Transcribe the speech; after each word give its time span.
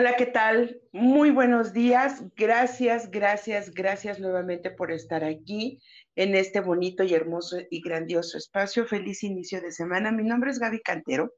Hola, 0.00 0.16
¿qué 0.16 0.24
tal? 0.24 0.80
Muy 0.92 1.30
buenos 1.30 1.74
días. 1.74 2.22
Gracias, 2.34 3.10
gracias, 3.10 3.70
gracias 3.70 4.18
nuevamente 4.18 4.70
por 4.70 4.92
estar 4.92 5.22
aquí 5.24 5.78
en 6.16 6.34
este 6.34 6.60
bonito 6.60 7.04
y 7.04 7.12
hermoso 7.12 7.58
y 7.70 7.82
grandioso 7.82 8.38
espacio. 8.38 8.86
Feliz 8.86 9.22
inicio 9.24 9.60
de 9.60 9.72
semana. 9.72 10.10
Mi 10.10 10.24
nombre 10.24 10.52
es 10.52 10.58
Gaby 10.58 10.80
Cantero 10.80 11.34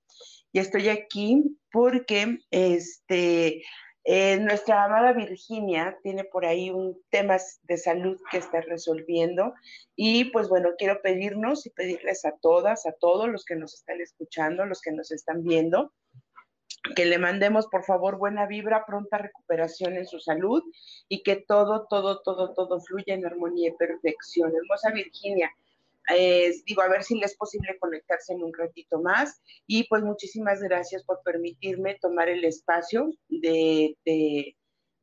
y 0.53 0.61
estoy 0.61 0.91
aquí 0.91 1.42
porque 1.73 2.39
este, 2.53 3.64
eh, 4.05 4.39
nuestra 4.39 4.84
amada 4.84 5.12
Virginia 5.12 5.98
tiene 6.05 6.23
por 6.23 6.47
ahí 6.47 6.70
un 6.70 7.03
tema 7.11 7.39
de 7.62 7.77
salud 7.77 8.17
que 8.31 8.39
está 8.39 8.61
resolviendo 8.61 9.55
y 9.97 10.27
pues 10.27 10.48
bueno, 10.48 10.69
quiero 10.79 11.03
pedirnos 11.03 11.67
y 11.67 11.70
pedirles 11.70 12.25
a 12.25 12.36
todas, 12.41 12.86
a 12.86 12.92
todos 12.92 13.29
los 13.29 13.45
que 13.45 13.56
nos 13.56 13.75
están 13.75 14.01
escuchando, 14.01 14.67
los 14.67 14.81
que 14.81 14.92
nos 14.92 15.11
están 15.11 15.42
viendo, 15.42 15.92
que 16.97 17.05
le 17.05 17.19
mandemos 17.19 17.69
por 17.69 17.84
favor 17.84 18.19
buena 18.19 18.47
vibra, 18.47 18.84
pronta 18.84 19.19
recuperación 19.19 19.97
en 19.97 20.06
su 20.06 20.19
salud 20.19 20.62
y 21.08 21.22
que 21.22 21.36
todo, 21.36 21.86
todo, 21.89 22.20
todo, 22.22 22.55
todo 22.55 22.80
fluya 22.80 23.14
en 23.14 23.24
armonía 23.24 23.69
y 23.69 23.77
perfección. 23.77 24.52
Hermosa 24.55 24.91
Virginia, 24.91 25.50
digo, 26.66 26.83
a 26.83 26.89
ver 26.89 27.05
si 27.05 27.19
le 27.19 27.27
es 27.27 27.36
posible 27.36 27.78
conectarse 27.78 28.33
en 28.33 28.42
un 28.42 28.52
ratito 28.52 29.00
más. 29.00 29.41
Y 29.66 29.84
pues 29.89 30.02
muchísimas 30.02 30.61
gracias 30.61 31.05
por 31.05 31.22
permitirme 31.22 31.98
tomar 32.00 32.28
el 32.28 32.44
espacio 32.44 33.11
de, 33.28 33.96
de, 34.05 34.56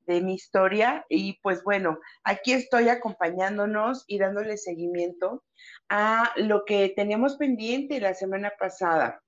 de 0.05 0.21
mi 0.21 0.33
historia. 0.33 1.05
Y 1.07 1.39
pues 1.41 1.63
bueno, 1.63 1.99
aquí 2.23 2.51
estoy 2.51 2.89
acompañándonos 2.89 4.03
y 4.05 4.19
dándole 4.19 4.57
seguimiento 4.57 5.43
a 5.87 6.33
lo 6.35 6.65
que 6.65 6.89
teníamos 6.89 7.37
pendiente 7.37 8.01
la 8.01 8.13
semana 8.13 8.51
pasada 8.59 9.21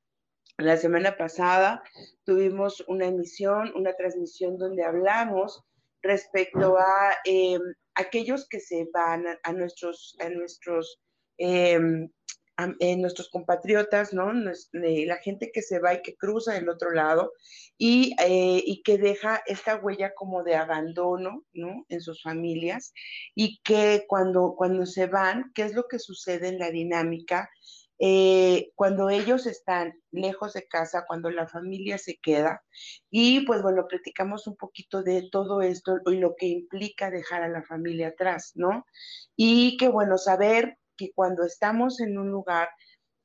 la 0.57 0.77
semana 0.77 1.17
pasada 1.17 1.83
tuvimos 2.23 2.83
una 2.87 3.05
emisión, 3.07 3.71
una 3.75 3.93
transmisión 3.95 4.57
donde 4.57 4.83
hablamos 4.83 5.63
respecto 6.01 6.77
a 6.77 7.13
em, 7.25 7.61
aquellos 7.95 8.47
que 8.47 8.59
se 8.59 8.87
van 8.93 9.25
a, 9.43 9.53
nuestros, 9.53 10.15
a 10.19 10.29
nuestros, 10.29 10.99
em, 11.37 12.09
nuestros 12.97 13.29
compatriotas, 13.29 14.13
¿no? 14.13 14.31
La 14.71 15.17
gente 15.17 15.51
que 15.51 15.61
se 15.63 15.79
va 15.79 15.95
y 15.95 16.01
que 16.03 16.15
cruza 16.15 16.53
del 16.53 16.69
otro 16.69 16.91
lado 16.91 17.33
y, 17.77 18.15
eh, 18.23 18.61
y, 18.63 18.83
que 18.83 18.99
deja 18.99 19.41
esta 19.47 19.77
huella 19.77 20.13
como 20.13 20.43
de 20.43 20.55
abandono, 20.55 21.43
¿no? 21.53 21.85
En 21.89 22.01
sus 22.01 22.21
familias 22.21 22.93
y 23.33 23.59
que 23.63 24.05
cuando, 24.07 24.53
cuando 24.55 24.85
se 24.85 25.07
van, 25.07 25.51
¿qué 25.55 25.63
es 25.63 25.73
lo 25.73 25.87
que 25.87 25.97
sucede 25.97 26.49
en 26.49 26.59
la 26.59 26.69
dinámica? 26.69 27.49
Eh, 28.03 28.71
cuando 28.73 29.11
ellos 29.11 29.45
están 29.45 29.93
lejos 30.09 30.53
de 30.53 30.67
casa, 30.67 31.05
cuando 31.07 31.29
la 31.29 31.47
familia 31.47 31.99
se 31.99 32.17
queda. 32.17 32.63
Y 33.11 33.45
pues 33.45 33.61
bueno, 33.61 33.85
platicamos 33.87 34.47
un 34.47 34.55
poquito 34.55 35.03
de 35.03 35.29
todo 35.31 35.61
esto 35.61 35.99
y 36.07 36.15
lo 36.15 36.35
que 36.35 36.47
implica 36.47 37.11
dejar 37.11 37.43
a 37.43 37.47
la 37.47 37.61
familia 37.61 38.07
atrás, 38.07 38.53
¿no? 38.55 38.87
Y 39.35 39.77
que 39.77 39.87
bueno, 39.87 40.17
saber 40.17 40.79
que 40.97 41.11
cuando 41.13 41.45
estamos 41.45 41.99
en 41.99 42.17
un 42.17 42.31
lugar, 42.31 42.69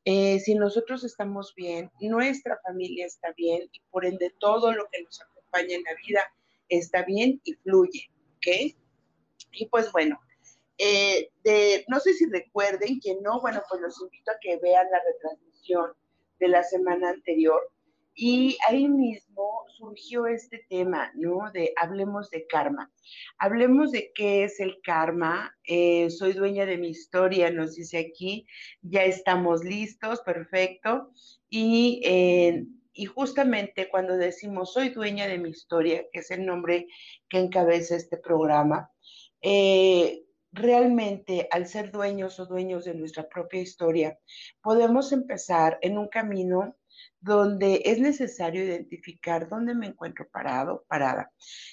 eh, 0.05 0.41
si 0.41 0.55
nosotros 0.55 1.05
estamos 1.05 1.55
bien, 1.57 1.91
nuestra 2.01 2.59
familia 2.63 3.07
está 3.07 3.33
bien 3.33 3.63
y 3.73 3.81
por 3.91 4.05
ende 4.05 4.35
todo 4.39 4.73
lo 4.73 4.87
que 4.93 5.03
nos 5.03 5.23
acompaña 5.23 5.75
en 5.75 5.85
la 5.85 5.95
vida 6.07 6.21
está 6.69 7.03
bien 7.03 7.41
y 7.45 7.55
fluye, 7.55 8.11
¿ok? 8.37 8.77
Y 9.53 9.67
pues 9.71 9.91
bueno, 9.91 10.21
eh, 10.79 11.31
de, 11.45 11.85
no 11.89 12.01
sé 12.01 12.15
si 12.15 12.27
recuerden, 12.27 13.01
que 13.01 13.17
no, 13.23 13.41
bueno, 13.41 13.63
pues 13.69 13.81
los 13.81 14.01
invito 14.01 14.31
a 14.31 14.39
que 14.41 14.59
vean 14.59 14.87
la 14.91 15.01
retransmisión 15.13 15.93
de 16.39 16.49
la 16.49 16.63
semana 16.63 17.11
anterior. 17.11 17.61
Y 18.19 18.57
ahí 18.67 18.89
mismo 18.89 19.67
surgió 19.77 20.27
este 20.27 20.65
tema, 20.71 21.13
¿no? 21.15 21.51
De 21.53 21.75
hablemos 21.77 22.31
de 22.31 22.47
karma. 22.47 22.91
Hablemos 23.39 23.93
de 23.93 24.11
qué 24.15 24.45
es 24.45 24.59
el 24.59 24.81
karma. 24.83 25.55
Eh, 25.65 26.09
soy 26.09 26.33
dueña 26.33 26.65
de 26.65 26.79
mi 26.79 26.89
historia, 26.89 27.51
nos 27.51 27.75
dice 27.75 27.99
aquí. 27.99 28.47
Ya 28.81 29.05
estamos 29.05 29.65
listos, 29.65 30.23
perfecto. 30.23 31.11
Y, 31.51 32.01
eh, 32.05 32.65
y 32.95 33.05
justamente 33.05 33.91
cuando 33.91 34.17
decimos 34.17 34.73
soy 34.73 34.89
dueña 34.89 35.27
de 35.27 35.37
mi 35.37 35.51
historia, 35.51 36.07
que 36.11 36.21
es 36.21 36.31
el 36.31 36.47
nombre 36.47 36.87
que 37.29 37.39
encabeza 37.39 37.97
este 37.97 38.17
programa, 38.17 38.91
eh, 39.43 40.26
realmente 40.56 41.49
al 41.50 41.67
ser 41.67 41.93
dueños 41.93 42.41
o 42.41 42.47
dueños 42.47 42.84
de 42.84 42.94
nuestra 42.94 43.28
propia 43.28 43.61
historia, 43.61 44.19
podemos 44.62 45.12
empezar 45.12 45.78
en 45.83 45.99
un 45.99 46.09
camino 46.09 46.77
donde 47.21 47.83
es 47.84 47.99
necesario 47.99 48.65
identificar 48.65 49.49
dónde 49.49 49.75
me 49.75 49.87
encuentro 49.87 50.28
parado, 50.31 50.84
parada. 50.89 51.31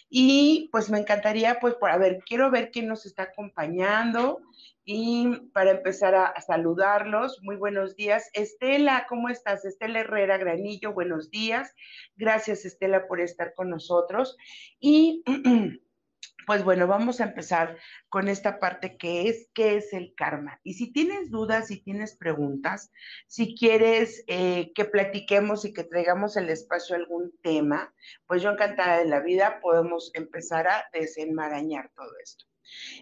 Y 0.09 0.69
pues 0.71 0.89
me 0.89 0.99
encantaría, 0.99 1.59
pues, 1.59 1.75
por, 1.75 1.91
a 1.91 1.97
ver, 1.97 2.19
quiero 2.25 2.51
ver 2.51 2.71
quién 2.71 2.87
nos 2.87 3.05
está 3.05 3.23
acompañando 3.23 4.41
y 4.83 5.49
para 5.53 5.71
empezar 5.71 6.13
a, 6.15 6.25
a 6.25 6.41
saludarlos, 6.41 7.39
muy 7.41 7.55
buenos 7.55 7.95
días. 7.95 8.29
Estela, 8.33 9.05
¿cómo 9.07 9.29
estás? 9.29 9.63
Estela 9.63 10.01
Herrera 10.01 10.37
Granillo, 10.37 10.93
buenos 10.93 11.29
días. 11.29 11.73
Gracias, 12.15 12.65
Estela, 12.65 13.07
por 13.07 13.21
estar 13.21 13.53
con 13.53 13.69
nosotros. 13.69 14.35
Y 14.79 15.23
Pues 16.45 16.63
bueno, 16.63 16.87
vamos 16.87 17.21
a 17.21 17.25
empezar 17.25 17.77
con 18.09 18.27
esta 18.27 18.59
parte 18.59 18.97
que 18.97 19.29
es 19.29 19.49
qué 19.53 19.77
es 19.77 19.93
el 19.93 20.13
karma. 20.15 20.59
Y 20.63 20.73
si 20.73 20.91
tienes 20.91 21.31
dudas, 21.31 21.67
si 21.67 21.81
tienes 21.81 22.17
preguntas, 22.17 22.91
si 23.27 23.55
quieres 23.55 24.23
eh, 24.27 24.73
que 24.75 24.85
platiquemos 24.85 25.63
y 25.63 25.73
que 25.73 25.83
traigamos 25.83 26.35
el 26.35 26.49
espacio 26.49 26.95
a 26.95 26.99
algún 26.99 27.33
tema, 27.41 27.93
pues 28.27 28.41
yo 28.41 28.51
encantada 28.51 28.99
de 28.99 29.05
la 29.05 29.21
vida 29.21 29.59
podemos 29.61 30.11
empezar 30.13 30.67
a 30.67 30.85
desenmarañar 30.91 31.91
todo 31.95 32.11
esto. 32.21 32.45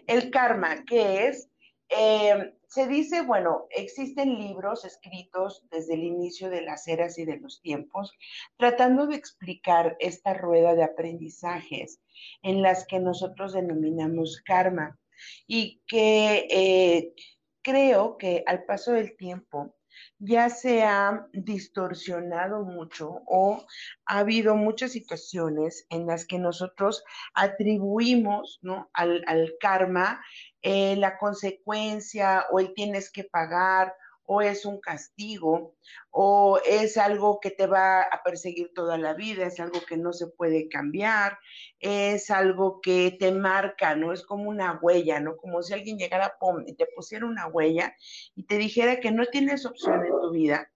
El 0.06 0.30
karma, 0.30 0.84
¿qué 0.84 1.28
es? 1.28 1.48
Eh, 1.88 2.54
se 2.72 2.86
dice, 2.86 3.20
bueno, 3.20 3.66
existen 3.68 4.38
libros 4.38 4.86
escritos 4.86 5.62
desde 5.70 5.92
el 5.92 6.04
inicio 6.04 6.48
de 6.48 6.62
las 6.62 6.88
eras 6.88 7.18
y 7.18 7.26
de 7.26 7.36
los 7.36 7.60
tiempos, 7.60 8.16
tratando 8.56 9.06
de 9.06 9.16
explicar 9.16 9.94
esta 10.00 10.32
rueda 10.32 10.74
de 10.74 10.82
aprendizajes 10.82 12.00
en 12.40 12.62
las 12.62 12.86
que 12.86 12.98
nosotros 12.98 13.52
denominamos 13.52 14.40
karma 14.46 14.98
y 15.46 15.82
que 15.86 16.46
eh, 16.50 17.12
creo 17.60 18.16
que 18.16 18.42
al 18.46 18.64
paso 18.64 18.92
del 18.92 19.18
tiempo 19.18 19.76
ya 20.18 20.48
se 20.48 20.82
ha 20.82 21.28
distorsionado 21.34 22.64
mucho 22.64 23.20
o 23.26 23.66
ha 24.06 24.18
habido 24.18 24.56
muchas 24.56 24.92
situaciones 24.92 25.86
en 25.90 26.06
las 26.06 26.26
que 26.26 26.38
nosotros 26.38 27.04
atribuimos 27.34 28.60
¿no? 28.62 28.88
al, 28.94 29.22
al 29.26 29.52
karma 29.60 30.22
eh, 30.62 30.96
la 30.96 31.18
consecuencia 31.18 32.46
o 32.50 32.60
el 32.60 32.72
tienes 32.74 33.10
que 33.10 33.24
pagar 33.24 33.94
o 34.24 34.40
es 34.40 34.64
un 34.64 34.80
castigo 34.80 35.74
o 36.10 36.60
es 36.64 36.96
algo 36.96 37.40
que 37.40 37.50
te 37.50 37.66
va 37.66 38.02
a 38.02 38.22
perseguir 38.22 38.72
toda 38.74 38.96
la 38.96 39.14
vida, 39.14 39.46
es 39.46 39.58
algo 39.60 39.80
que 39.86 39.96
no 39.96 40.12
se 40.12 40.28
puede 40.28 40.68
cambiar, 40.68 41.38
es 41.80 42.30
algo 42.30 42.80
que 42.80 43.16
te 43.18 43.32
marca, 43.32 43.96
¿no? 43.96 44.12
Es 44.12 44.22
como 44.22 44.48
una 44.48 44.78
huella, 44.80 45.20
¿no? 45.20 45.36
Como 45.36 45.62
si 45.62 45.74
alguien 45.74 45.98
llegara 45.98 46.36
y 46.66 46.74
te 46.74 46.86
pusiera 46.94 47.26
una 47.26 47.48
huella 47.48 47.94
y 48.34 48.44
te 48.44 48.56
dijera 48.56 49.00
que 49.00 49.10
no 49.10 49.26
tienes 49.26 49.66
opción 49.66 50.04
en 50.06 50.12
tu 50.12 50.30
vida 50.30 50.70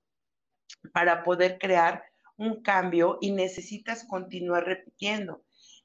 para 0.92 1.22
poder 1.22 1.58
crear 1.58 2.02
un 2.36 2.62
cambio 2.62 3.18
y 3.20 3.30
necesitas 3.32 4.04
continuar 4.04 4.64
repitiendo. 4.64 5.42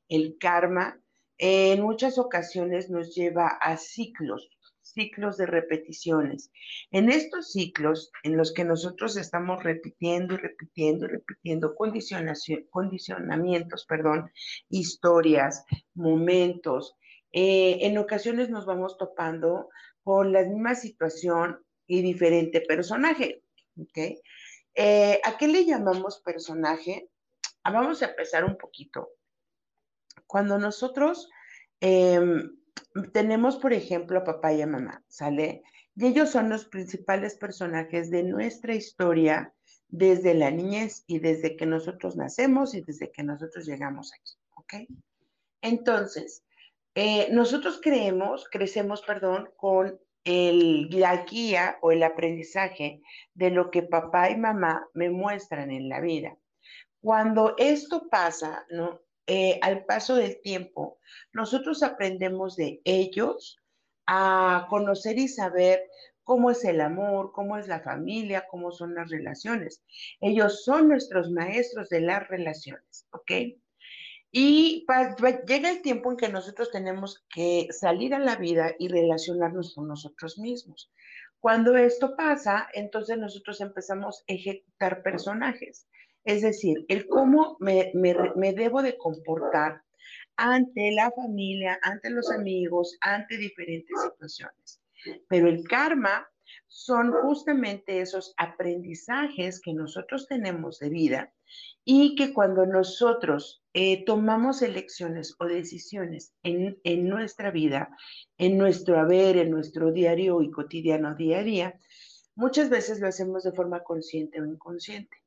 El 0.10 0.38
karma 0.40 1.00
en 1.44 1.82
muchas 1.82 2.20
ocasiones 2.20 2.92
nos 2.92 3.16
lleva 3.16 3.48
a 3.48 3.76
ciclos, 3.76 4.48
ciclos 4.80 5.38
de 5.38 5.48
repeticiones. 5.48 6.52
En 6.92 7.10
estos 7.10 7.52
ciclos 7.52 8.12
en 8.22 8.38
los 8.38 8.54
que 8.54 8.64
nosotros 8.64 9.18
estamos 9.18 9.64
repitiendo 9.64 10.36
y 10.36 10.38
repitiendo 10.38 11.06
y 11.06 11.10
repitiendo 11.10 11.74
condicionamientos, 11.76 13.88
perdón, 13.88 14.30
historias, 14.70 15.66
momentos, 15.96 16.96
eh, 17.32 17.88
en 17.88 17.98
ocasiones 17.98 18.52
nos 18.52 18.68
vamos 18.68 19.00
topando 19.00 19.70
con 20.04 20.32
la 20.32 20.44
misma 20.44 20.76
situación 20.76 21.60
y 21.88 22.04
diferente 22.04 22.62
personaje. 22.62 23.42
¿okay? 23.82 24.22
Eh, 24.76 25.20
¿A 25.24 25.40
qué 25.40 25.48
le 25.48 25.66
llamamos 25.66 26.22
personaje? 26.22 27.10
Vamos 27.64 28.04
a 28.04 28.10
empezar 28.10 28.46
un 28.46 28.58
poquito. 28.58 29.10
Cuando 30.32 30.58
nosotros 30.58 31.30
em, 31.82 32.56
tenemos, 33.12 33.58
por 33.58 33.74
ejemplo, 33.74 34.20
a 34.20 34.24
papá 34.24 34.54
y 34.54 34.62
a 34.62 34.66
mamá, 34.66 35.04
¿sale? 35.10 35.62
Y 35.94 36.06
ellos 36.06 36.30
son 36.30 36.48
los 36.48 36.64
principales 36.64 37.36
personajes 37.36 38.10
de 38.10 38.24
nuestra 38.24 38.74
historia 38.74 39.54
desde 39.90 40.34
la 40.34 40.50
niñez 40.50 41.04
y 41.06 41.20
desde 41.20 41.58
que 41.58 41.66
nosotros 41.66 42.16
nacemos 42.16 42.74
y 42.76 42.82
desde 42.82 43.12
que 43.12 43.24
nosotros 43.24 43.66
llegamos 43.66 44.14
aquí, 44.14 44.32
¿ok? 44.56 44.74
Entonces, 45.62 46.46
eh, 46.96 47.28
nosotros 47.34 47.82
creemos, 47.84 48.48
crecemos, 48.50 49.02
perdón, 49.02 49.50
con 49.58 50.00
el, 50.24 50.88
la 50.98 51.26
guía 51.26 51.78
o 51.82 51.92
el 51.92 52.04
aprendizaje 52.04 53.02
de 53.34 53.50
lo 53.50 53.70
que 53.70 53.84
papá 53.84 54.30
y 54.30 54.38
mamá 54.38 54.88
me 54.94 55.10
muestran 55.10 55.72
en 55.72 55.90
la 55.90 56.00
vida. 56.00 56.38
Cuando 57.02 57.56
esto 57.58 58.08
pasa, 58.10 58.66
¿no? 58.70 59.02
Eh, 59.28 59.60
al 59.62 59.86
paso 59.86 60.16
del 60.16 60.42
tiempo, 60.42 61.00
nosotros 61.34 61.84
aprendemos 61.84 62.56
de 62.56 62.82
ellos 62.84 63.60
a 64.08 64.68
conocer 64.70 65.18
y 65.20 65.28
saber 65.28 65.88
cómo 66.24 66.52
es 66.52 66.64
el 66.66 66.82
amor, 66.82 67.32
cómo 67.34 67.58
es 67.58 67.68
la 67.68 67.82
familia, 67.82 68.46
cómo 68.50 68.72
son 68.72 68.96
las 68.96 69.10
relaciones. 69.10 69.84
Ellos 70.20 70.64
son 70.64 70.88
nuestros 70.88 71.30
maestros 71.32 71.90
de 71.90 72.02
las 72.02 72.28
relaciones, 72.28 73.08
¿ok? 73.12 73.32
Y 74.32 74.86
llega 75.46 75.70
el 75.70 75.82
tiempo 75.82 76.10
en 76.10 76.18
que 76.18 76.30
nosotros 76.30 76.72
tenemos 76.72 77.26
que 77.34 77.68
salir 77.72 78.14
a 78.14 78.20
la 78.20 78.38
vida 78.38 78.74
y 78.80 78.88
relacionarnos 78.88 79.76
con 79.76 79.88
nosotros 79.88 80.40
mismos. 80.40 80.90
Cuando 81.42 81.76
esto 81.76 82.16
pasa, 82.16 82.70
entonces 82.74 83.18
nosotros 83.18 83.60
empezamos 83.60 84.22
a 84.22 84.34
ejecutar 84.34 85.04
personajes. 85.04 85.88
Es 86.24 86.42
decir, 86.42 86.86
el 86.88 87.08
cómo 87.08 87.58
me, 87.60 87.92
debo 88.54 88.82
de 88.82 88.98
comportar 88.98 89.82
ante 90.38 90.92
la 90.92 91.12
familia, 91.12 91.80
ante 91.82 92.10
los 92.10 92.32
amigos, 92.32 92.98
ante 93.02 93.38
diferentes 93.38 94.02
situaciones. 94.02 94.82
Pero 95.28 95.48
el 95.48 95.64
karma 95.68 96.28
son 96.68 97.12
justamente 97.12 98.02
esos 98.02 98.34
aprendizajes 98.38 99.60
que 99.60 99.74
nosotros 99.74 100.28
tenemos 100.28 100.80
de 100.80 100.90
vida 100.90 101.34
y 101.84 102.16
que 102.16 102.34
cuando 102.34 102.66
nosotros 102.66 103.64
eh, 103.74 104.06
tomamos 104.06 104.62
elecciones 104.62 105.36
o 105.40 105.46
decisiones 105.46 106.34
en, 106.44 106.80
en, 106.84 107.10
nuestra 107.10 107.52
vida, 107.52 107.90
en 108.38 108.58
nuestro 108.58 109.00
haber, 109.00 109.38
en 109.38 109.50
nuestro 109.50 109.92
diario 109.92 110.42
y 110.42 110.52
cotidiano 110.52 111.16
día 111.16 111.40
a 111.40 111.44
día, 111.44 111.80
muchas 112.36 112.70
veces 112.70 113.00
lo 113.00 113.08
hacemos 113.08 113.44
de 113.44 113.52
forma 113.52 113.84
consciente 113.84 114.40
o 114.40 114.46
inconsciente. 114.46 115.21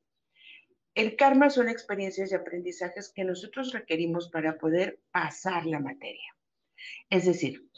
El 0.95 1.17
karma 1.17 1.49
son 1.49 1.67
experiencias 1.67 2.31
y 2.31 2.35
aprendizajes 2.35 3.11
que 3.13 3.25
nosotros 3.25 3.73
requerimos 3.73 4.29
para 4.29 4.57
poder 4.57 4.99
pasar 5.11 5.65
la 5.65 5.79
materia. 5.79 6.35
Es 7.09 7.25
decir, 7.25 7.69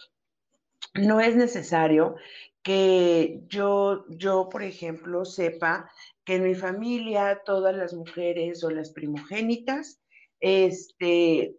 no 0.93 1.19
es 1.19 1.35
necesario 1.35 2.15
que 2.61 3.41
yo, 3.47 4.05
yo, 4.09 4.49
por 4.49 4.61
ejemplo, 4.61 5.25
sepa 5.25 5.91
que 6.25 6.35
en 6.35 6.43
mi 6.43 6.53
familia 6.53 7.41
todas 7.43 7.75
las 7.75 7.93
mujeres 7.93 8.63
o 8.63 8.69
las 8.69 8.91
primogénitas, 8.91 9.99
este, 10.39 11.57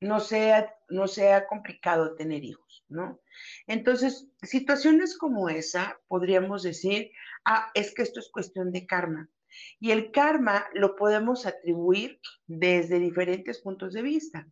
no 0.00 0.20
sea, 0.20 0.74
no 0.88 1.08
sea 1.08 1.46
complicado 1.46 2.14
tener 2.14 2.44
hijos, 2.44 2.84
¿no? 2.88 3.20
Entonces, 3.66 4.26
situaciones 4.42 5.16
como 5.16 5.48
esa, 5.48 5.98
podríamos 6.08 6.62
decir, 6.62 7.12
ah, 7.44 7.70
es 7.74 7.94
que 7.94 8.02
esto 8.02 8.20
es 8.20 8.30
cuestión 8.30 8.72
de 8.72 8.86
karma. 8.86 9.30
Y 9.78 9.90
el 9.90 10.10
karma 10.10 10.66
lo 10.74 10.96
podemos 10.96 11.46
atribuir 11.46 12.20
desde 12.46 12.98
diferentes 12.98 13.60
puntos 13.60 13.92
de 13.92 14.02
vista, 14.02 14.46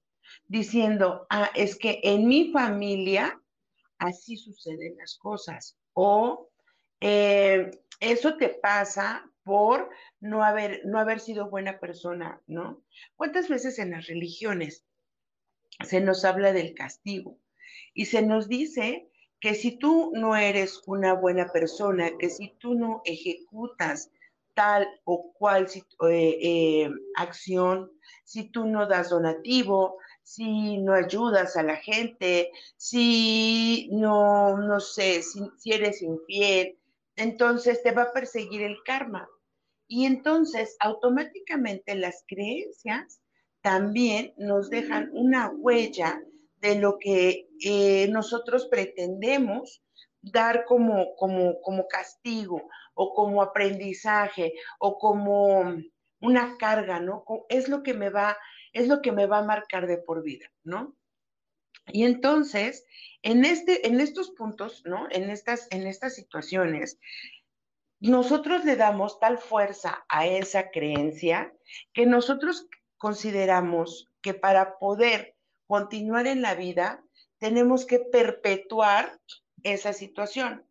diciendo, 0.46 1.26
ah, 1.30 1.50
es 1.54 1.76
que 1.76 2.00
en 2.02 2.26
mi 2.28 2.50
familia 2.52 3.40
así 3.98 4.36
suceden 4.36 4.96
las 4.96 5.16
cosas. 5.18 5.76
O 5.94 6.50
eh, 7.00 7.70
eso 8.00 8.36
te 8.36 8.48
pasa 8.48 9.28
por 9.42 9.90
no 10.20 10.44
haber, 10.44 10.82
no 10.84 10.98
haber 10.98 11.20
sido 11.20 11.48
buena 11.48 11.80
persona, 11.80 12.40
¿no? 12.46 12.82
¿Cuántas 13.16 13.48
veces 13.48 13.78
en 13.78 13.92
las 13.92 14.06
religiones 14.06 14.84
se 15.84 16.00
nos 16.00 16.24
habla 16.24 16.52
del 16.52 16.74
castigo? 16.74 17.38
Y 17.94 18.06
se 18.06 18.22
nos 18.22 18.48
dice 18.48 19.08
que 19.40 19.54
si 19.54 19.78
tú 19.78 20.12
no 20.14 20.36
eres 20.36 20.82
una 20.86 21.14
buena 21.14 21.50
persona, 21.52 22.10
que 22.18 22.28
si 22.28 22.54
tú 22.58 22.74
no 22.74 23.02
ejecutas 23.04 24.10
tal 24.58 24.88
o 25.04 25.32
cual 25.34 25.68
eh, 26.10 26.38
eh, 26.42 26.90
acción, 27.14 27.92
si 28.24 28.50
tú 28.50 28.66
no 28.66 28.88
das 28.88 29.10
donativo, 29.10 29.98
si 30.24 30.78
no 30.78 30.94
ayudas 30.94 31.56
a 31.56 31.62
la 31.62 31.76
gente, 31.76 32.50
si 32.76 33.88
no, 33.92 34.56
no 34.56 34.80
sé, 34.80 35.22
si, 35.22 35.48
si 35.58 35.72
eres 35.72 36.02
infiel, 36.02 36.76
entonces 37.14 37.84
te 37.84 37.92
va 37.92 38.02
a 38.02 38.12
perseguir 38.12 38.62
el 38.62 38.78
karma. 38.84 39.28
Y 39.86 40.06
entonces 40.06 40.76
automáticamente 40.80 41.94
las 41.94 42.24
creencias 42.26 43.20
también 43.62 44.34
nos 44.38 44.70
dejan 44.70 45.08
una 45.12 45.50
huella 45.50 46.20
de 46.56 46.80
lo 46.80 46.98
que 46.98 47.48
eh, 47.64 48.08
nosotros 48.08 48.66
pretendemos 48.66 49.84
dar 50.32 50.64
como, 50.64 51.14
como, 51.16 51.60
como 51.62 51.86
castigo 51.86 52.68
o 52.94 53.14
como 53.14 53.42
aprendizaje 53.42 54.54
o 54.78 54.98
como 54.98 55.76
una 56.20 56.56
carga, 56.58 57.00
¿no? 57.00 57.24
Es 57.48 57.68
lo 57.68 57.82
que 57.82 57.94
me 57.94 58.10
va, 58.10 58.36
es 58.72 58.88
lo 58.88 59.00
que 59.02 59.12
me 59.12 59.26
va 59.26 59.38
a 59.38 59.44
marcar 59.44 59.86
de 59.86 59.98
por 59.98 60.22
vida, 60.22 60.46
¿no? 60.64 60.96
Y 61.86 62.04
entonces, 62.04 62.84
en, 63.22 63.44
este, 63.44 63.86
en 63.86 64.00
estos 64.00 64.30
puntos, 64.30 64.82
¿no? 64.84 65.06
En 65.10 65.30
estas, 65.30 65.68
en 65.70 65.86
estas 65.86 66.14
situaciones, 66.14 66.98
nosotros 68.00 68.64
le 68.64 68.76
damos 68.76 69.18
tal 69.18 69.38
fuerza 69.38 70.04
a 70.08 70.26
esa 70.26 70.70
creencia 70.70 71.52
que 71.92 72.06
nosotros 72.06 72.68
consideramos 72.96 74.08
que 74.22 74.34
para 74.34 74.78
poder 74.78 75.36
continuar 75.66 76.26
en 76.26 76.42
la 76.42 76.54
vida 76.54 77.02
tenemos 77.38 77.86
que 77.86 78.00
perpetuar 78.00 79.18
esa 79.62 79.92
situación, 79.92 80.64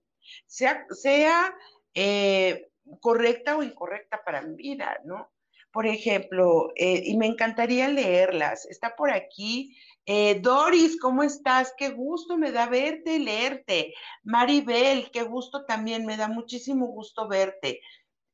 sea, 0.46 0.86
sea 0.92 1.54
eh, 1.94 2.70
correcta 3.00 3.58
o 3.58 3.64
incorrecta 3.64 4.24
para 4.24 4.42
mi 4.42 4.56
vida, 4.56 5.00
¿no? 5.06 5.32
Por 5.72 5.86
ejemplo, 5.86 6.72
eh, 6.76 7.04
y 7.06 7.18
me 7.18 7.28
encantaría 7.28 7.88
leerlas, 7.88 8.66
está 8.66 8.96
por 8.96 9.12
aquí 9.12 9.78
eh, 10.10 10.40
Doris, 10.40 10.98
¿cómo 11.02 11.22
estás? 11.22 11.74
Qué 11.78 11.90
gusto 11.90 12.38
me 12.38 12.54
da 12.54 12.66
verte 12.68 13.16
y 13.16 13.20
leerte. 13.20 13.94
Maribel, 14.24 15.12
qué 15.12 15.24
gusto 15.24 15.66
también, 15.66 16.06
me 16.06 16.16
da 16.16 16.30
muchísimo 16.30 16.88
gusto 16.88 17.28
verte. 17.28 17.82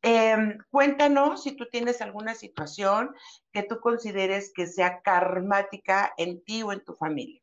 Em, 0.03 0.59
cuéntanos 0.69 1.41
si 1.41 1.53
tú 1.53 1.65
tienes 1.71 1.99
alguna 2.01 2.35
situación 2.35 3.15
que 3.51 3.63
tú 3.63 3.79
consideres 3.79 4.53
que 4.53 4.67
sea 4.67 5.01
karmática 5.01 6.13
en 6.17 6.43
ti 6.43 6.61
o 6.61 6.71
en 6.71 6.83
tu 6.83 6.93
familia. 6.93 7.41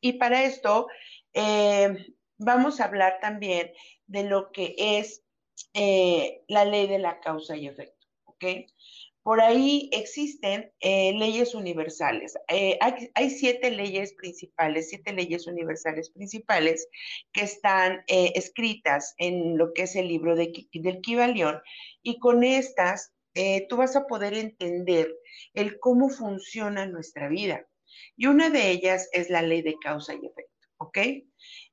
Y 0.00 0.12
para 0.14 0.44
esto, 0.44 0.86
em, 1.32 1.96
vamos 2.38 2.80
a 2.80 2.84
hablar 2.84 3.18
también 3.20 3.72
de 4.06 4.24
lo 4.24 4.50
que 4.52 4.74
es 4.78 5.24
eh, 5.72 6.42
la 6.48 6.64
ley 6.64 6.86
de 6.86 6.98
la 6.98 7.20
causa 7.20 7.56
y 7.56 7.66
efecto, 7.66 8.06
¿ok? 8.24 8.44
Por 9.22 9.40
ahí 9.40 9.88
existen 9.92 10.70
eh, 10.80 11.14
leyes 11.14 11.54
universales. 11.54 12.36
Eh, 12.48 12.78
hay, 13.14 13.30
siete 13.30 13.70
leyes 13.70 14.12
principales, 14.14 14.90
siete 14.90 15.12
leyes 15.14 15.46
universales 15.46 16.10
principales 16.10 16.88
que 17.32 17.42
están 17.42 18.04
escritas 18.06 19.14
en 19.16 19.56
lo 19.56 19.72
que 19.72 19.82
es 19.82 19.96
el 19.96 20.08
libro 20.08 20.36
de, 20.36 20.68
del 20.74 21.00
Kibalión 21.00 21.60
y 22.02 22.18
con 22.18 22.44
estas 22.44 23.12
tú 23.68 23.78
vas 23.78 23.96
a 23.96 24.06
poder 24.06 24.34
entender 24.34 25.12
el 25.54 25.80
cómo 25.80 26.08
funciona 26.10 26.86
nuestra 26.86 27.28
vida. 27.28 27.66
Y 28.16 28.26
una 28.26 28.50
de 28.50 28.70
ellas 28.70 29.08
es 29.12 29.30
la 29.30 29.42
ley 29.42 29.62
de 29.62 29.74
causa 29.82 30.14
y 30.14 30.26
efecto. 30.26 30.53
¿Ok? 30.84 30.98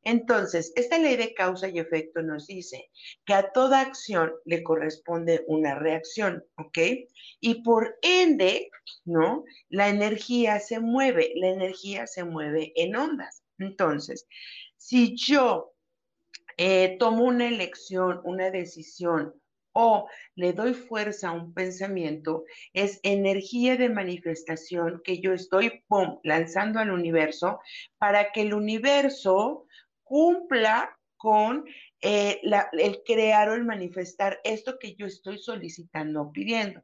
Entonces, 0.03 0.71
esta 0.75 0.97
ley 0.97 1.15
de 1.15 1.33
causa 1.33 1.67
y 1.69 1.79
efecto 1.79 2.21
nos 2.21 2.47
dice 2.47 2.89
que 3.25 3.33
a 3.33 3.51
toda 3.51 3.81
acción 3.81 4.31
le 4.45 4.63
corresponde 4.63 5.43
una 5.47 5.75
reacción, 5.75 6.43
¿ok? 6.57 6.77
Y 7.39 7.61
por 7.63 7.97
ende, 8.01 8.69
¿no? 9.05 9.43
La 9.69 9.89
energía 9.89 10.59
se 10.59 10.79
mueve, 10.79 11.33
la 11.35 11.49
energía 11.49 12.07
se 12.07 12.23
mueve 12.23 12.71
en 12.75 12.95
ondas. 12.95 13.43
Entonces, 13.59 14.27
si 14.77 15.15
yo 15.15 15.73
eh, 16.57 16.95
tomo 16.99 17.25
una 17.25 17.47
elección, 17.47 18.21
una 18.23 18.49
decisión 18.49 19.40
o 19.73 20.07
le 20.35 20.53
doy 20.53 20.73
fuerza 20.73 21.29
a 21.29 21.33
un 21.33 21.53
pensamiento, 21.53 22.43
es 22.73 22.99
energía 23.03 23.77
de 23.77 23.89
manifestación 23.89 25.01
que 25.03 25.19
yo 25.19 25.33
estoy 25.33 25.83
lanzando 26.23 26.79
al 26.79 26.91
universo 26.91 27.59
para 27.97 28.31
que 28.31 28.41
el 28.41 28.53
universo 28.53 29.65
cumpla 30.03 30.97
con 31.17 31.65
eh, 32.01 32.41
el 32.73 33.03
crear 33.05 33.49
o 33.49 33.53
el 33.53 33.63
manifestar 33.63 34.39
esto 34.43 34.79
que 34.79 34.95
yo 34.95 35.05
estoy 35.05 35.37
solicitando 35.37 36.21
o 36.23 36.31
pidiendo. 36.31 36.83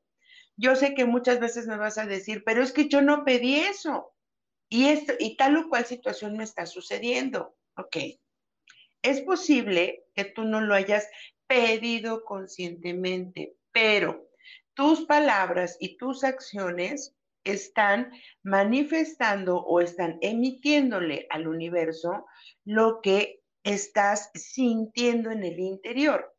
Yo 0.56 0.76
sé 0.76 0.94
que 0.94 1.06
muchas 1.06 1.40
veces 1.40 1.68
me 1.68 1.78
vas 1.78 1.98
a 1.98 2.06
decir, 2.06 2.44
pero 2.46 2.64
es 2.64 2.72
que 2.72 2.88
yo 2.88 3.02
no 3.02 3.26
pedí 3.26 3.56
eso. 3.56 4.14
Y, 4.70 4.88
esto, 4.90 5.14
y 5.20 5.38
tal 5.38 5.58
o 5.58 5.70
cual 5.70 5.86
situación 5.86 6.38
me 6.38 6.44
está 6.44 6.66
sucediendo. 6.66 7.56
Ok. 7.78 7.98
Es 9.02 9.22
posible 9.22 10.06
que 10.14 10.26
tú 10.26 10.44
no 10.44 10.62
lo 10.62 10.74
hayas 10.74 11.08
pedido 11.48 12.24
conscientemente, 12.24 13.56
pero 13.72 14.30
tus 14.74 15.06
palabras 15.06 15.78
y 15.80 15.98
tus 15.98 16.24
acciones 16.24 17.16
están 17.44 18.12
manifestando 18.44 19.58
o 19.58 19.80
están 19.80 20.18
emitiéndole 20.22 21.28
al 21.30 21.48
universo 21.48 22.26
lo 22.66 23.02
que 23.02 23.42
estás 23.64 24.30
sintiendo 24.34 25.32
en 25.32 25.44
el 25.44 25.60
interior. 25.60 26.34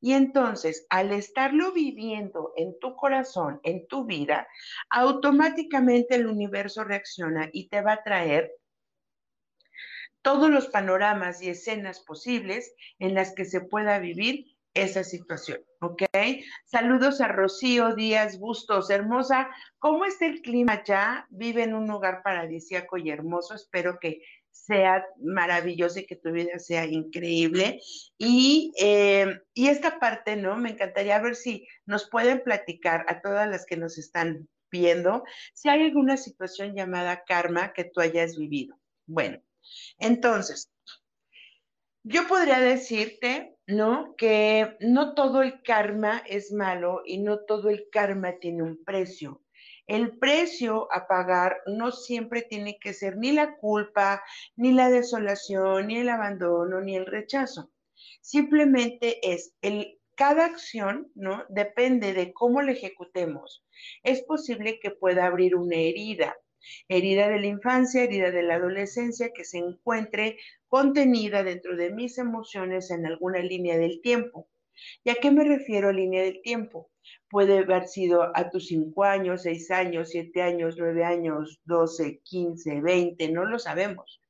Y 0.00 0.12
entonces, 0.12 0.86
al 0.90 1.12
estarlo 1.12 1.72
viviendo 1.72 2.52
en 2.56 2.78
tu 2.78 2.94
corazón, 2.94 3.60
en 3.64 3.86
tu 3.88 4.04
vida, 4.04 4.46
automáticamente 4.90 6.14
el 6.14 6.26
universo 6.26 6.84
reacciona 6.84 7.48
y 7.52 7.68
te 7.68 7.80
va 7.80 7.94
a 7.94 8.02
traer 8.02 8.52
todos 10.22 10.50
los 10.50 10.68
panoramas 10.68 11.42
y 11.42 11.48
escenas 11.48 12.00
posibles 12.00 12.74
en 12.98 13.14
las 13.14 13.34
que 13.34 13.44
se 13.44 13.60
pueda 13.60 13.98
vivir 13.98 14.51
esa 14.74 15.04
situación, 15.04 15.60
¿ok? 15.80 16.02
Saludos 16.64 17.20
a 17.20 17.28
Rocío 17.28 17.94
Díaz 17.94 18.38
Bustos, 18.38 18.90
hermosa. 18.90 19.50
¿Cómo 19.78 20.04
está 20.04 20.26
el 20.26 20.40
clima 20.40 20.82
ya? 20.84 21.26
Vive 21.30 21.64
en 21.64 21.74
un 21.74 21.86
lugar 21.86 22.22
paradisíaco 22.22 22.96
y 22.96 23.10
hermoso. 23.10 23.54
Espero 23.54 23.98
que 24.00 24.22
sea 24.50 25.04
maravilloso 25.18 26.00
y 26.00 26.06
que 26.06 26.16
tu 26.16 26.30
vida 26.32 26.58
sea 26.58 26.86
increíble. 26.86 27.80
Y, 28.18 28.72
eh, 28.80 29.40
y 29.54 29.68
esta 29.68 29.98
parte, 29.98 30.36
¿no? 30.36 30.56
Me 30.56 30.70
encantaría 30.70 31.18
ver 31.20 31.36
si 31.36 31.66
nos 31.86 32.08
pueden 32.08 32.42
platicar 32.42 33.04
a 33.08 33.20
todas 33.20 33.48
las 33.48 33.66
que 33.66 33.76
nos 33.76 33.98
están 33.98 34.48
viendo, 34.70 35.22
si 35.52 35.68
hay 35.68 35.82
alguna 35.82 36.16
situación 36.16 36.74
llamada 36.74 37.24
karma 37.24 37.72
que 37.74 37.84
tú 37.84 38.00
hayas 38.00 38.38
vivido. 38.38 38.78
Bueno, 39.06 39.42
entonces, 39.98 40.70
yo 42.02 42.26
podría 42.26 42.58
decirte, 42.58 43.54
¿no? 43.72 44.14
Que 44.16 44.76
no 44.80 45.14
todo 45.14 45.42
el 45.42 45.62
karma 45.62 46.22
es 46.26 46.52
malo 46.52 47.02
y 47.04 47.18
no 47.18 47.40
todo 47.40 47.70
el 47.70 47.88
karma 47.90 48.38
tiene 48.38 48.62
un 48.62 48.84
precio. 48.84 49.42
El 49.86 50.18
precio 50.18 50.88
a 50.92 51.06
pagar 51.08 51.56
no 51.66 51.90
siempre 51.90 52.42
tiene 52.42 52.78
que 52.78 52.94
ser 52.94 53.16
ni 53.16 53.32
la 53.32 53.56
culpa, 53.56 54.22
ni 54.56 54.72
la 54.72 54.90
desolación, 54.90 55.88
ni 55.88 55.98
el 55.98 56.08
abandono, 56.08 56.80
ni 56.80 56.96
el 56.96 57.06
rechazo. 57.06 57.72
Simplemente 58.20 59.18
es 59.32 59.54
el 59.60 59.98
cada 60.14 60.44
acción, 60.44 61.10
¿no? 61.14 61.44
Depende 61.48 62.12
de 62.12 62.32
cómo 62.32 62.62
la 62.62 62.72
ejecutemos. 62.72 63.64
Es 64.02 64.22
posible 64.22 64.78
que 64.78 64.90
pueda 64.90 65.26
abrir 65.26 65.56
una 65.56 65.76
herida, 65.76 66.36
herida 66.88 67.28
de 67.28 67.40
la 67.40 67.46
infancia, 67.46 68.02
herida 68.02 68.30
de 68.30 68.42
la 68.42 68.54
adolescencia, 68.54 69.32
que 69.32 69.44
se 69.44 69.58
encuentre 69.58 70.38
contenida 70.68 71.42
dentro 71.42 71.76
de 71.76 71.90
mis 71.90 72.18
emociones 72.18 72.90
en 72.90 73.06
alguna 73.06 73.40
línea 73.40 73.76
del 73.76 74.00
tiempo. 74.00 74.48
¿Y 75.04 75.10
a 75.10 75.14
qué 75.16 75.30
me 75.30 75.44
refiero 75.44 75.92
línea 75.92 76.22
del 76.22 76.40
tiempo? 76.42 76.90
Puede 77.28 77.58
haber 77.58 77.88
sido 77.88 78.30
a 78.36 78.50
tus 78.50 78.68
5 78.68 79.04
años, 79.04 79.42
6 79.42 79.70
años, 79.70 80.10
7 80.10 80.42
años, 80.42 80.76
9 80.78 81.04
años, 81.04 81.60
12, 81.64 82.20
15, 82.22 82.80
20, 82.80 83.30
no 83.30 83.44
lo 83.44 83.58
sabemos, 83.58 84.20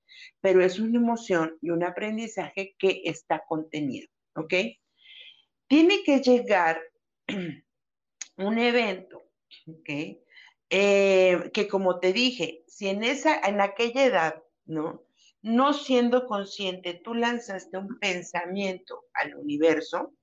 pero 0.41 0.63
es 0.65 0.79
una 0.79 0.99
emoción 0.99 1.57
y 1.61 1.71
un 1.71 1.85
aprendizaje 1.85 2.75
que 2.79 3.03
está 3.05 3.45
contenido, 3.47 4.09
¿ok? 4.35 4.55
Tiene 5.67 6.03
que 6.05 6.21
llegar 6.21 6.81
un 8.37 8.59
evento, 8.59 9.23
¿ok? 9.67 9.91
Eh, 10.75 11.51
que 11.53 11.69
como 11.69 12.01
te 12.01 12.15
dije, 12.15 12.65
si 12.67 12.89
en 12.89 13.05
esa, 13.05 13.39
en 13.41 13.61
aquella 13.61 14.07
edad, 14.07 14.43
¿no? 14.65 15.05
No 15.43 15.75
siendo 15.75 16.27
consciente, 16.27 16.95
tú 16.95 17.13
lanzaste 17.13 17.77
un 17.77 17.99
pensamiento 17.99 19.05
al 19.13 19.37
universo, 19.37 20.15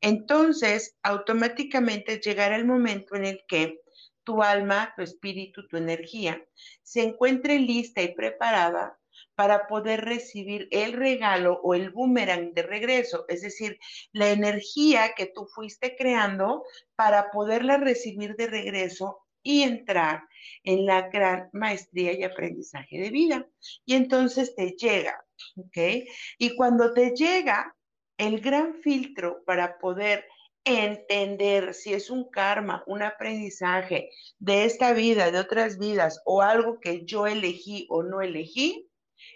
entonces 0.00 0.96
automáticamente 1.02 2.20
llegará 2.20 2.54
el 2.54 2.66
momento 2.66 3.16
en 3.16 3.24
el 3.24 3.40
que 3.48 3.80
tu 4.22 4.44
alma, 4.44 4.92
tu 4.94 5.02
espíritu, 5.02 5.66
tu 5.66 5.76
energía 5.76 6.40
se 6.84 7.02
encuentre 7.02 7.58
lista 7.58 8.00
y 8.00 8.14
preparada 8.14 8.96
para 9.34 9.66
poder 9.66 10.04
recibir 10.04 10.68
el 10.70 10.92
regalo 10.92 11.60
o 11.64 11.74
el 11.74 11.90
boomerang 11.90 12.54
de 12.54 12.62
regreso, 12.62 13.24
es 13.26 13.42
decir, 13.42 13.80
la 14.12 14.30
energía 14.30 15.14
que 15.16 15.26
tú 15.26 15.46
fuiste 15.46 15.96
creando 15.96 16.62
para 16.94 17.32
poderla 17.32 17.76
recibir 17.78 18.36
de 18.36 18.46
regreso 18.46 19.25
y 19.46 19.62
entrar 19.62 20.24
en 20.64 20.86
la 20.86 21.08
gran 21.08 21.48
maestría 21.52 22.12
y 22.12 22.24
aprendizaje 22.24 22.98
de 22.98 23.10
vida. 23.10 23.48
Y 23.84 23.94
entonces 23.94 24.56
te 24.56 24.72
llega, 24.72 25.24
¿ok? 25.54 26.04
Y 26.38 26.56
cuando 26.56 26.92
te 26.92 27.14
llega, 27.14 27.72
el 28.18 28.40
gran 28.40 28.74
filtro 28.74 29.44
para 29.44 29.78
poder 29.78 30.24
entender 30.64 31.74
si 31.74 31.92
es 31.92 32.10
un 32.10 32.28
karma, 32.28 32.82
un 32.88 33.04
aprendizaje 33.04 34.10
de 34.40 34.64
esta 34.64 34.92
vida, 34.94 35.30
de 35.30 35.38
otras 35.38 35.78
vidas 35.78 36.20
o 36.24 36.42
algo 36.42 36.80
que 36.80 37.04
yo 37.04 37.28
elegí 37.28 37.86
o 37.88 38.02
no 38.02 38.22
elegí, 38.22 38.90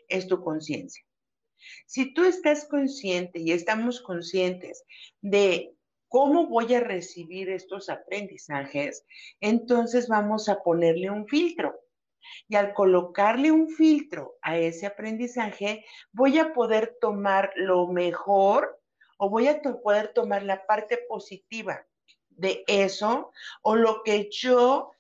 es 0.09 0.27
tu 0.27 0.43
conciencia. 0.43 1.05
Si 1.87 2.13
tú 2.15 2.25
estás 2.25 2.67
consciente 2.67 3.39
y 3.39 3.53
estamos 3.53 4.01
conscientes 4.01 4.83
de 5.21 5.73
¿Cómo 6.11 6.49
voy 6.49 6.75
a 6.75 6.81
recibir 6.81 7.51
estos 7.51 7.89
aprendizajes? 7.89 9.07
Entonces 9.41 10.09
vamos 10.09 10.49
a 10.49 10.61
ponerle 10.61 11.09
un 11.09 11.29
filtro. 11.29 11.79
Y 12.49 12.57
al 12.57 12.75
colocarle 12.75 13.53
un 13.53 13.69
filtro 13.69 14.37
a 14.43 14.59
ese 14.59 14.87
aprendizaje, 14.87 15.85
voy 16.11 16.41
a 16.41 16.53
poder 16.53 16.97
tomar 17.01 17.53
lo 17.55 17.87
mejor 17.87 18.83
o 19.19 19.31
voy 19.31 19.47
a 19.47 19.63
poder 19.63 20.13
tomar 20.13 20.43
la 20.43 20.67
parte 20.67 20.99
positiva 21.09 21.87
de 22.29 22.65
eso 22.67 23.31
o 23.63 23.77
lo 23.77 24.03
que 24.03 24.29
yo 24.33 24.91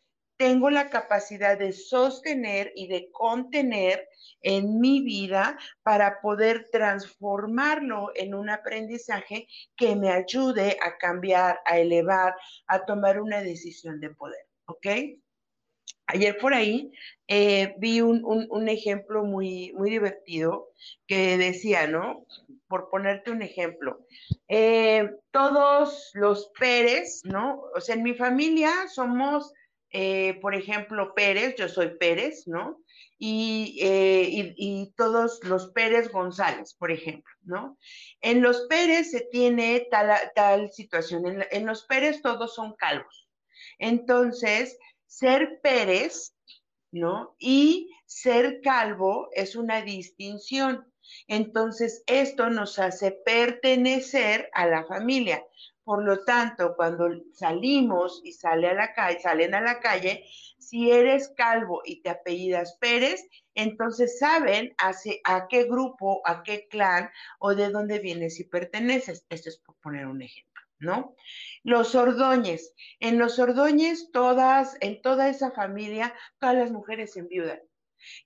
tengo 0.41 0.71
la 0.71 0.89
capacidad 0.89 1.59
de 1.59 1.71
sostener 1.75 2.73
y 2.75 2.87
de 2.87 3.11
contener 3.13 4.09
en 4.41 4.81
mi 4.81 5.03
vida 5.03 5.59
para 5.83 6.23
poder 6.23 6.71
transformarlo 6.73 8.11
en 8.15 8.35
un 8.35 8.49
aprendizaje 8.49 9.47
que 9.77 9.95
me 9.97 10.09
ayude 10.09 10.79
a 10.83 10.97
cambiar, 10.97 11.61
a 11.67 11.79
elevar, 11.79 12.35
a 12.69 12.87
tomar 12.87 13.21
una 13.21 13.43
decisión 13.43 14.01
de 14.01 14.15
poder. 14.15 14.41
¿Ok? 14.65 14.87
Ayer 16.07 16.39
por 16.39 16.55
ahí 16.55 16.91
eh, 17.29 17.75
vi 17.77 18.01
un, 18.01 18.67
ejemplo 18.67 19.25
muy, 19.25 19.75
muy 19.75 19.91
divertido 19.91 20.71
que 21.07 21.37
decía, 21.37 21.87
¿no? 21.87 22.25
Por 22.67 22.89
ponerte 22.89 23.31
un 23.31 23.43
ejemplo, 23.43 24.07
eh, 24.49 25.11
todos 25.33 26.11
los 26.15 26.51
Pérez, 26.59 27.21
¿no? 27.25 27.61
O 27.77 27.81
sea, 27.83 27.95
en 27.95 28.03
mi 28.03 28.15
familia 28.15 28.73
somos 28.89 29.53
eh, 29.93 30.39
por 30.41 30.55
ejemplo, 30.55 31.15
Pérez, 31.15 31.57
yo 31.57 31.69
soy 31.69 31.97
Pérez, 31.99 32.47
¿no? 32.47 32.81
Eh, 33.19 34.55
y, 34.57 34.93
todos 34.97 35.41
los 35.45 35.73
Pérez 35.73 36.11
González, 36.11 36.75
por 36.75 36.91
ejemplo, 36.91 37.31
¿no? 37.43 37.77
En 38.23 38.41
los 38.41 38.67
Pérez 38.69 39.11
se 39.11 39.21
tiene 39.31 39.87
tal, 39.91 40.11
tal 40.35 40.71
situación, 40.71 41.45
en 41.51 41.67
los 41.67 41.85
Pérez 41.85 42.23
todos 42.23 42.55
son 42.55 42.75
calvos. 42.77 43.29
Entonces, 43.79 44.79
ser 45.07 45.61
Pérez, 45.63 46.35
¿no? 46.93 47.35
Y 47.39 47.91
ser 48.07 48.61
calvo 48.63 49.29
es 49.33 49.55
una 49.55 49.83
distinción. 49.83 50.91
Entonces, 51.27 52.03
esto 52.07 52.49
nos 52.49 52.79
hace 52.79 53.13
pertenecer 53.13 54.49
a 54.53 54.67
la 54.67 54.85
familia 54.85 55.45
Por 55.91 56.05
lo 56.05 56.23
tanto, 56.23 56.77
cuando 56.77 57.09
salimos 57.33 58.21
y 58.23 58.31
sale 58.31 58.69
a 58.69 58.75
la 58.75 58.95
calle, 58.95 59.19
salen 59.19 59.57
a 59.57 59.61
la 59.61 59.81
calle, 59.81 60.25
si 60.57 60.93
eres 60.93 61.31
calvo 61.37 61.83
y 61.85 62.01
te 62.01 62.11
apellidas 62.11 62.77
Pérez, 62.81 63.27
entonces 63.57 64.21
saben 64.21 64.73
a 64.79 65.49
qué 65.49 65.65
grupo, 65.65 66.23
a 66.25 66.45
qué 66.45 66.69
clan 66.69 67.11
o 67.41 67.57
de 67.57 67.71
dónde 67.71 67.99
vienes 67.99 68.39
y 68.39 68.45
perteneces. 68.45 69.27
Esto 69.31 69.49
es 69.49 69.59
por 69.59 69.75
poner 69.81 70.07
un 70.07 70.23
ejemplo, 70.23 70.63
¿no? 70.79 71.17
Los 71.65 71.97
Ordóñez. 71.97 72.73
En 73.01 73.19
los 73.19 73.41
Ordóñez, 73.41 74.13
todas, 74.13 74.77
en 74.81 75.03
toda 75.03 75.29
esa 75.29 75.51
familia, 75.51 76.15
todas 76.39 76.55
las 76.55 76.71
mujeres 76.71 77.15
se 77.15 77.19
enviudan. 77.19 77.63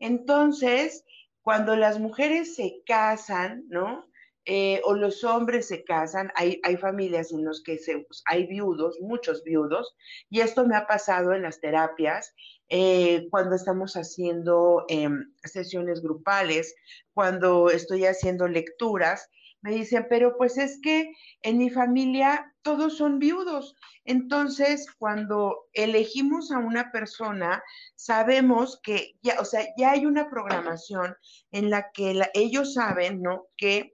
Entonces, 0.01 1.07
cuando 1.41 1.77
las 1.77 1.99
mujeres 1.99 2.57
se 2.57 2.83
casan, 2.85 3.65
¿no? 3.69 4.07
Eh, 4.47 4.81
o 4.85 4.95
los 4.95 5.25
hombres 5.25 5.69
se 5.69 5.85
casan, 5.85 6.31
hay, 6.35 6.61
hay 6.65 6.77
familias 6.77 7.33
en 7.33 7.45
las 7.45 7.63
que 7.63 7.79
se, 7.79 8.01
pues, 8.01 8.23
hay 8.27 8.47
viudos, 8.47 8.99
muchos 9.01 9.43
viudos, 9.43 9.97
y 10.29 10.41
esto 10.41 10.67
me 10.67 10.77
ha 10.77 10.87
pasado 10.87 11.33
en 11.33 11.43
las 11.43 11.61
terapias, 11.61 12.35
eh, 12.69 13.27
cuando 13.31 13.57
estamos 13.57 13.95
haciendo 13.95 14.85
em, 14.89 15.33
sesiones 15.45 16.03
grupales, 16.03 16.75
cuando 17.15 17.71
estoy 17.71 18.05
haciendo 18.05 18.47
lecturas, 18.47 19.31
me 19.65 19.71
dicen, 19.71 20.07
pero 20.11 20.37
pues 20.37 20.59
es 20.59 20.79
que 20.83 21.11
en 21.41 21.57
mi 21.57 21.71
familia 21.71 22.55
todos 22.61 22.99
son 22.99 23.19
viudos. 23.19 23.75
Entonces, 24.05 24.87
cuando 24.99 25.69
elegimos 25.73 26.53
a 26.53 26.59
una 26.59 26.93
persona, 26.93 27.63
sabemos 27.97 28.79
que 28.83 29.15
ya, 29.23 29.41
o 29.41 29.45
sea, 29.47 29.65
ya 29.79 29.93
hay 29.93 30.05
una 30.05 30.29
programación 30.29 31.17
en 31.51 31.71
la 31.71 31.91
que 31.93 32.21
ellos 32.35 32.75
saben, 32.75 33.23
¿no? 33.23 33.47
Que 33.57 33.94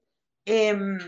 em, 0.59 0.99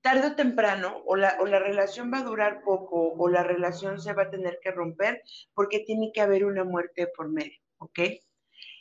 tarde 0.00 0.28
o 0.28 0.36
temprano, 0.36 1.02
o 1.06 1.16
la, 1.16 1.36
o 1.40 1.46
la 1.46 1.58
relación 1.58 2.12
va 2.12 2.18
a 2.18 2.28
durar 2.30 2.62
poco, 2.62 3.14
o 3.18 3.28
la 3.28 3.42
relación 3.42 4.00
se 4.00 4.12
va 4.12 4.22
a 4.24 4.30
tener 4.30 4.58
que 4.62 4.70
romper, 4.70 5.22
porque 5.54 5.80
tiene 5.80 6.10
que 6.12 6.20
haber 6.20 6.44
una 6.44 6.64
muerte 6.64 7.08
por 7.16 7.28
medio, 7.28 7.58
¿ok? 7.78 8.00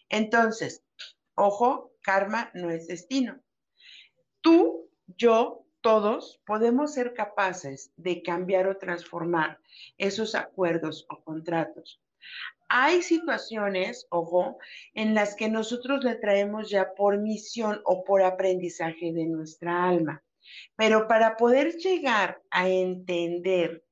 Entonces, 0.10 0.84
ojo, 1.36 1.94
karma 2.02 2.52
no 2.54 2.70
es 2.70 2.88
destino 2.88 3.42
tú, 4.48 4.90
yo, 5.08 5.66
todos 5.82 6.42
podemos 6.46 6.94
ser 6.94 7.14
capaces 7.14 7.92
de 7.98 8.24
cambiar 8.24 8.68
o 8.68 8.78
transformar 8.78 9.60
esos 9.98 10.36
acuerdos 10.36 11.06
o 11.10 11.22
contratos. 11.22 12.02
Hay 12.70 13.02
situaciones, 13.02 14.08
ojo, 14.10 14.58
en 14.94 15.14
las 15.14 15.36
que 15.36 15.50
nosotros 15.50 16.04
le 16.04 16.16
traemos 16.16 16.70
ya 16.70 16.94
por 16.96 17.18
misión 17.18 17.82
o 17.86 18.04
por 18.04 18.22
aprendizaje 18.22 19.14
de 19.14 19.26
nuestra 19.26 19.88
alma. 19.88 20.24
Pero 20.76 21.08
para 21.08 21.38
poder 21.38 21.76
llegar 21.76 22.42
a 22.52 22.68
entender 22.68 23.84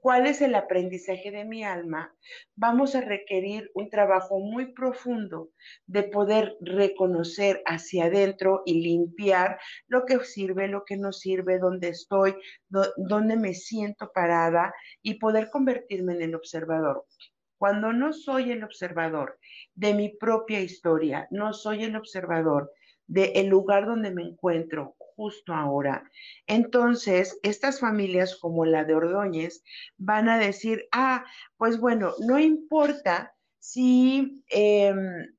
cuál 0.00 0.26
es 0.26 0.40
el 0.42 0.54
aprendizaje 0.54 1.30
de 1.30 1.44
mi 1.44 1.64
alma, 1.64 2.14
vamos 2.56 2.94
a 2.94 3.00
requerir 3.00 3.70
un 3.74 3.90
trabajo 3.90 4.38
muy 4.38 4.72
profundo 4.72 5.50
de 5.86 6.04
poder 6.04 6.56
reconocer 6.60 7.62
hacia 7.66 8.06
adentro 8.06 8.62
y 8.64 8.80
limpiar 8.80 9.58
lo 9.86 10.04
que 10.04 10.22
sirve, 10.24 10.68
lo 10.68 10.84
que 10.84 10.96
no 10.96 11.12
sirve, 11.12 11.58
dónde 11.58 11.88
estoy, 11.88 12.36
dónde 12.68 13.36
me 13.36 13.54
siento 13.54 14.10
parada 14.12 14.72
y 15.02 15.14
poder 15.14 15.50
convertirme 15.50 16.14
en 16.14 16.22
el 16.22 16.34
observador. 16.34 17.04
Cuando 17.58 17.92
no 17.92 18.12
soy 18.12 18.52
el 18.52 18.64
observador 18.64 19.38
de 19.74 19.92
mi 19.94 20.08
propia 20.10 20.60
historia, 20.60 21.26
no 21.30 21.52
soy 21.52 21.84
el 21.84 21.96
observador 21.96 22.72
del 23.08 23.46
lugar 23.48 23.86
donde 23.86 24.10
me 24.10 24.22
encuentro, 24.22 24.94
justo 24.98 25.52
ahora. 25.52 26.08
Entonces, 26.46 27.40
estas 27.42 27.80
familias 27.80 28.36
como 28.36 28.64
la 28.64 28.84
de 28.84 28.94
Ordóñez 28.94 29.64
van 29.96 30.28
a 30.28 30.38
decir, 30.38 30.86
ah, 30.92 31.24
pues 31.56 31.80
bueno, 31.80 32.12
no 32.20 32.38
importa 32.38 33.34
si, 33.58 34.44
em, 34.50 35.34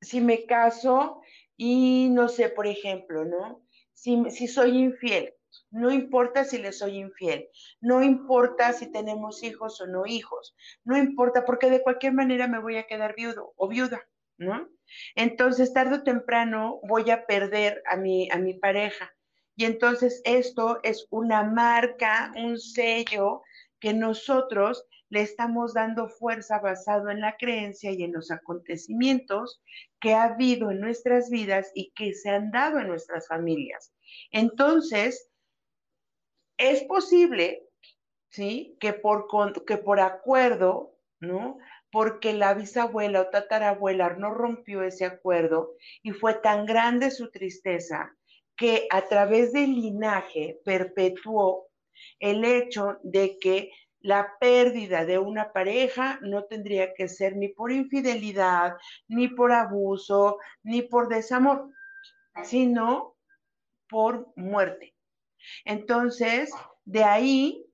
si 0.00 0.20
me 0.20 0.46
caso 0.46 1.20
y 1.56 2.08
no 2.10 2.28
sé, 2.28 2.48
por 2.48 2.66
ejemplo, 2.66 3.24
¿no? 3.24 3.62
Si, 3.92 4.30
si 4.30 4.48
soy 4.48 4.78
infiel, 4.78 5.34
no 5.70 5.90
importa 5.90 6.44
si 6.44 6.58
le 6.58 6.72
soy 6.72 6.98
infiel, 6.98 7.48
no 7.80 8.02
importa 8.02 8.72
si 8.72 8.90
tenemos 8.90 9.42
hijos 9.42 9.80
o 9.80 9.86
no 9.86 10.06
hijos, 10.06 10.54
no 10.84 10.96
importa 10.96 11.44
porque 11.44 11.70
de 11.70 11.82
cualquier 11.82 12.12
manera 12.12 12.48
me 12.48 12.60
voy 12.60 12.76
a 12.76 12.86
quedar 12.86 13.14
viudo 13.14 13.52
o 13.56 13.68
viuda, 13.68 14.06
¿no? 14.38 14.68
Entonces, 15.14 15.72
tarde 15.72 15.96
o 15.96 16.02
temprano 16.02 16.80
voy 16.82 17.10
a 17.10 17.26
perder 17.26 17.82
a 17.86 17.96
mi, 17.96 18.28
a 18.30 18.38
mi 18.38 18.54
pareja. 18.54 19.12
Y 19.56 19.64
entonces 19.64 20.22
esto 20.24 20.80
es 20.82 21.06
una 21.10 21.42
marca, 21.44 22.32
un 22.36 22.58
sello 22.58 23.42
que 23.78 23.92
nosotros 23.92 24.86
le 25.10 25.22
estamos 25.22 25.74
dando 25.74 26.08
fuerza 26.08 26.60
basado 26.60 27.10
en 27.10 27.20
la 27.20 27.36
creencia 27.36 27.90
y 27.92 28.04
en 28.04 28.12
los 28.12 28.30
acontecimientos 28.30 29.60
que 30.00 30.14
ha 30.14 30.24
habido 30.24 30.70
en 30.70 30.80
nuestras 30.80 31.30
vidas 31.30 31.70
y 31.74 31.92
que 31.92 32.14
se 32.14 32.30
han 32.30 32.50
dado 32.52 32.78
en 32.78 32.86
nuestras 32.86 33.26
familias. 33.26 33.92
Entonces, 34.30 35.29
es 36.60 36.82
posible, 36.84 37.66
¿sí? 38.28 38.76
Que 38.78 38.92
por, 38.92 39.26
que 39.66 39.78
por 39.78 39.98
acuerdo, 39.98 40.94
¿no? 41.18 41.58
Porque 41.90 42.32
la 42.34 42.54
bisabuela 42.54 43.22
o 43.22 43.26
tatarabuela 43.30 44.10
no 44.10 44.32
rompió 44.32 44.82
ese 44.82 45.06
acuerdo 45.06 45.72
y 46.02 46.12
fue 46.12 46.34
tan 46.34 46.66
grande 46.66 47.10
su 47.10 47.30
tristeza 47.30 48.14
que 48.56 48.86
a 48.90 49.08
través 49.08 49.52
del 49.52 49.72
linaje 49.72 50.60
perpetuó 50.64 51.68
el 52.18 52.44
hecho 52.44 52.98
de 53.02 53.38
que 53.38 53.70
la 54.02 54.34
pérdida 54.38 55.04
de 55.04 55.18
una 55.18 55.52
pareja 55.52 56.18
no 56.22 56.44
tendría 56.44 56.94
que 56.94 57.08
ser 57.08 57.36
ni 57.36 57.48
por 57.48 57.72
infidelidad, 57.72 58.76
ni 59.08 59.28
por 59.28 59.52
abuso, 59.52 60.38
ni 60.62 60.82
por 60.82 61.08
desamor, 61.08 61.70
sino 62.44 63.16
por 63.88 64.32
muerte. 64.36 64.94
Entonces, 65.64 66.52
de 66.84 67.04
ahí, 67.04 67.64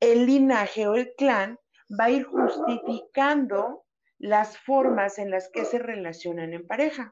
el 0.00 0.26
linaje 0.26 0.86
o 0.86 0.94
el 0.94 1.14
clan 1.16 1.58
va 1.98 2.06
a 2.06 2.10
ir 2.10 2.24
justificando 2.24 3.84
las 4.18 4.58
formas 4.58 5.18
en 5.18 5.30
las 5.30 5.50
que 5.52 5.64
se 5.64 5.78
relacionan 5.78 6.52
en 6.52 6.66
pareja. 6.66 7.10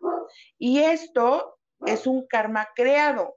Y 0.59 0.79
esto 0.79 1.59
es 1.87 2.07
un 2.07 2.27
karma 2.27 2.69
creado. 2.75 3.37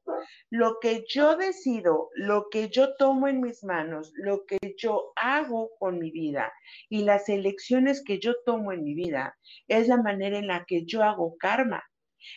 Lo 0.50 0.80
que 0.80 1.06
yo 1.08 1.36
decido, 1.36 2.10
lo 2.14 2.50
que 2.50 2.70
yo 2.70 2.96
tomo 2.96 3.28
en 3.28 3.42
mis 3.42 3.64
manos, 3.64 4.12
lo 4.16 4.46
que 4.46 4.58
yo 4.78 5.12
hago 5.16 5.72
con 5.80 6.00
mi 6.00 6.12
vida 6.12 6.54
y 6.90 7.04
las 7.04 7.30
elecciones 7.30 8.04
que 8.04 8.20
yo 8.20 8.34
tomo 8.46 8.72
en 8.72 8.84
mi 8.84 8.94
vida 8.94 9.38
es 9.68 9.88
la 9.88 9.98
manera 9.98 10.38
en 10.38 10.48
la 10.48 10.66
que 10.66 10.86
yo 10.86 11.04
hago 11.04 11.36
karma. 11.38 11.84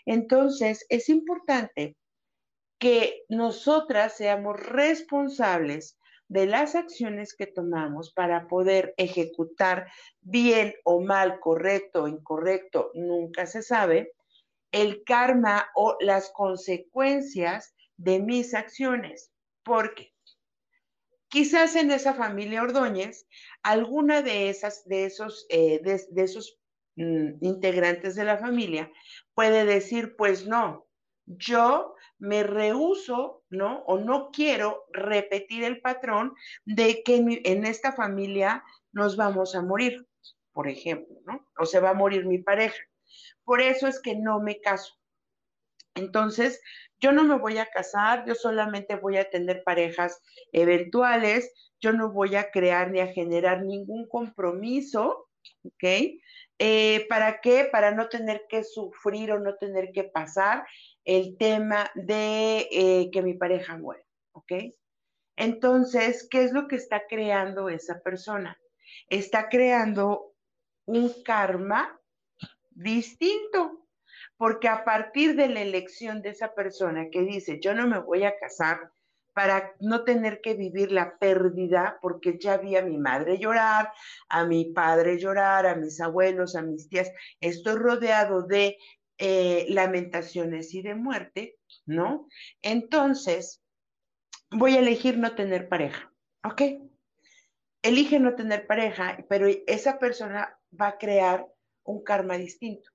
Entonces, 0.05 0.85
es 0.89 1.09
importante 1.09 1.97
que 2.79 3.25
nosotras 3.29 4.17
seamos 4.17 4.61
responsables 4.61 5.99
de 6.29 6.47
las 6.47 6.75
acciones 6.75 7.35
que 7.35 7.47
tomamos 7.47 8.13
para 8.13 8.49
poder 8.49 8.95
ejecutar 8.97 9.87
bien 10.21 10.75
o 10.85 11.01
mal, 11.01 11.39
correcto 11.41 12.05
o 12.05 12.09
incorrecto, 12.09 12.91
nunca 12.95 13.47
se 13.47 13.63
sabe, 13.63 14.13
el 14.73 15.05
karma 15.05 15.69
o 15.75 15.97
las 16.01 16.31
consecuencias 16.31 17.75
de 17.97 18.19
mis 18.19 18.55
acciones. 18.55 19.31
Porque 19.63 20.13
quizás 21.29 21.77
en 21.77 21.91
esa 21.91 22.15
familia 22.15 22.63
Ordóñez, 22.63 23.27
alguna 23.63 24.23
de 24.23 24.49
esas, 24.49 24.85
de 24.85 25.07
esos, 25.07 25.47
eh, 25.49 25.81
de, 25.83 26.23
esos 26.23 26.59
mm, 26.97 27.45
integrantes 27.45 28.17
de 28.17 28.25
la 28.25 28.39
familia 28.39 28.91
puede 29.35 29.65
decir, 29.65 30.17
pues 30.17 30.47
no, 30.47 30.86
yo 31.27 31.95
me 32.19 32.43
rehuso, 32.43 33.45
¿no? 33.51 33.83
O 33.87 33.99
no 33.99 34.31
quiero 34.31 34.87
repetir 34.93 35.65
el 35.65 35.81
patrón 35.81 36.35
de 36.65 37.03
que 37.03 37.17
en 37.45 37.67
esta 37.67 37.93
familia 37.93 38.65
nos 38.93 39.17
vamos 39.17 39.55
a 39.55 39.63
morir, 39.63 40.07
por 40.53 40.69
ejemplo, 40.69 41.17
¿no? 41.27 41.47
O 41.59 41.67
se 41.67 41.81
va 41.81 41.91
a 41.91 41.95
morir 41.95 42.25
mi 42.25 42.39
pareja. 42.39 42.83
Por 43.45 43.61
eso 43.61 43.87
es 43.87 44.01
que 44.01 44.15
no 44.17 44.41
me 44.41 44.61
caso. 44.61 44.95
Entonces, 45.95 46.61
yo 47.01 47.13
no 47.13 47.25
me 47.25 47.39
voy 47.39 47.59
a 47.59 47.67
casar, 47.67 48.25
yo 48.27 48.35
solamente 48.35 48.97
voy 48.97 49.17
a 49.17 49.29
tener 49.29 49.63
parejas 49.65 50.23
eventuales, 50.53 51.53
yo 51.81 51.93
no 51.93 52.11
voy 52.11 52.37
a 52.37 52.51
crear 52.51 52.91
ni 52.91 53.01
a 53.01 53.09
generar 53.09 53.63
ningún 53.63 54.09
compromiso, 54.09 55.29
¿ok? 55.65 55.85
Eh, 56.59 57.07
¿Para 57.09 57.41
qué? 57.41 57.69
Para 57.71 57.91
no 57.91 58.09
tener 58.09 58.47
que 58.49 58.65
sufrir 58.65 59.33
o 59.33 59.39
no 59.39 59.57
tener 59.57 59.93
que 59.93 60.05
pasar 60.05 60.67
el 61.05 61.37
tema 61.37 61.91
de 61.95 62.69
eh, 62.71 63.11
que 63.13 63.23
mi 63.23 63.35
pareja 63.35 63.77
muera, 63.77 64.03
¿ok? 64.33 64.53
Entonces, 65.37 66.27
¿qué 66.31 66.45
es 66.45 66.53
lo 66.53 66.67
que 66.67 66.77
está 66.77 67.07
creando 67.07 67.69
esa 67.69 68.01
persona? 68.01 68.59
Está 69.09 69.49
creando 69.49 70.33
un 70.87 71.13
karma 71.23 72.01
distinto, 72.71 73.87
porque 74.39 74.69
a 74.69 74.85
partir 74.85 75.37
de 75.37 75.49
la 75.49 75.61
elección 75.61 76.23
de 76.23 76.31
esa 76.31 76.55
persona 76.55 77.09
que 77.11 77.21
dice, 77.21 77.61
yo 77.61 77.75
no 77.75 77.87
me 77.87 77.99
voy 77.99 78.25
a 78.25 78.39
casar, 78.39 78.93
para 79.37 79.75
no 79.81 80.03
tener 80.03 80.41
que 80.41 80.55
vivir 80.55 80.93
la 80.93 81.19
pérdida, 81.19 81.99
porque 82.01 82.39
ya 82.41 82.57
vi 82.57 82.75
a 82.75 82.81
mi 82.81 82.97
madre 82.97 83.37
llorar, 83.37 83.93
a 84.31 84.47
mi 84.47 84.73
padre 84.73 85.19
llorar, 85.19 85.67
a 85.67 85.75
mis 85.75 86.01
abuelos, 86.01 86.57
a 86.57 86.63
mis 86.63 86.89
tías. 86.89 87.13
Estoy 87.39 87.75
rodeado 87.75 88.47
de 88.47 88.79
eh, 89.19 89.67
lamentaciones 89.69 90.73
y 90.73 90.81
de 90.81 90.95
muerte, 90.95 91.59
¿no? 91.85 92.29
Entonces, 92.63 93.63
voy 94.51 94.77
a 94.77 94.79
elegir 94.79 95.19
no 95.19 95.35
tener 95.35 95.69
pareja, 95.69 96.11
¿ok? 96.43 96.63
Elige 97.83 98.19
no 98.19 98.37
tener 98.37 98.67
pareja, 98.67 99.19
pero 99.29 99.49
esa 99.67 99.99
persona 99.99 100.59
va 100.81 100.89
a 100.89 100.99
crear 100.99 101.47
un 101.85 102.03
karma 102.03 102.39
distinto, 102.39 102.89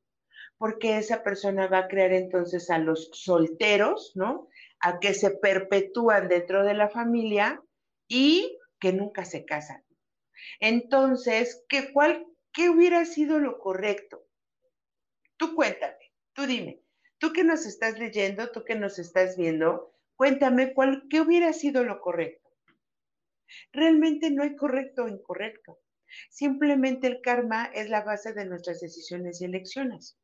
porque 0.58 0.98
esa 0.98 1.22
persona 1.22 1.68
va 1.68 1.78
a 1.82 1.88
crear 1.88 2.14
entonces 2.14 2.72
a 2.72 2.80
los 2.80 3.12
solteros, 3.14 4.14
¿no? 4.16 4.48
A 4.82 5.00
que 5.00 5.14
se 5.14 5.32
perpetúan 5.32 6.28
dentro 6.28 6.64
de 6.66 6.74
la 6.74 6.90
familia 6.90 7.62
y 8.08 8.58
que 8.80 8.94
nunca 8.94 9.26
se 9.26 9.46
casan. 9.46 9.84
Entonces, 10.60 11.64
¿qué, 11.70 11.92
cuál, 11.94 12.26
¿qué 12.54 12.70
hubiera 12.70 13.06
sido 13.06 13.40
lo 13.40 13.60
correcto? 13.60 14.26
Tú 15.38 15.56
cuéntame, 15.56 16.14
tú 16.34 16.46
dime, 16.46 16.82
tú 17.18 17.32
que 17.34 17.44
nos 17.44 17.66
estás 17.66 17.98
leyendo, 18.00 18.52
tú 18.52 18.64
que 18.64 18.76
nos 18.76 19.00
estás 19.00 19.38
viendo, 19.38 19.96
cuéntame 20.16 20.74
cuál, 20.74 21.04
qué 21.10 21.22
hubiera 21.22 21.54
sido 21.54 21.84
lo 21.84 22.02
correcto. 22.02 22.50
Realmente 23.72 24.32
no 24.32 24.44
hay 24.44 24.56
correcto 24.56 25.04
o 25.04 25.08
incorrecto. 25.08 25.80
Simplemente 26.30 27.08
el 27.08 27.22
karma 27.22 27.66
es 27.74 27.90
la 27.90 28.04
base 28.04 28.34
de 28.34 28.46
nuestras 28.46 28.82
decisiones 28.82 29.42
y 29.42 29.46
elecciones. 29.46 30.18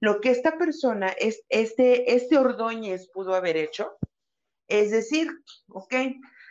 Lo 0.00 0.20
que 0.20 0.30
esta 0.30 0.58
persona, 0.58 1.08
es, 1.18 1.42
este, 1.48 2.14
este 2.14 2.38
Ordóñez 2.38 3.08
pudo 3.12 3.34
haber 3.34 3.56
hecho, 3.56 3.96
es 4.68 4.90
decir, 4.90 5.28
ok, 5.68 5.94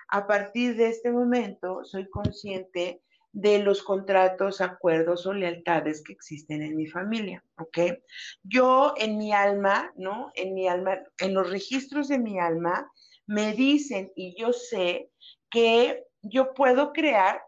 a 0.10 0.28
partir 0.28 0.76
de 0.76 0.90
este 0.90 1.12
momento 1.12 1.84
soy 1.84 2.10
consciente 2.10 3.02
de 3.32 3.60
los 3.60 3.84
contratos, 3.84 4.62
acuerdos 4.62 5.28
o 5.28 5.34
lealtades 5.34 6.02
que 6.04 6.13
existen 6.13 6.63
en 6.63 6.76
mi 6.76 6.88
familia, 6.88 7.44
¿ok? 7.58 8.00
Yo 8.42 8.96
en 8.98 9.18
mi 9.18 9.32
alma, 9.32 9.92
¿no? 9.96 10.32
En 10.34 10.56
mi 10.56 10.68
alma, 10.68 11.04
en 11.20 11.34
los 11.36 11.50
registros 11.50 12.08
de 12.08 12.18
mi 12.18 12.40
alma, 12.40 12.92
me 13.28 13.54
dicen 13.54 14.12
y 14.16 14.36
yo 14.42 14.54
sé 14.54 15.12
que 15.52 16.04
yo 16.22 16.54
puedo 16.54 16.94
crear 16.94 17.42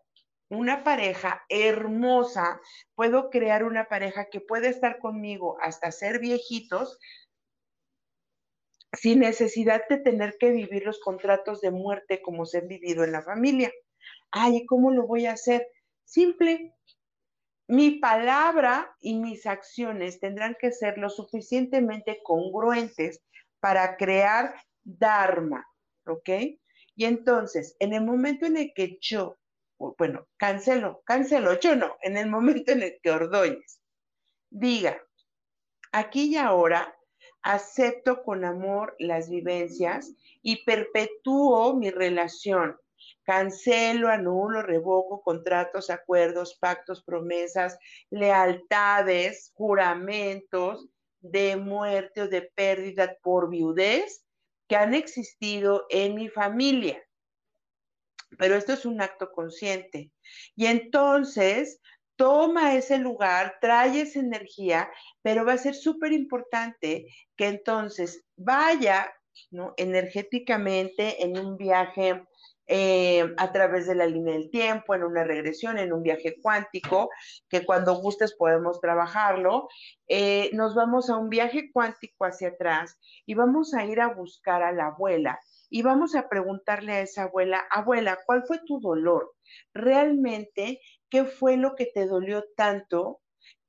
una 0.50 0.84
pareja 0.84 1.44
hermosa, 1.48 2.60
puedo 2.96 3.30
crear 3.30 3.64
una 3.64 3.88
pareja 3.88 4.26
que 4.26 4.42
puede 4.42 4.70
estar 4.70 5.00
conmigo 5.00 5.58
hasta 5.62 5.92
ser 5.92 6.20
viejitos 6.20 7.00
sin 8.94 9.20
necesidad 9.20 9.84
de 9.88 9.98
tener 9.98 10.38
que 10.40 10.52
vivir 10.52 10.86
los 10.86 11.00
contratos 11.00 11.62
de 11.62 11.72
muerte 11.72 12.22
como 12.22 12.46
se 12.46 12.60
han 12.60 12.68
vivido 12.68 13.04
en 13.04 13.12
la 13.12 13.22
familia. 13.22 13.72
Ay, 14.32 14.66
¿cómo 14.66 14.92
lo 14.92 15.06
voy 15.06 15.28
a 15.28 15.34
hacer? 15.34 15.68
Simple. 16.06 16.74
Mi 17.68 18.00
palabra 18.00 18.96
y 19.00 19.20
mis 19.20 19.46
acciones 19.46 20.20
tendrán 20.20 20.56
que 20.60 20.72
ser 20.72 20.98
lo 20.98 21.10
suficientemente 21.10 22.20
congruentes 22.24 23.22
para 23.60 23.96
crear 23.96 24.56
Dharma, 24.84 25.68
¿ok? 26.08 26.30
Y 26.96 27.06
entonces, 27.06 27.76
en 27.80 27.94
el 27.94 28.04
momento 28.04 28.48
en 28.48 28.58
el 28.58 28.74
que 28.74 28.98
yo, 29.00 29.39
bueno, 29.80 30.28
cancelo, 30.38 31.02
cancelo, 31.06 31.60
yo 31.60 31.76
no, 31.76 31.96
en 32.02 32.18
el 32.18 32.30
momento 32.30 32.72
en 32.72 32.84
el 32.84 33.00
que 33.02 33.12
Ordóñez 33.12 33.82
diga, 34.50 35.02
aquí 35.92 36.34
y 36.34 36.38
ahora 36.38 36.96
acepto 37.42 38.24
con 38.24 38.44
amor 38.44 38.96
las 39.00 39.30
vivencias 39.30 40.14
y 40.42 40.64
perpetúo 40.66 41.76
mi 41.76 41.90
relación. 41.90 42.78
Cancelo, 43.24 44.10
anulo, 44.10 44.62
revoco 44.62 45.22
contratos, 45.22 45.90
acuerdos, 45.90 46.58
pactos, 46.60 47.04
promesas, 47.04 47.78
lealtades, 48.10 49.52
juramentos 49.56 50.90
de 51.22 51.56
muerte 51.56 52.24
o 52.24 52.28
de 52.28 52.42
pérdida 52.42 53.18
por 53.22 53.50
viudez 53.50 54.26
que 54.68 54.76
han 54.76 54.94
existido 54.94 55.86
en 55.90 56.16
mi 56.16 56.30
familia. 56.30 57.02
Pero 58.38 58.56
esto 58.56 58.74
es 58.74 58.86
un 58.86 59.02
acto 59.02 59.32
consciente. 59.32 60.12
Y 60.56 60.68
entonces 60.68 61.80
toma 62.16 62.76
ese 62.76 62.98
lugar, 62.98 63.58
trae 63.62 64.02
esa 64.02 64.20
energía, 64.20 64.90
pero 65.22 65.46
va 65.46 65.54
a 65.54 65.58
ser 65.58 65.74
súper 65.74 66.12
importante 66.12 67.08
que 67.38 67.48
entonces 67.48 68.26
vaya 68.36 69.12
¿no? 69.52 69.74
energéticamente 69.78 71.24
en 71.24 71.38
un 71.38 71.56
viaje 71.56 72.22
eh, 72.72 73.34
a 73.38 73.52
través 73.52 73.88
de 73.88 73.96
la 73.96 74.06
línea 74.06 74.36
del 74.36 74.52
tiempo, 74.52 74.94
en 74.94 75.04
una 75.04 75.24
regresión, 75.24 75.80
en 75.80 75.92
un 75.92 76.04
viaje 76.04 76.36
cuántico, 76.40 77.10
que 77.50 77.66
cuando 77.66 77.96
gustes 77.96 78.36
podemos 78.36 78.80
trabajarlo. 78.80 79.68
Eh, 80.08 80.52
nos 80.54 80.76
vamos 80.76 81.10
a 81.10 81.18
un 81.18 81.30
viaje 81.30 81.72
cuántico 81.74 82.26
hacia 82.26 82.50
atrás 82.50 83.00
y 83.26 83.34
vamos 83.34 83.74
a 83.74 83.86
ir 83.86 84.00
a 84.00 84.14
buscar 84.14 84.62
a 84.62 84.72
la 84.72 84.88
abuela 84.88 85.40
y 85.70 85.82
vamos 85.82 86.16
a 86.16 86.30
preguntarle 86.30 86.94
a 86.94 87.02
esa 87.02 87.24
abuela, 87.24 87.66
abuela, 87.72 88.20
¿cuál 88.26 88.44
fue 88.46 88.60
tu 88.66 88.80
dolor? 88.80 89.34
¿Realmente 89.74 90.80
qué 91.10 91.26
fue 91.26 91.58
lo 91.58 91.76
que 91.76 91.88
te 91.88 92.06
dolió 92.06 92.46
tanto 92.56 93.22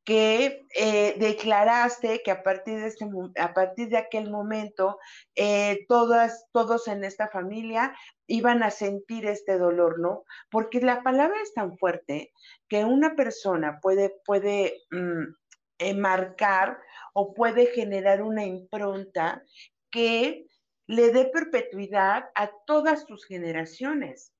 que 0.04 0.66
eh, 0.74 1.14
declaraste 1.18 2.22
que 2.22 2.30
a 2.30 2.42
partir 2.42 2.80
de, 2.80 2.86
este, 2.86 3.06
a 3.38 3.54
partir 3.54 3.88
de 3.88 3.98
aquel 3.98 4.30
momento 4.30 4.98
eh, 5.36 5.84
todas, 5.88 6.46
todos 6.52 6.88
en 6.88 7.04
esta 7.04 7.28
familia 7.28 7.94
iban 8.26 8.62
a 8.62 8.70
sentir 8.70 9.26
este 9.26 9.58
dolor, 9.58 10.00
¿no? 10.00 10.24
Porque 10.50 10.80
la 10.80 11.02
palabra 11.02 11.36
es 11.42 11.52
tan 11.52 11.76
fuerte 11.76 12.32
que 12.68 12.84
una 12.84 13.14
persona 13.14 13.78
puede, 13.80 14.14
puede 14.24 14.74
mm, 14.90 15.34
eh, 15.78 15.94
marcar 15.94 16.78
o 17.12 17.34
puede 17.34 17.66
generar 17.66 18.22
una 18.22 18.44
impronta 18.44 19.42
que 19.90 20.46
le 20.86 21.12
dé 21.12 21.26
perpetuidad 21.26 22.30
a 22.34 22.50
todas 22.66 23.04
sus 23.06 23.24
generaciones. 23.26 24.32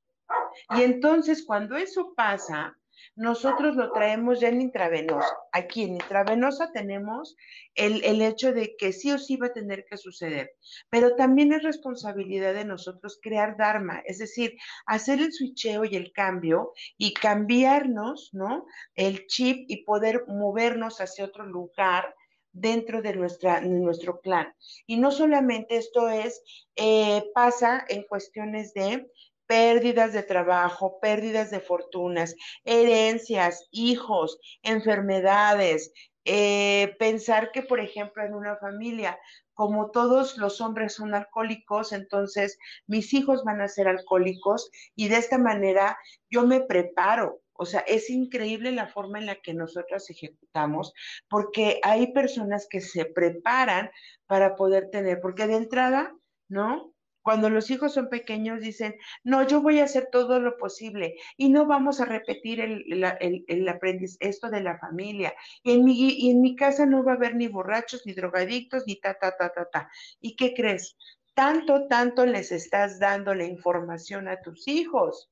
Y 0.71 0.83
entonces 0.83 1.45
cuando 1.45 1.77
eso 1.77 2.15
pasa, 2.15 2.77
nosotros 3.17 3.77
lo 3.77 3.93
traemos 3.93 4.41
ya 4.41 4.49
en 4.49 4.61
intravenosa. 4.61 5.37
Aquí 5.53 5.85
en 5.85 5.95
intravenosa 5.95 6.71
tenemos 6.73 7.37
el, 7.75 8.05
el, 8.05 8.23
hecho 8.23 8.53
de 8.53 8.77
que 8.77 8.93
sí 8.93 9.11
o 9.11 9.19
sí 9.19 9.37
va 9.37 9.49
a 9.49 9.53
tener 9.53 9.85
que 9.85 9.97
suceder, 9.97 10.53
pero 10.91 11.17
también 11.17 11.53
es 11.53 11.63
responsabilidad 11.63 12.55
de 12.55 12.65
nosotros 12.65 13.19
crear 13.23 13.57
Dharma, 13.57 14.03
es 14.07 14.19
decir, 14.19 14.57
hacer 14.87 15.21
el 15.21 15.33
switcheo 15.33 15.85
y 15.85 15.97
el 15.97 16.13
cambio 16.13 16.73
y 16.97 17.15
cambiarnos, 17.15 18.31
¿no? 18.33 18.67
El 18.95 19.27
chip 19.27 19.65
y 19.69 19.85
poder 19.85 20.25
movernos 20.27 21.01
hacia 21.01 21.25
otro 21.25 21.45
lugar 21.45 22.15
dentro 22.53 23.03
de, 23.03 23.15
nuestra, 23.15 23.61
nuestro 23.61 24.21
clan. 24.21 24.53
Y 24.87 24.97
no 24.97 25.11
solamente 25.11 25.77
esto 25.77 26.09
es, 26.09 26.43
eh, 26.77 27.25
pasa 27.35 27.85
en 27.89 28.03
cuestiones 28.05 28.75
de 28.75 29.09
pérdidas 29.51 30.13
de 30.13 30.23
trabajo, 30.23 31.01
pérdidas 31.01 31.51
de 31.51 31.59
fortunas, 31.59 32.37
herencias, 32.65 33.67
hijos, 33.73 34.39
enfermedades, 34.63 35.93
eh, 36.25 36.95
pensar 37.01 37.51
que, 37.51 37.65
por 37.65 37.81
ejemplo, 37.81 38.23
en 38.23 38.35
una 38.35 38.57
familia, 38.59 39.19
como 39.53 39.91
todos 39.91 40.39
los 40.39 40.61
hombres 40.61 40.95
son 40.95 41.15
alcohólicos, 41.17 41.93
entonces 41.93 42.59
mis 42.87 43.13
hijos 43.13 43.43
van 43.43 43.61
a 43.61 43.67
ser 43.67 43.89
alcohólicos 43.89 44.71
y 44.95 45.09
de 45.09 45.17
esta 45.17 45.37
manera 45.37 45.99
yo 46.31 46.47
me 46.47 46.61
preparo. 46.61 47.41
O 47.55 47.67
sea, 47.67 47.81
es 47.81 48.09
increíble 48.09 48.71
la 48.71 48.87
forma 48.87 49.19
en 49.19 49.27
la 49.27 49.35
que 49.35 49.53
nosotros 49.53 50.09
ejecutamos, 50.11 50.95
porque 51.29 51.81
hay 51.83 52.13
personas 52.13 52.69
que 52.71 52.81
se 52.81 53.05
preparan 53.05 53.91
para 54.29 54.55
poder 54.55 54.91
tener, 54.91 55.21
porque 55.21 55.49
de 55.49 55.57
entrada, 55.57 56.15
¿no? 56.49 56.95
Cuando 57.23 57.51
los 57.51 57.71
hijos 57.71 57.95
son 57.95 58.09
pequeños 58.09 58.61
dicen, 58.61 58.95
no, 59.25 59.47
yo 59.47 59.61
voy 59.61 59.81
a 59.81 59.85
hacer 59.85 60.09
todo 60.11 60.41
lo 60.41 60.57
posible 60.57 61.17
y 61.37 61.51
no 61.51 61.67
vamos 61.67 62.01
a 62.01 62.07
repetir 62.07 62.61
el, 62.61 62.85
el, 63.21 63.69
aprendiz, 63.69 64.17
esto 64.21 64.49
de 64.49 64.63
la 64.63 64.79
familia. 64.79 65.35
Y 65.63 65.73
en, 65.73 65.85
mi, 65.85 65.95
y 65.99 66.31
en 66.31 66.41
mi 66.41 66.57
casa 66.57 66.87
no 66.87 67.05
va 67.05 67.13
a 67.13 67.15
haber 67.17 67.37
ni 67.37 67.49
borrachos, 67.49 68.07
ni 68.07 68.15
drogadictos, 68.15 68.85
ni 68.87 68.97
ta, 68.97 69.15
ta, 69.19 69.37
ta, 69.37 69.53
ta, 69.53 69.69
ta. 69.71 69.91
¿Y 70.21 70.37
qué 70.37 70.55
crees? 70.55 70.97
Tanto, 71.35 71.87
tanto 71.89 72.27
les 72.27 72.53
estás 72.53 72.99
dando 72.99 73.35
la 73.35 73.45
información 73.45 74.29
a 74.29 74.41
tus 74.41 74.67
hijos, 74.69 75.31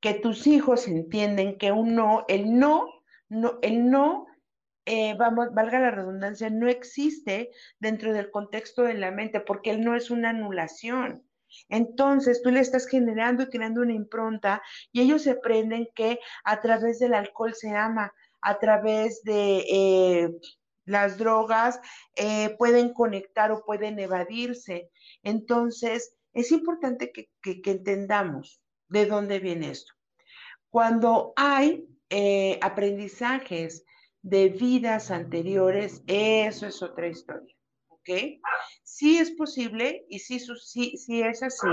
que 0.00 0.14
tus 0.14 0.46
hijos 0.46 0.88
entienden 0.88 1.58
que 1.58 1.72
un 1.72 1.94
no, 1.94 2.24
el 2.28 2.58
no, 2.58 2.88
no 3.28 3.58
el 3.62 3.88
no 3.90 4.26
eh, 4.84 5.14
vamos, 5.14 5.54
valga 5.54 5.78
la 5.78 5.92
redundancia, 5.92 6.50
no 6.50 6.68
existe 6.68 7.50
dentro 7.78 8.12
del 8.12 8.30
contexto 8.30 8.82
de 8.82 8.94
la 8.94 9.12
mente, 9.12 9.40
porque 9.40 9.70
él 9.70 9.82
no 9.84 9.94
es 9.94 10.10
una 10.10 10.30
anulación. 10.30 11.24
Entonces 11.68 12.42
tú 12.42 12.50
le 12.50 12.60
estás 12.60 12.86
generando 12.86 13.44
y 13.44 13.46
creando 13.46 13.82
una 13.82 13.92
impronta 13.92 14.62
y 14.90 15.02
ellos 15.02 15.22
se 15.22 15.38
que 15.94 16.18
a 16.44 16.60
través 16.60 16.98
del 16.98 17.14
alcohol 17.14 17.54
se 17.54 17.70
ama, 17.76 18.12
a 18.40 18.58
través 18.58 19.22
de 19.22 19.64
eh, 19.70 20.30
las 20.84 21.18
drogas 21.18 21.78
eh, 22.16 22.56
pueden 22.58 22.92
conectar 22.92 23.52
o 23.52 23.64
pueden 23.64 23.98
evadirse. 23.98 24.90
Entonces, 25.22 26.16
es 26.32 26.50
importante 26.50 27.12
que, 27.12 27.30
entendamos 27.42 28.60
de 28.88 29.06
dónde 29.06 29.38
viene 29.38 29.70
esto. 29.70 29.92
Cuando 30.70 31.34
hay 31.36 31.86
aprendizajes 32.60 33.84
de 34.22 34.48
vidas 34.48 35.10
anteriores, 35.10 36.02
eso 36.06 36.66
es 36.66 36.82
otra 36.82 37.08
historia. 37.08 37.54
¿ok? 38.02 38.40
Sí 38.82 39.18
es 39.18 39.30
posible 39.30 40.04
y 40.08 40.18
sí, 40.18 40.38
sí, 40.38 41.22
es 41.22 41.42
así 41.42 41.68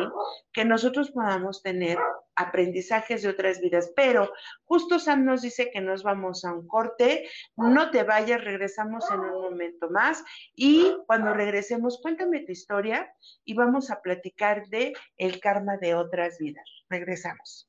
que 0.53 0.65
nosotros 0.65 1.11
podamos 1.11 1.61
tener 1.63 1.97
aprendizajes 2.35 3.23
de 3.23 3.29
otras 3.29 3.59
vidas, 3.59 3.91
pero 3.95 4.31
justo 4.63 4.99
Sam 4.99 5.25
nos 5.25 5.41
dice 5.41 5.71
que 5.71 5.81
nos 5.81 6.03
vamos 6.03 6.45
a 6.45 6.53
un 6.53 6.67
corte, 6.67 7.27
no 7.57 7.91
te 7.91 8.03
vayas, 8.03 8.43
regresamos 8.43 9.03
en 9.11 9.19
un 9.19 9.41
momento 9.41 9.89
más 9.89 10.23
y 10.55 10.95
cuando 11.05 11.33
regresemos, 11.33 11.99
cuéntame 12.01 12.41
tu 12.41 12.51
historia 12.51 13.13
y 13.43 13.55
vamos 13.55 13.91
a 13.91 14.01
platicar 14.01 14.67
de 14.69 14.93
el 15.17 15.39
karma 15.41 15.77
de 15.77 15.95
otras 15.95 16.37
vidas. 16.39 16.65
Regresamos. 16.89 17.68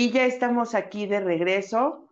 Y 0.00 0.12
ya 0.12 0.24
estamos 0.24 0.74
aquí 0.74 1.04
de 1.04 1.20
regreso 1.20 2.08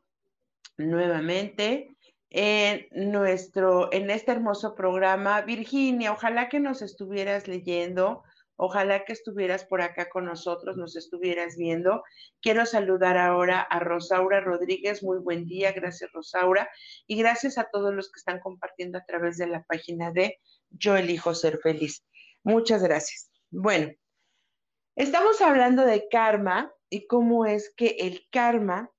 nuevamente 0.77 1.97
en 2.29 2.87
nuestro, 2.91 3.91
en 3.95 4.11
este 4.11 4.33
hermoso 4.33 4.75
programa. 4.75 5.41
Virginia, 5.41 6.13
ojalá 6.13 6.51
que 6.51 6.61
nos 6.61 6.83
estuvieras 6.83 7.49
leyendo, 7.49 8.25
ojalá 8.57 9.07
que 9.07 9.15
estuvieras 9.15 9.65
por 9.65 9.81
acá 9.81 10.11
con 10.11 10.27
nosotros, 10.27 10.77
nos 10.77 10.97
estuvieras 10.97 11.57
viendo. 11.57 12.03
Quiero 12.43 12.67
saludar 12.67 13.17
ahora 13.17 13.63
a 13.63 13.81
Rosaura 13.81 14.43
Rodríguez, 14.43 15.03
muy 15.03 15.21
buen 15.21 15.47
día, 15.47 15.73
gracias 15.73 16.13
Rosaura, 16.13 16.69
y 17.07 17.17
gracias 17.17 17.57
a 17.57 17.71
todos 17.73 17.95
los 17.95 18.13
que 18.13 18.19
están 18.19 18.39
compartiendo 18.41 18.99
a 18.99 19.05
través 19.07 19.39
de 19.39 19.47
la 19.47 19.63
página 19.63 20.13
de 20.13 20.39
Yo 20.69 20.95
elijo 20.95 21.35
ser 21.35 21.59
feliz. 21.63 22.05
Muchas 22.43 22.83
gracias. 22.83 23.31
Bueno, 23.51 23.91
estamos 24.95 25.41
hablando 25.41 25.87
de 25.87 26.07
karma 26.11 26.71
y 26.91 27.07
cómo 27.07 27.47
es 27.47 27.73
que 27.77 27.97
el 28.01 28.27
karma 28.31 28.91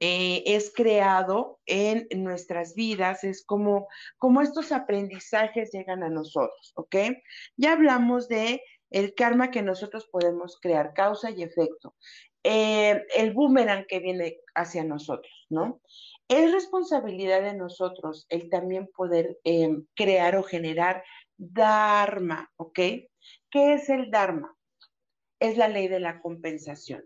eh, 0.00 0.42
es 0.46 0.72
creado 0.74 1.60
en 1.64 2.06
nuestras 2.16 2.74
vidas, 2.74 3.24
es 3.24 3.44
como, 3.44 3.88
como 4.18 4.42
estos 4.42 4.72
aprendizajes 4.72 5.70
llegan 5.72 6.02
a 6.02 6.10
nosotros, 6.10 6.72
¿ok? 6.74 6.96
Ya 7.56 7.72
hablamos 7.72 8.28
de 8.28 8.62
el 8.90 9.14
karma 9.14 9.50
que 9.50 9.62
nosotros 9.62 10.06
podemos 10.12 10.58
crear, 10.60 10.92
causa 10.92 11.30
y 11.30 11.42
efecto, 11.42 11.94
eh, 12.42 13.04
el 13.16 13.32
boomerang 13.32 13.86
que 13.86 13.98
viene 13.98 14.38
hacia 14.54 14.84
nosotros, 14.84 15.46
¿no? 15.48 15.80
Es 16.28 16.52
responsabilidad 16.52 17.42
de 17.42 17.54
nosotros 17.54 18.26
el 18.28 18.50
también 18.50 18.88
poder 18.94 19.38
em, 19.44 19.86
crear 19.94 20.36
o 20.36 20.42
generar 20.42 21.02
Dharma, 21.38 22.50
¿ok? 22.56 22.78
¿Qué 23.50 23.74
es 23.74 23.88
el 23.88 24.10
Dharma? 24.10 24.55
Es 25.40 25.56
la 25.56 25.68
ley 25.68 25.88
de 25.88 26.00
la 26.00 26.20
compensación. 26.20 27.04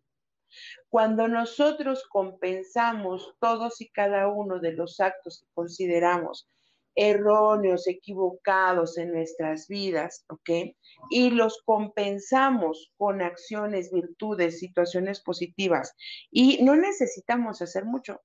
Cuando 0.89 1.29
nosotros 1.29 2.05
compensamos 2.09 3.35
todos 3.41 3.81
y 3.81 3.91
cada 3.91 4.29
uno 4.29 4.59
de 4.59 4.73
los 4.73 5.01
actos 5.01 5.41
que 5.41 5.53
consideramos 5.55 6.49
erróneos, 6.95 7.87
equivocados 7.87 8.99
en 8.99 9.13
nuestras 9.13 9.69
vidas, 9.69 10.25
¿ok? 10.29 10.75
Y 11.11 11.31
los 11.31 11.63
compensamos 11.65 12.93
con 12.97 13.23
acciones, 13.23 13.93
virtudes, 13.93 14.59
situaciones 14.59 15.21
positivas. 15.21 15.95
Y 16.31 16.63
no 16.65 16.75
necesitamos 16.77 17.63
hacer 17.63 17.85
mucho. 17.85 18.21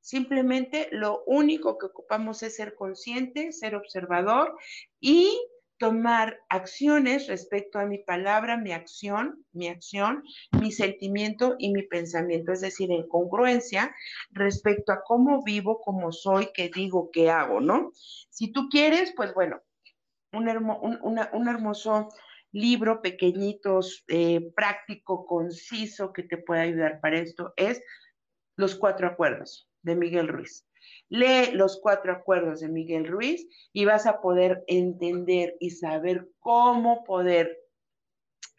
Simplemente 0.00 0.88
lo 0.90 1.22
único 1.26 1.78
que 1.78 1.86
ocupamos 1.86 2.42
es 2.42 2.56
ser 2.56 2.74
consciente, 2.74 3.52
ser 3.52 3.76
observador 3.76 4.56
y 4.98 5.38
tomar 5.80 6.38
acciones 6.50 7.26
respecto 7.26 7.78
a 7.78 7.86
mi 7.86 7.96
palabra, 7.96 8.58
mi 8.58 8.70
acción, 8.70 9.46
mi 9.52 9.68
acción, 9.68 10.22
mi 10.60 10.72
sentimiento 10.72 11.56
y 11.58 11.72
mi 11.72 11.82
pensamiento, 11.84 12.52
es 12.52 12.60
decir, 12.60 12.92
en 12.92 13.08
congruencia 13.08 13.90
respecto 14.30 14.92
a 14.92 15.00
cómo 15.02 15.42
vivo, 15.42 15.80
cómo 15.80 16.12
soy, 16.12 16.50
qué 16.52 16.68
digo, 16.68 17.08
qué 17.10 17.30
hago, 17.30 17.62
¿no? 17.62 17.92
Si 17.94 18.52
tú 18.52 18.68
quieres, 18.68 19.14
pues 19.16 19.32
bueno, 19.32 19.62
un, 20.32 21.48
hermoso 21.48 22.10
libro 22.52 23.00
pequeñito, 23.00 23.80
eh, 24.08 24.52
práctico, 24.54 25.24
conciso, 25.24 26.12
que 26.12 26.24
te 26.24 26.36
puede 26.36 26.60
ayudar 26.60 27.00
para 27.00 27.20
esto, 27.20 27.54
es 27.56 27.80
Los 28.54 28.74
Cuatro 28.74 29.06
Acuerdos 29.06 29.66
de 29.80 29.96
Miguel 29.96 30.28
Ruiz. 30.28 30.66
Lee 31.10 31.52
los 31.52 31.80
cuatro 31.82 32.12
acuerdos 32.12 32.60
de 32.60 32.68
Miguel 32.68 33.06
Ruiz 33.06 33.46
y 33.72 33.84
vas 33.84 34.06
a 34.06 34.20
poder 34.20 34.64
entender 34.68 35.56
y 35.60 35.70
saber 35.70 36.28
cómo 36.38 37.04
poder 37.04 37.58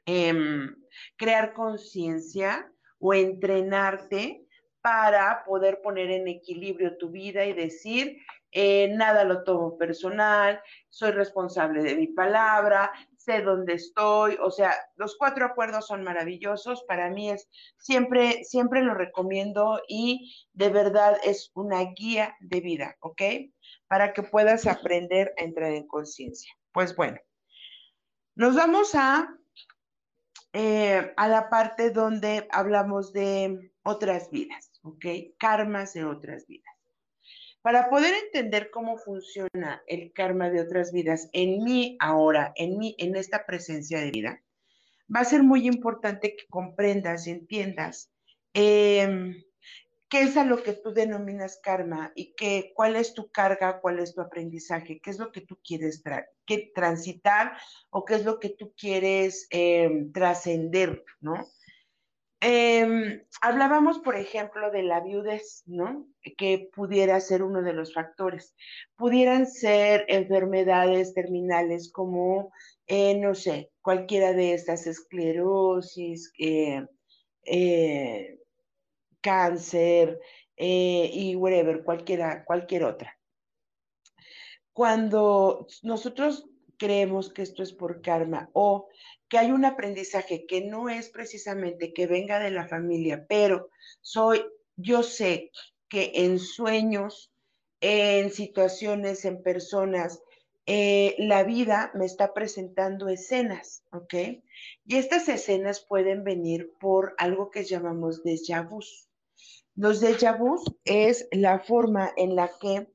em, 0.06 0.76
crear 1.16 1.54
conciencia 1.54 2.70
o 3.00 3.14
entrenarte 3.14 4.46
para 4.82 5.44
poder 5.46 5.82
poner 5.82 6.12
en 6.12 6.28
equilibrio 6.28 6.98
tu 6.98 7.10
vida 7.10 7.46
y 7.46 7.54
decir, 7.54 8.18
eh, 8.52 8.90
nada 8.96 9.24
lo 9.24 9.44
tomo 9.44 9.78
personal, 9.78 10.62
soy 10.90 11.12
responsable 11.12 11.82
de 11.84 11.96
mi 11.96 12.08
palabra, 12.08 12.92
sé 13.24 13.42
dónde 13.42 13.74
estoy, 13.74 14.38
o 14.42 14.52
sea, 14.52 14.74
los 14.96 15.18
cuatro 15.18 15.46
acuerdos 15.46 15.88
son 15.88 16.04
maravillosos, 16.04 16.84
para 16.88 17.10
mí 17.10 17.30
es, 17.30 17.50
siempre, 17.78 18.44
siempre 18.44 18.82
lo 18.82 18.94
recomiendo 18.94 19.82
y 19.88 20.36
de 20.54 20.70
verdad 20.70 21.18
es 21.24 21.52
una 21.54 21.82
guía 21.96 22.36
de 22.40 22.62
vida, 22.62 22.96
¿ok? 23.02 23.22
Para 23.88 24.14
que 24.14 24.24
puedas 24.24 24.66
aprender 24.66 25.34
a 25.38 25.44
entrar 25.44 25.72
en 25.72 25.88
conciencia. 25.88 26.54
Pues 26.72 26.96
bueno, 26.96 27.20
nos 28.36 28.56
vamos 28.56 28.96
a, 28.96 29.30
eh, 30.54 31.14
a 31.16 31.28
la 31.28 31.50
parte 31.50 31.92
donde 31.92 32.48
hablamos 32.52 33.14
de 33.14 33.72
otras 33.84 34.30
vidas, 34.32 34.72
¿ok? 34.84 35.06
Karmas 35.38 35.94
de 35.94 36.06
otras 36.06 36.48
vidas. 36.48 36.81
Para 37.62 37.90
poder 37.90 38.14
entender 38.26 38.72
cómo 38.72 38.98
funciona 38.98 39.84
el 39.86 40.12
karma 40.14 40.50
de 40.50 40.62
otras 40.62 40.92
vidas 40.92 41.30
en 41.32 41.64
mí 41.64 41.96
ahora, 42.00 42.54
en 42.56 42.78
mí, 42.80 42.96
en 42.98 43.16
esta 43.16 43.46
presencia 43.46 44.00
de 44.00 44.10
vida, 44.10 44.44
va 45.14 45.20
a 45.20 45.26
ser 45.26 45.44
muy 45.44 45.68
importante 45.68 46.36
que 46.36 46.48
comprendas 46.50 47.28
y 47.28 47.32
entiendas 47.32 48.12
em, 48.54 49.44
qué 50.10 50.22
es 50.22 50.38
a 50.38 50.44
lo 50.44 50.64
que 50.64 50.74
tú 50.74 50.92
denominas 50.92 51.60
karma 51.62 52.12
y 52.16 52.34
qué, 52.34 52.72
cuál 52.76 52.96
es 52.96 53.14
tu 53.14 53.30
carga, 53.32 53.80
cuál 53.80 54.00
es 54.00 54.16
tu 54.16 54.22
aprendizaje, 54.22 55.00
qué 55.00 55.12
es 55.12 55.20
lo 55.20 55.32
que 55.32 55.42
tú 55.42 55.60
quieres 55.64 56.04
transitar 56.74 57.58
o 57.92 58.06
qué 58.06 58.16
es 58.16 58.26
lo 58.26 58.40
que 58.40 58.50
tú 58.50 58.74
quieres 58.76 59.46
em, 59.52 60.12
trascender, 60.12 61.06
¿no? 61.20 61.48
Em, 62.44 63.22
hablábamos, 63.40 64.00
por 64.00 64.16
ejemplo, 64.16 64.72
de 64.72 64.82
la 64.82 65.00
viudez, 65.00 65.62
¿no? 65.68 66.08
Que 66.38 66.70
pudiera 66.74 67.20
ser 67.20 67.44
uno 67.44 67.62
de 67.62 67.74
los 67.74 67.94
factores. 67.94 68.56
Pudieran 68.96 69.46
ser 69.46 70.06
enfermedades 70.08 71.14
terminales 71.14 71.92
como, 71.92 72.52
eh, 72.88 73.16
no 73.20 73.36
sé, 73.36 73.72
cualquiera 73.82 74.34
de 74.34 74.56
estas, 74.56 74.88
esclerosis, 74.88 76.34
eh, 76.40 76.84
eh, 77.44 78.40
cáncer 79.22 80.20
y 80.58 81.36
whatever, 81.36 81.84
cualquiera, 81.84 82.44
cualquier 82.44 82.84
otra. 82.86 83.18
Cuando 84.74 85.68
nosotros 85.84 86.48
creemos 86.78 87.32
que 87.32 87.44
esto 87.44 87.62
es 87.62 87.74
por 87.74 88.02
karma 88.02 88.50
o 88.54 88.88
que 89.32 89.38
hay 89.38 89.52
un 89.52 89.64
aprendizaje 89.64 90.46
que 90.46 90.60
no 90.60 90.90
es 90.90 91.08
precisamente 91.08 91.94
que 91.94 92.06
venga 92.06 92.38
de 92.38 92.52
la 92.52 92.68
familia, 92.68 93.26
pero 93.30 93.70
soy, 94.02 94.44
yo 94.76 95.04
sé 95.04 95.52
que 95.88 96.12
en 96.16 96.38
sueños, 96.38 97.32
en 97.80 98.30
situaciones, 98.32 99.24
en 99.24 99.42
personas, 99.42 100.22
eh, 100.66 101.16
la 101.18 101.46
vida 101.46 101.94
me 101.96 102.06
está 102.06 102.34
presentando 102.34 103.08
escenas, 103.08 103.86
¿ok? 103.94 104.14
Y 104.86 104.98
estas 104.98 105.30
escenas 105.30 105.80
pueden 105.80 106.26
venir 106.26 106.74
por 106.78 107.16
algo 107.18 107.52
que 107.52 107.64
llamamos 107.64 108.26
déjà 108.26 108.68
vu. 108.68 108.82
Los 109.78 110.04
déjà 110.04 110.38
vu 110.38 110.62
es 110.84 111.30
la 111.32 111.60
forma 111.60 112.12
en 112.18 112.36
la 112.36 112.52
que 112.60 112.86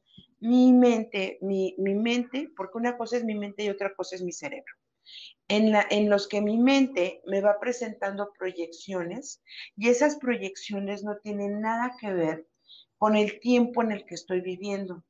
mi 0.40 0.75
mente, 0.75 1.38
mi, 1.40 1.75
mi 1.79 1.94
mente, 1.94 2.51
porque 2.55 2.77
una 2.77 2.99
cosa 2.99 3.16
es 3.16 3.25
mi 3.25 3.35
mente 3.35 3.64
y 3.64 3.70
otra 3.70 3.94
cosa 3.94 4.16
es 4.16 4.22
mi 4.22 4.33
cerebro 4.33 4.75
en, 5.48 6.11
los 6.11 6.28
que 6.28 6.40
mi 6.40 6.59
mente 6.59 7.22
me 7.26 7.40
va 7.40 7.59
presentando 7.61 8.32
proyecciones 8.38 9.42
y 9.76 9.88
esas 9.88 10.16
proyecciones 10.16 11.04
no 11.04 11.18
tienen 11.18 11.61
nada 11.61 11.96
que 12.00 12.12
ver 12.12 12.46
con 12.98 13.16
el 13.16 13.38
tiempo 13.40 13.82
en 13.82 13.92
el 13.92 14.04
que 14.06 14.14
estoy 14.14 14.40
viviendo. 14.40 15.04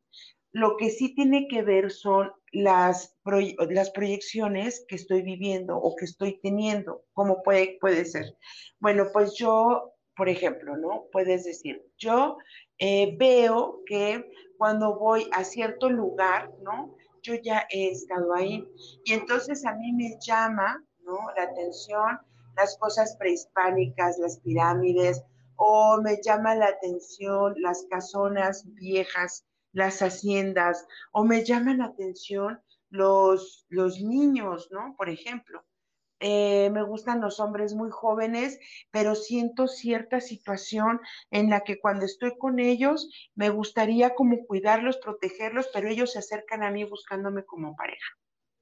Lo 0.53 0.77
que 0.77 0.91
sí 0.91 1.15
tiene 1.15 1.49
que 1.49 1.63
ver 1.63 1.91
son 1.91 2.33
las, 2.53 3.15
las 3.25 3.91
proyecciones 3.91 4.85
que 4.89 4.97
estoy 4.97 5.23
viviendo 5.23 5.77
o 5.77 5.95
que 5.97 6.07
estoy 6.07 6.41
teniendo, 6.41 7.05
como 7.13 7.43
puede, 7.43 7.79
puede 7.81 8.05
ser. 8.05 8.37
Bueno, 8.81 9.07
pues 9.13 9.35
yo, 9.35 9.93
por 10.17 10.29
ejemplo, 10.29 10.77
¿no? 10.77 11.07
Puedes 11.13 11.45
decir, 11.45 11.83
yo 11.99 12.39
eh, 12.79 13.15
veo 13.19 13.83
que 13.87 14.25
cuando 14.57 14.99
voy 14.99 15.29
a 15.33 15.45
cierto 15.45 15.91
lugar, 15.91 16.51
¿no? 16.63 16.97
Yo 17.27 17.35
ya 17.43 17.67
he 17.71 17.91
estado 17.91 18.33
ahí. 18.35 18.67
Y 19.05 19.13
entonces 19.13 19.67
a 19.67 19.75
mí 19.75 19.93
me 19.93 20.17
llama 20.25 20.83
¿no? 21.05 21.19
la 21.37 21.43
atención 21.43 22.21
las 22.57 22.79
cosas 22.79 23.17
prehispánicas, 23.19 24.19
las 24.19 24.39
pirámides, 24.41 25.23
o 25.57 26.01
me 26.03 26.21
llama 26.23 26.55
la 26.55 26.69
atención 26.69 27.55
las 27.59 27.87
casonas 27.91 28.65
viejas, 28.75 29.45
las 29.73 30.01
haciendas, 30.01 30.87
o 31.13 31.25
me 31.25 31.45
llaman 31.45 31.79
la 31.79 31.87
atención 31.87 32.61
los, 32.89 33.67
los 33.69 34.01
niños, 34.01 34.69
¿no? 34.71 34.95
Por 34.97 35.11
ejemplo. 35.11 35.63
Eh, 36.21 36.71
me 36.71 36.83
gustan 36.83 37.21
los 37.21 37.41
hombres 37.41 37.75
muy 37.75 37.91
jóvenes, 37.91 38.59
pero 38.91 39.15
siento 39.15 39.69
cierta 39.69 40.21
situación 40.21 41.01
en 41.31 41.51
la 41.51 41.61
que 41.61 41.79
cuando 41.79 42.07
estoy 42.07 42.39
con 42.39 42.59
ellos 42.59 43.11
me 43.35 43.51
gustaría 43.51 44.15
como 44.15 44.47
cuidarlos, 44.47 44.97
protegerlos, 44.97 45.69
pero 45.73 45.89
ellos 45.89 46.13
se 46.13 46.21
acercan 46.21 46.63
a 46.63 46.71
mí 46.71 46.85
buscándome 46.85 47.45
como 47.45 47.77
pareja, 47.77 48.17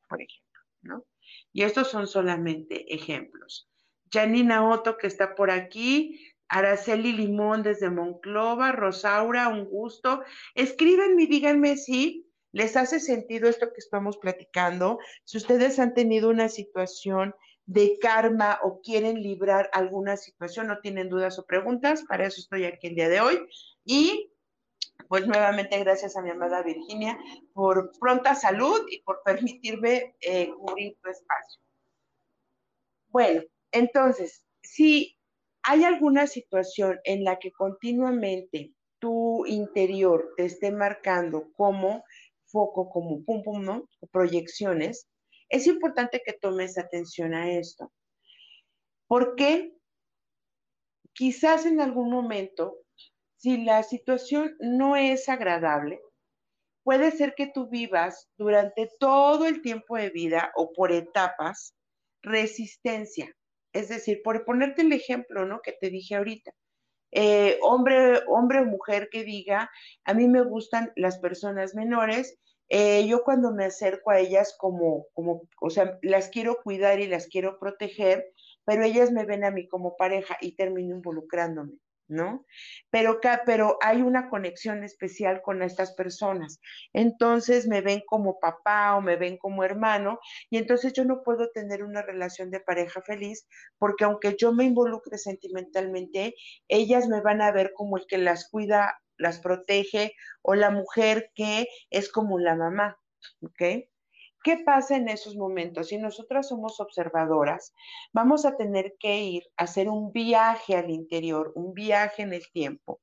por 0.08 0.20
ejemplo, 0.20 0.60
¿no? 0.82 1.04
Y 1.52 1.62
estos 1.62 1.88
son 1.88 2.06
solamente 2.06 2.92
ejemplos. 2.92 3.68
Janina 4.12 4.68
Otto, 4.68 4.96
que 4.96 5.06
está 5.06 5.34
por 5.34 5.50
aquí, 5.50 6.34
Araceli 6.48 7.12
Limón 7.12 7.62
desde 7.62 7.90
Monclova, 7.90 8.72
Rosaura, 8.72 9.48
un 9.48 9.64
gusto. 9.64 10.22
Escríbanme 10.54 11.26
díganme 11.26 11.76
si 11.76 12.23
les 12.54 12.76
hace 12.76 13.00
sentido 13.00 13.48
esto 13.48 13.72
que 13.72 13.80
estamos 13.80 14.16
platicando. 14.16 15.00
Si 15.24 15.38
ustedes 15.38 15.80
han 15.80 15.92
tenido 15.92 16.30
una 16.30 16.48
situación 16.48 17.34
de 17.66 17.98
karma 18.00 18.60
o 18.62 18.80
quieren 18.80 19.20
librar 19.20 19.68
alguna 19.72 20.16
situación, 20.16 20.68
no 20.68 20.78
tienen 20.78 21.08
dudas 21.08 21.36
o 21.40 21.46
preguntas, 21.46 22.04
para 22.08 22.26
eso 22.26 22.40
estoy 22.40 22.64
aquí 22.64 22.86
el 22.86 22.94
día 22.94 23.08
de 23.08 23.20
hoy. 23.20 23.40
Y 23.84 24.30
pues 25.08 25.26
nuevamente 25.26 25.80
gracias 25.80 26.16
a 26.16 26.22
mi 26.22 26.30
amada 26.30 26.62
Virginia 26.62 27.18
por 27.52 27.90
pronta 27.98 28.36
salud 28.36 28.86
y 28.88 29.02
por 29.02 29.22
permitirme 29.24 30.14
eh, 30.20 30.52
cubrir 30.56 30.96
tu 31.02 31.10
espacio. 31.10 31.60
Bueno, 33.08 33.42
entonces, 33.72 34.46
si 34.62 35.18
hay 35.64 35.82
alguna 35.82 36.28
situación 36.28 37.00
en 37.02 37.24
la 37.24 37.40
que 37.40 37.50
continuamente 37.50 38.74
tu 39.04 39.44
interior 39.44 40.32
te 40.34 40.46
esté 40.46 40.70
marcando 40.70 41.52
como 41.56 42.04
foco, 42.54 42.88
como 42.88 43.24
pum 43.24 43.42
pum, 43.42 43.64
¿no? 43.64 43.88
Proyecciones, 44.12 45.08
es 45.48 45.66
importante 45.66 46.22
que 46.24 46.32
tomes 46.32 46.78
atención 46.78 47.34
a 47.34 47.50
esto. 47.50 47.92
Porque 49.08 49.74
quizás 51.12 51.66
en 51.66 51.80
algún 51.80 52.10
momento, 52.10 52.78
si 53.36 53.64
la 53.64 53.82
situación 53.82 54.56
no 54.60 54.96
es 54.96 55.28
agradable, 55.28 56.00
puede 56.84 57.10
ser 57.10 57.34
que 57.34 57.48
tú 57.48 57.68
vivas 57.68 58.28
durante 58.38 58.88
todo 59.00 59.46
el 59.46 59.60
tiempo 59.60 59.96
de 59.96 60.10
vida 60.10 60.52
o 60.54 60.72
por 60.72 60.92
etapas 60.92 61.74
resistencia. 62.22 63.34
Es 63.72 63.88
decir, 63.88 64.20
por 64.22 64.44
ponerte 64.44 64.82
el 64.82 64.92
ejemplo, 64.92 65.44
¿no? 65.44 65.60
Que 65.60 65.72
te 65.72 65.90
dije 65.90 66.14
ahorita. 66.14 66.52
Eh, 67.14 67.58
hombre, 67.62 68.20
hombre 68.28 68.60
o 68.60 68.64
mujer 68.64 69.08
que 69.10 69.24
diga, 69.24 69.70
a 70.04 70.14
mí 70.14 70.28
me 70.28 70.42
gustan 70.42 70.92
las 70.96 71.18
personas 71.18 71.74
menores 71.74 72.38
eh, 72.68 73.06
yo 73.06 73.22
cuando 73.24 73.52
me 73.52 73.66
acerco 73.66 74.10
a 74.10 74.18
ellas 74.18 74.56
como, 74.58 75.06
como, 75.12 75.42
o 75.60 75.70
sea, 75.70 75.98
las 76.02 76.28
quiero 76.28 76.62
cuidar 76.62 77.00
y 77.00 77.06
las 77.06 77.26
quiero 77.26 77.58
proteger, 77.58 78.32
pero 78.64 78.84
ellas 78.84 79.12
me 79.12 79.24
ven 79.24 79.44
a 79.44 79.50
mí 79.50 79.68
como 79.68 79.96
pareja 79.96 80.36
y 80.40 80.56
termino 80.56 80.96
involucrándome, 80.96 81.74
¿no? 82.08 82.44
Pero, 82.90 83.20
pero 83.46 83.78
hay 83.82 84.02
una 84.02 84.28
conexión 84.28 84.84
especial 84.84 85.42
con 85.42 85.62
estas 85.62 85.94
personas. 85.94 86.60
Entonces 86.92 87.66
me 87.66 87.80
ven 87.80 88.02
como 88.06 88.38
papá 88.40 88.96
o 88.96 89.00
me 89.00 89.16
ven 89.16 89.38
como 89.38 89.64
hermano 89.64 90.18
y 90.50 90.58
entonces 90.58 90.92
yo 90.92 91.04
no 91.04 91.22
puedo 91.22 91.50
tener 91.50 91.82
una 91.82 92.02
relación 92.02 92.50
de 92.50 92.60
pareja 92.60 93.02
feliz 93.02 93.46
porque 93.78 94.04
aunque 94.04 94.36
yo 94.38 94.52
me 94.52 94.64
involucre 94.64 95.18
sentimentalmente, 95.18 96.34
ellas 96.68 97.08
me 97.08 97.20
van 97.20 97.42
a 97.42 97.52
ver 97.52 97.72
como 97.74 97.96
el 97.96 98.06
que 98.06 98.18
las 98.18 98.48
cuida 98.50 98.94
las 99.16 99.40
protege, 99.40 100.12
o 100.42 100.54
la 100.54 100.70
mujer 100.70 101.30
que 101.34 101.68
es 101.90 102.10
como 102.10 102.38
la 102.38 102.56
mamá, 102.56 102.98
¿ok? 103.42 103.86
¿Qué 104.44 104.58
pasa 104.58 104.96
en 104.96 105.08
esos 105.08 105.36
momentos? 105.36 105.88
Si 105.88 105.96
nosotras 105.96 106.48
somos 106.48 106.78
observadoras, 106.78 107.74
vamos 108.12 108.44
a 108.44 108.58
tener 108.58 108.94
que 109.00 109.22
ir 109.22 109.44
a 109.56 109.64
hacer 109.64 109.88
un 109.88 110.12
viaje 110.12 110.76
al 110.76 110.90
interior, 110.90 111.50
un 111.54 111.72
viaje 111.72 112.20
en 112.22 112.34
el 112.34 112.42
tiempo. 112.52 113.00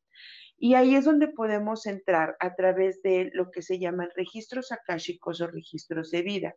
Y 0.60 0.76
ahí 0.76 0.94
es 0.94 1.06
donde 1.06 1.30
podemos 1.30 1.88
entrar 1.88 2.38
a 2.40 2.54
través 2.54 3.02
de 3.02 3.32
lo 3.34 3.50
que 3.50 3.64
se 3.64 3.80
llaman 3.80 4.10
registros 4.16 4.72
akáshicos 4.72 5.42
o 5.42 5.48
registros 5.48 6.12
de 6.12 6.22
vida. 6.22 6.56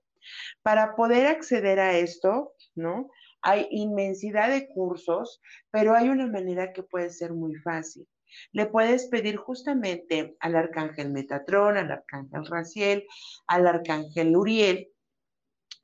Para 0.61 0.95
poder 0.97 1.29
acceder 1.29 1.81
a 1.81 1.97
esto, 1.97 2.53
¿no? 2.75 3.09
Hay 3.41 3.67
inmensidad 3.71 4.51
de 4.51 4.69
cursos, 4.69 5.41
pero 5.71 5.95
hay 5.95 6.11
una 6.11 6.27
manera 6.27 6.75
que 6.75 6.83
puede 6.83 7.09
ser 7.09 7.33
muy 7.33 7.55
fácil. 7.55 8.07
Le 8.53 8.67
puedes 8.67 9.07
pedir 9.07 9.37
justamente 9.37 10.37
al 10.41 10.57
arcángel 10.57 11.11
Metatrón, 11.11 11.77
al 11.77 11.91
arcángel 11.91 12.47
Raciel, 12.47 13.07
al 13.47 13.67
arcángel 13.67 14.37
Uriel, 14.37 14.89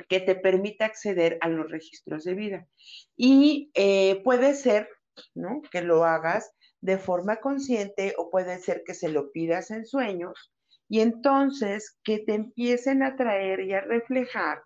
que 0.08 0.20
te 0.20 0.34
permita 0.34 0.86
acceder 0.86 1.38
a 1.40 1.48
los 1.48 1.70
registros 1.70 2.24
de 2.24 2.34
vida. 2.34 2.66
Y 3.16 3.70
eh, 3.74 4.20
puede 4.24 4.54
ser, 4.54 4.88
¿no? 5.34 5.60
Que 5.70 5.82
lo 5.82 6.04
hagas 6.04 6.50
de 6.80 6.98
forma 6.98 7.36
consciente 7.36 8.14
o 8.16 8.30
puede 8.30 8.58
ser 8.58 8.82
que 8.84 8.94
se 8.94 9.08
lo 9.08 9.30
pidas 9.32 9.70
en 9.70 9.84
sueños 9.84 10.52
y 10.88 11.00
entonces 11.00 11.98
que 12.02 12.18
te 12.18 12.34
empiecen 12.34 13.02
a 13.02 13.16
traer 13.16 13.60
y 13.60 13.74
a 13.74 13.80
reflejar 13.80 14.62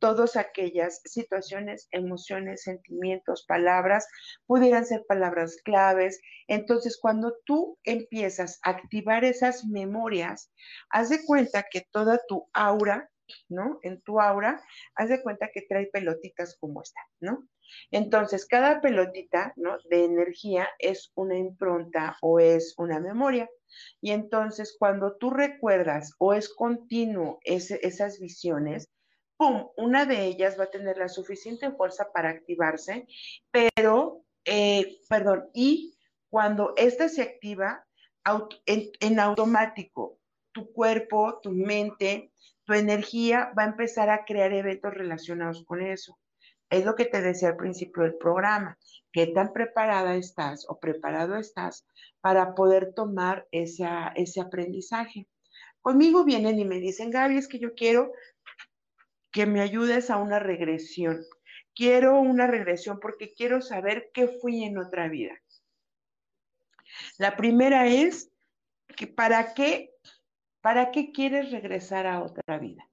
todas 0.00 0.36
aquellas 0.36 1.00
situaciones, 1.04 1.88
emociones, 1.92 2.62
sentimientos, 2.64 3.44
palabras, 3.46 4.08
pudieran 4.46 4.84
ser 4.84 5.04
palabras 5.06 5.58
claves. 5.64 6.20
Entonces, 6.48 6.98
cuando 7.00 7.34
tú 7.44 7.78
empiezas 7.84 8.58
a 8.62 8.70
activar 8.70 9.24
esas 9.24 9.64
memorias, 9.66 10.50
haz 10.90 11.10
de 11.10 11.24
cuenta 11.24 11.66
que 11.70 11.86
toda 11.92 12.18
tu 12.26 12.48
aura, 12.52 13.08
¿no? 13.48 13.78
En 13.82 14.00
tu 14.02 14.20
aura, 14.20 14.60
haz 14.96 15.08
de 15.10 15.22
cuenta 15.22 15.50
que 15.52 15.62
trae 15.62 15.86
pelotitas 15.86 16.56
como 16.58 16.82
esta, 16.82 17.00
¿no? 17.20 17.46
Entonces, 17.92 18.46
cada 18.46 18.80
pelotita, 18.80 19.52
¿no? 19.56 19.76
De 19.88 20.04
energía 20.04 20.68
es 20.78 21.12
una 21.14 21.36
impronta 21.38 22.16
o 22.22 22.40
es 22.40 22.74
una 22.78 22.98
memoria. 22.98 23.48
Y 24.00 24.10
entonces, 24.10 24.74
cuando 24.78 25.16
tú 25.16 25.30
recuerdas 25.30 26.12
o 26.18 26.34
es 26.34 26.52
continuo 26.52 27.38
esas 27.44 28.18
visiones, 28.18 28.88
¡pum! 29.40 29.70
Una 29.78 30.04
de 30.04 30.26
ellas 30.26 30.60
va 30.60 30.64
a 30.64 30.70
tener 30.70 30.98
la 30.98 31.08
suficiente 31.08 31.70
fuerza 31.70 32.12
para 32.12 32.28
activarse, 32.28 33.06
pero, 33.50 34.22
eh, 34.44 34.98
perdón, 35.08 35.48
y 35.54 35.96
cuando 36.28 36.74
esta 36.76 37.08
se 37.08 37.22
activa, 37.22 37.86
en, 38.66 39.18
automático, 39.18 40.18
tu 40.52 40.70
cuerpo, 40.74 41.40
tu 41.42 41.52
mente, 41.52 42.34
tu 42.64 42.74
energía 42.74 43.50
va 43.58 43.62
a 43.62 43.68
empezar 43.68 44.10
a 44.10 44.26
crear 44.26 44.52
eventos 44.52 44.92
relacionados 44.92 45.64
con 45.64 45.80
eso. 45.80 46.18
Es 46.68 46.84
lo 46.84 46.94
que 46.94 47.06
te 47.06 47.22
decía 47.22 47.48
al 47.48 47.56
principio 47.56 48.02
del 48.02 48.16
programa, 48.16 48.76
qué 49.10 49.26
tan 49.28 49.54
preparada 49.54 50.16
estás 50.16 50.66
o 50.68 50.78
preparado 50.78 51.36
estás 51.36 51.86
para 52.20 52.54
poder 52.54 52.92
tomar 52.92 53.48
ese 53.52 54.40
aprendizaje. 54.42 55.26
Conmigo 55.80 56.24
vienen 56.24 56.58
y 56.58 56.66
me 56.66 56.78
dicen, 56.78 57.10
Gaby, 57.10 57.38
es 57.38 57.48
que 57.48 57.58
yo 57.58 57.74
quiero 57.74 58.12
que 59.30 59.46
me 59.46 59.60
ayudes 59.60 60.10
a 60.10 60.16
una 60.16 60.38
regresión. 60.38 61.20
Quiero 61.74 62.20
una 62.20 62.46
regresión 62.46 62.98
porque 63.00 63.32
quiero 63.32 63.60
saber 63.62 64.10
qué 64.12 64.28
fui 64.28 64.64
en 64.64 64.78
otra 64.78 65.08
vida. 65.08 65.40
La 67.18 67.36
primera 67.36 67.86
es 67.86 68.30
que 68.96 69.06
para 69.06 69.54
qué, 69.54 69.92
para 70.60 70.90
qué 70.90 71.12
quieres 71.12 71.50
regresar 71.52 72.06
a 72.06 72.22
otra 72.22 72.58
vida. 72.58 72.86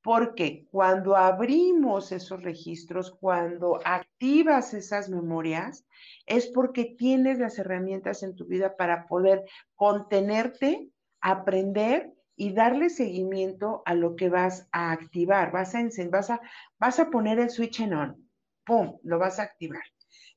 Porque 0.00 0.66
cuando 0.70 1.16
abrimos 1.16 2.12
esos 2.12 2.42
registros, 2.42 3.10
cuando 3.10 3.80
activas 3.84 4.74
esas 4.74 5.08
memorias, 5.08 5.86
es 6.26 6.46
porque 6.48 6.94
tienes 6.98 7.38
las 7.38 7.58
herramientas 7.58 8.22
en 8.22 8.36
tu 8.36 8.44
vida 8.44 8.76
para 8.76 9.06
poder 9.06 9.44
contenerte, 9.74 10.90
aprender 11.20 12.13
y 12.36 12.52
darle 12.52 12.90
seguimiento 12.90 13.82
a 13.86 13.94
lo 13.94 14.16
que 14.16 14.28
vas 14.28 14.68
a 14.72 14.92
activar. 14.92 15.52
Vas 15.52 15.74
a, 15.74 15.82
vas 16.10 16.30
a, 16.30 16.40
vas 16.78 16.98
a 16.98 17.10
poner 17.10 17.38
el 17.38 17.50
switch 17.50 17.80
en 17.80 17.94
on. 17.94 18.30
¡Pum! 18.64 18.98
Lo 19.02 19.18
vas 19.18 19.38
a 19.38 19.44
activar. 19.44 19.82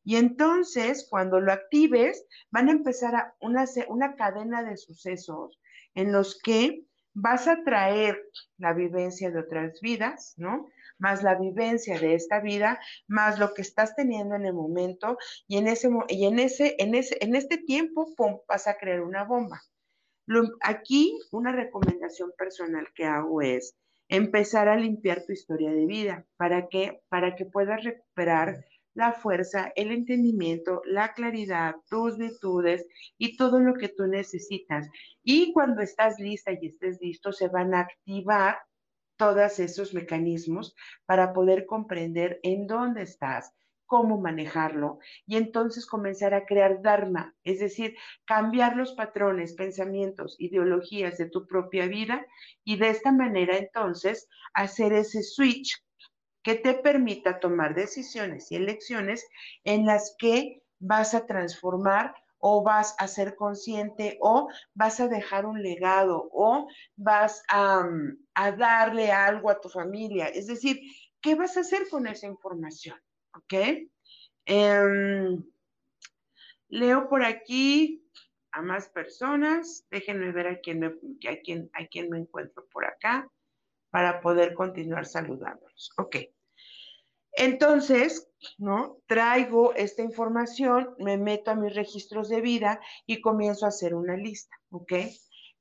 Y 0.04 0.16
entonces, 0.16 1.08
cuando 1.10 1.40
lo 1.40 1.52
actives, 1.52 2.26
van 2.50 2.70
a 2.70 2.72
empezar 2.72 3.16
a 3.16 3.36
una, 3.42 3.66
una 3.90 4.16
cadena 4.16 4.64
de 4.64 4.78
sucesos 4.78 5.60
en 5.96 6.12
los 6.12 6.40
que 6.42 6.84
vas 7.14 7.48
a 7.48 7.64
traer 7.64 8.22
la 8.58 8.74
vivencia 8.74 9.32
de 9.32 9.40
otras 9.40 9.82
vidas, 9.82 10.34
¿no? 10.38 10.68
Más 11.00 11.24
la 11.24 11.36
vivencia 11.36 12.00
de 12.00 12.14
esta 12.14 12.40
vida, 12.40 12.80
más 13.08 13.40
lo 13.40 13.54
que 13.54 13.62
estás 13.62 13.96
teniendo 13.96 14.36
en 14.36 14.46
el 14.46 14.54
momento, 14.54 15.18
y 15.48 15.58
en 15.58 15.68
ese, 15.68 15.90
y 16.10 16.26
en 16.26 16.40
ese, 16.40 16.76
en 16.80 16.96
ese, 16.96 17.18
en 17.20 17.36
este 17.36 17.58
tiempo, 17.58 18.14
pum, 18.16 18.40
vas 18.48 18.68
a 18.68 18.78
crear 18.78 19.02
una 19.02 19.24
bomba 19.24 19.62
aquí 20.62 21.18
una 21.32 21.52
recomendación 21.52 22.32
personal 22.38 22.88
que 22.94 23.06
hago 23.06 23.42
es 23.42 23.76
empezar 24.10 24.68
a 24.70 24.78
limpiar 24.78 25.24
tu 25.26 25.34
historia 25.34 25.72
de 25.72 25.86
vida. 25.86 26.26
¿Para 26.38 26.68
que 26.68 27.02
Para 27.10 27.36
que 27.36 27.46
puedas 27.46 27.84
recuperar 27.84 28.66
la 28.98 29.14
fuerza, 29.14 29.72
el 29.76 29.92
entendimiento, 29.92 30.82
la 30.86 31.14
claridad, 31.14 31.76
tus 31.88 32.18
virtudes 32.18 32.84
y 33.20 33.38
todo 33.38 33.60
lo 33.60 33.76
que 33.76 33.90
tú 33.90 34.08
necesitas. 34.08 34.90
Y 35.24 35.54
cuando 35.54 35.84
estás 35.84 36.20
lista 36.20 36.52
y 36.52 36.66
estés 36.66 37.00
listo, 37.00 37.32
se 37.32 37.48
van 37.48 37.76
a 37.76 37.82
activar 37.82 38.58
todos 39.16 39.60
esos 39.60 39.94
mecanismos 39.94 40.76
para 41.06 41.32
poder 41.32 41.68
comprender 41.68 42.40
en 42.42 42.66
dónde 42.66 43.04
estás, 43.04 43.54
cómo 43.88 44.20
manejarlo 44.20 45.00
y 45.26 45.38
entonces 45.38 45.88
comenzar 45.88 46.34
a 46.34 46.46
crear 46.46 46.82
Dharma, 46.82 47.36
es 47.44 47.60
decir, 47.60 47.96
cambiar 48.26 48.76
los 48.76 48.94
patrones, 48.94 49.54
pensamientos, 49.54 50.36
ideologías 50.38 51.18
de 51.18 51.30
tu 51.30 51.48
propia 51.48 51.88
vida 51.88 52.26
y 52.64 52.78
de 52.78 52.90
esta 52.90 53.12
manera 53.12 53.58
entonces 53.58 54.28
hacer 54.54 54.94
ese 54.94 55.24
switch 55.24 55.82
que 56.44 56.56
te 56.56 56.76
permita 56.76 57.40
tomar 57.40 57.76
decisiones 57.76 58.52
y 58.52 58.56
elecciones 58.56 59.26
en 59.64 59.86
las 59.86 60.16
que 60.20 60.62
vas 60.80 61.14
a 61.14 61.26
transformar 61.26 62.14
o 62.40 62.64
vas 62.64 62.96
a 63.00 63.08
ser 63.08 63.36
consciente 63.36 64.18
o 64.22 64.48
vas 64.74 65.00
a 65.00 65.08
dejar 65.08 65.46
un 65.46 65.62
legado 65.62 66.30
o 66.32 66.68
vas 66.96 67.44
a, 67.50 67.84
a 68.36 68.52
darle 68.52 69.12
algo 69.12 69.50
a 69.50 69.60
tu 69.60 69.70
familia. 69.70 70.28
Es 70.28 70.48
decir, 70.48 70.80
¿qué 71.22 71.36
vas 71.36 71.58
a 71.58 71.62
hacer 71.62 71.90
con 71.90 72.08
esa 72.08 72.28
información? 72.28 72.98
¿Ok? 73.38 73.54
Em, 74.46 75.44
leo 76.70 77.10
por 77.10 77.24
aquí 77.24 78.04
a 78.52 78.62
más 78.62 78.90
personas. 78.90 79.86
Déjenme 79.90 80.32
ver 80.32 80.48
a 80.48 80.60
quién 80.60 80.80
me, 80.80 80.88
a 80.88 81.42
quién, 81.44 81.70
a 81.74 81.86
quién 81.86 82.10
me 82.10 82.18
encuentro 82.18 82.66
por 82.72 82.86
acá 82.86 83.30
para 83.90 84.22
poder 84.22 84.54
continuar 84.54 85.06
saludándolos. 85.06 85.92
Ok. 85.98 86.18
Entonces, 87.34 88.28
¿no? 88.58 88.98
Traigo 89.06 89.74
esta 89.76 90.02
información, 90.02 90.96
me 90.98 91.18
meto 91.18 91.52
a 91.52 91.56
mis 91.56 91.76
registros 91.76 92.30
de 92.30 92.42
vida 92.42 92.82
y 93.06 93.22
comienzo 93.22 93.66
a 93.66 93.70
hacer 93.70 93.94
una 93.94 94.18
lista, 94.18 94.56
¿ok? 94.72 94.94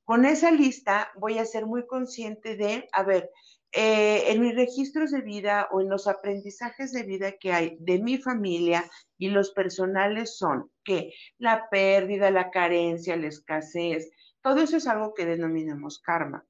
Con 0.03 0.25
esa 0.25 0.51
lista 0.51 1.11
voy 1.17 1.37
a 1.37 1.45
ser 1.45 1.67
muy 1.67 1.85
consciente 1.85 2.55
de, 2.55 2.87
a 2.93 3.03
ver, 3.03 3.29
eh, 3.71 4.31
en 4.31 4.41
mis 4.41 4.55
registros 4.55 5.11
de 5.11 5.21
vida 5.21 5.67
o 5.71 5.81
en 5.81 5.89
los 5.89 6.07
aprendizajes 6.07 6.93
de 6.93 7.03
vida 7.03 7.33
que 7.33 7.51
hay 7.51 7.77
de 7.79 7.99
mi 7.99 8.17
familia 8.17 8.89
y 9.17 9.29
los 9.29 9.51
personales 9.51 10.37
son 10.37 10.71
que 10.83 11.13
la 11.37 11.69
pérdida, 11.69 12.31
la 12.31 12.49
carencia, 12.49 13.17
la 13.17 13.27
escasez, 13.27 14.09
todo 14.41 14.61
eso 14.61 14.77
es 14.77 14.87
algo 14.87 15.13
que 15.13 15.25
denominamos 15.25 15.99
karma. 15.99 16.45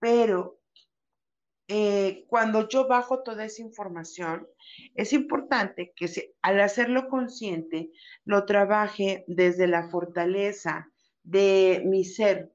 Pero 0.00 0.60
eh, 1.68 2.24
cuando 2.26 2.68
yo 2.68 2.88
bajo 2.88 3.22
toda 3.22 3.44
esa 3.44 3.62
información, 3.62 4.48
es 4.96 5.12
importante 5.12 5.92
que 5.94 6.32
al 6.42 6.60
hacerlo 6.60 7.08
consciente, 7.08 7.92
lo 8.24 8.44
trabaje 8.44 9.24
desde 9.28 9.68
la 9.68 9.88
fortaleza 9.88 10.90
de 11.22 11.82
mi 11.86 12.04
ser, 12.04 12.52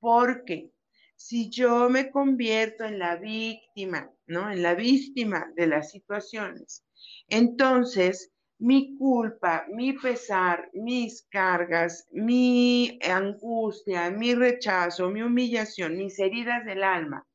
porque 0.00 0.70
si 1.16 1.50
yo 1.50 1.88
me 1.88 2.10
convierto 2.10 2.84
en 2.84 2.98
la 2.98 3.16
víctima, 3.16 4.10
¿no? 4.26 4.50
En 4.50 4.62
la 4.62 4.74
víctima 4.74 5.50
de 5.56 5.66
las 5.66 5.90
situaciones, 5.90 6.84
entonces 7.28 8.32
mi 8.58 8.96
culpa, 8.96 9.66
mi 9.68 9.92
pesar, 9.94 10.70
mis 10.72 11.26
cargas, 11.30 12.06
mi 12.12 12.98
angustia, 13.02 14.10
mi 14.10 14.34
rechazo, 14.34 15.10
mi 15.10 15.22
humillación, 15.22 15.96
mis 15.96 16.18
heridas 16.18 16.64
del 16.64 16.82
alma 16.82 17.26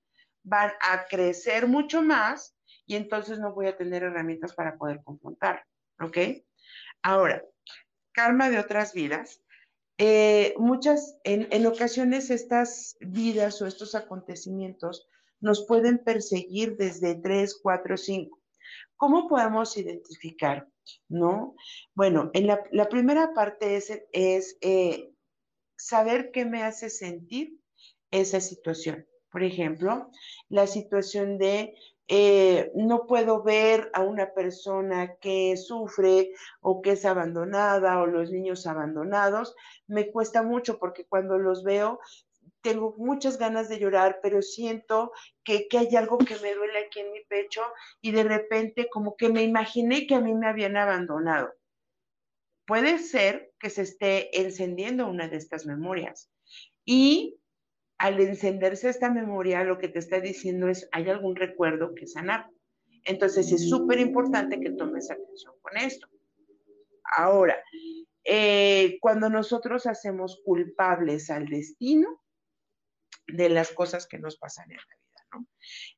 van 0.44 0.72
a 0.82 1.06
crecer 1.08 1.68
mucho 1.68 2.02
más 2.02 2.56
y 2.86 2.96
entonces 2.96 3.40
no 3.40 3.54
voy 3.54 3.68
a 3.68 3.78
tener 3.78 4.04
herramientas 4.04 4.54
para 4.54 4.78
poder 4.78 5.02
confrontar, 5.04 5.64
¿ok? 6.00 6.18
Ahora, 7.04 7.44
karma 8.12 8.50
de 8.50 8.60
otras 8.60 8.94
vidas 8.94 9.42
eh, 9.98 10.54
muchas, 10.58 11.18
en, 11.24 11.66
ocasiones 11.66 12.30
estas 12.30 12.98
vidas 13.00 13.62
o 13.62 13.68
estos 13.68 13.96
acontecimientos 13.96 15.08
nos 15.40 15.66
pueden 15.66 16.00
perseguir 16.00 16.78
desde 16.78 17.16
3, 17.16 17.60
4, 17.62 17.98
5. 17.98 18.40
¿Cómo 18.96 19.28
podemos 19.28 19.78
identificar? 19.78 20.68
¿No? 21.08 21.56
Bueno, 21.94 22.32
en 22.34 22.48
la, 22.48 22.90
primera 22.90 23.34
parte 23.34 23.76
es, 23.76 23.92
es 24.12 24.58
eh, 24.62 25.12
saber 25.78 26.32
qué 26.32 26.46
me 26.46 26.64
hace 26.64 26.90
sentir 26.90 27.60
esa 28.12 28.40
situación. 28.40 29.08
Por 29.32 29.44
ejemplo, 29.44 30.12
la 30.50 30.68
situación 30.68 31.38
de 31.38 31.74
eh, 32.14 32.74
no 32.76 33.08
puedo 33.08 33.42
ver 33.42 33.90
a 33.94 34.02
una 34.02 34.34
persona 34.34 35.16
que 35.16 35.56
sufre 35.56 36.34
o 36.60 36.82
que 36.82 36.92
es 36.92 37.06
abandonada 37.06 38.02
o 38.02 38.06
los 38.06 38.32
niños 38.32 38.68
abandonados. 38.68 39.56
Me 39.88 40.12
cuesta 40.12 40.44
mucho 40.44 40.78
porque 40.78 41.06
cuando 41.06 41.38
los 41.38 41.64
veo 41.64 42.02
tengo 42.60 42.94
muchas 42.98 43.38
ganas 43.38 43.70
de 43.70 43.80
llorar, 43.80 44.20
pero 44.22 44.42
siento 44.42 45.14
que, 45.46 45.70
que, 45.70 45.78
hay 45.78 45.96
algo 45.96 46.18
que 46.18 46.36
me 46.40 46.54
duele 46.54 46.80
aquí 46.80 47.00
en 47.00 47.14
mi 47.14 47.24
pecho 47.24 47.62
y 48.02 48.12
de 48.12 48.24
repente 48.24 48.90
como 48.92 49.16
que 49.16 49.30
me 49.30 49.44
imaginé 49.44 50.06
que 50.06 50.16
a 50.16 50.20
mí 50.20 50.34
me 50.34 50.48
habían 50.48 50.76
abandonado. 50.76 51.54
Puede 52.68 53.00
ser 53.00 53.54
que 53.58 53.70
se 53.70 53.84
esté 53.84 54.38
encendiendo 54.38 55.08
una 55.08 55.30
de 55.30 55.38
estas 55.38 55.66
memorias 55.66 56.30
y 56.84 57.41
al 58.02 58.20
encenderse 58.20 58.90
esta 58.90 59.12
memoria, 59.12 59.64
lo 59.64 59.78
que 59.78 59.88
te 59.88 60.00
está 60.00 60.20
diciendo 60.20 60.68
es, 60.68 60.90
hay 60.92 61.08
algún 61.08 61.36
recuerdo 61.36 61.94
que 61.94 62.08
sanar. 62.08 62.50
Entonces 63.04 63.52
es 63.52 63.70
súper 63.70 64.00
importante 64.00 64.60
que 64.60 64.72
tomes 64.72 65.12
atención 65.12 65.54
con 65.62 65.78
esto. 65.78 66.08
Ahora, 67.16 67.64
eh, 68.24 68.98
cuando 69.02 69.30
nosotros 69.30 69.86
hacemos 69.86 70.42
culpables 70.44 71.30
al 71.30 71.46
destino 71.46 72.24
de 73.28 73.50
las 73.50 73.72
cosas 73.72 74.08
que 74.08 74.18
nos 74.18 74.36
pasan 74.36 74.72
en 74.72 74.78
la 74.78 74.84
vida, 74.84 75.28
¿no? 75.34 75.48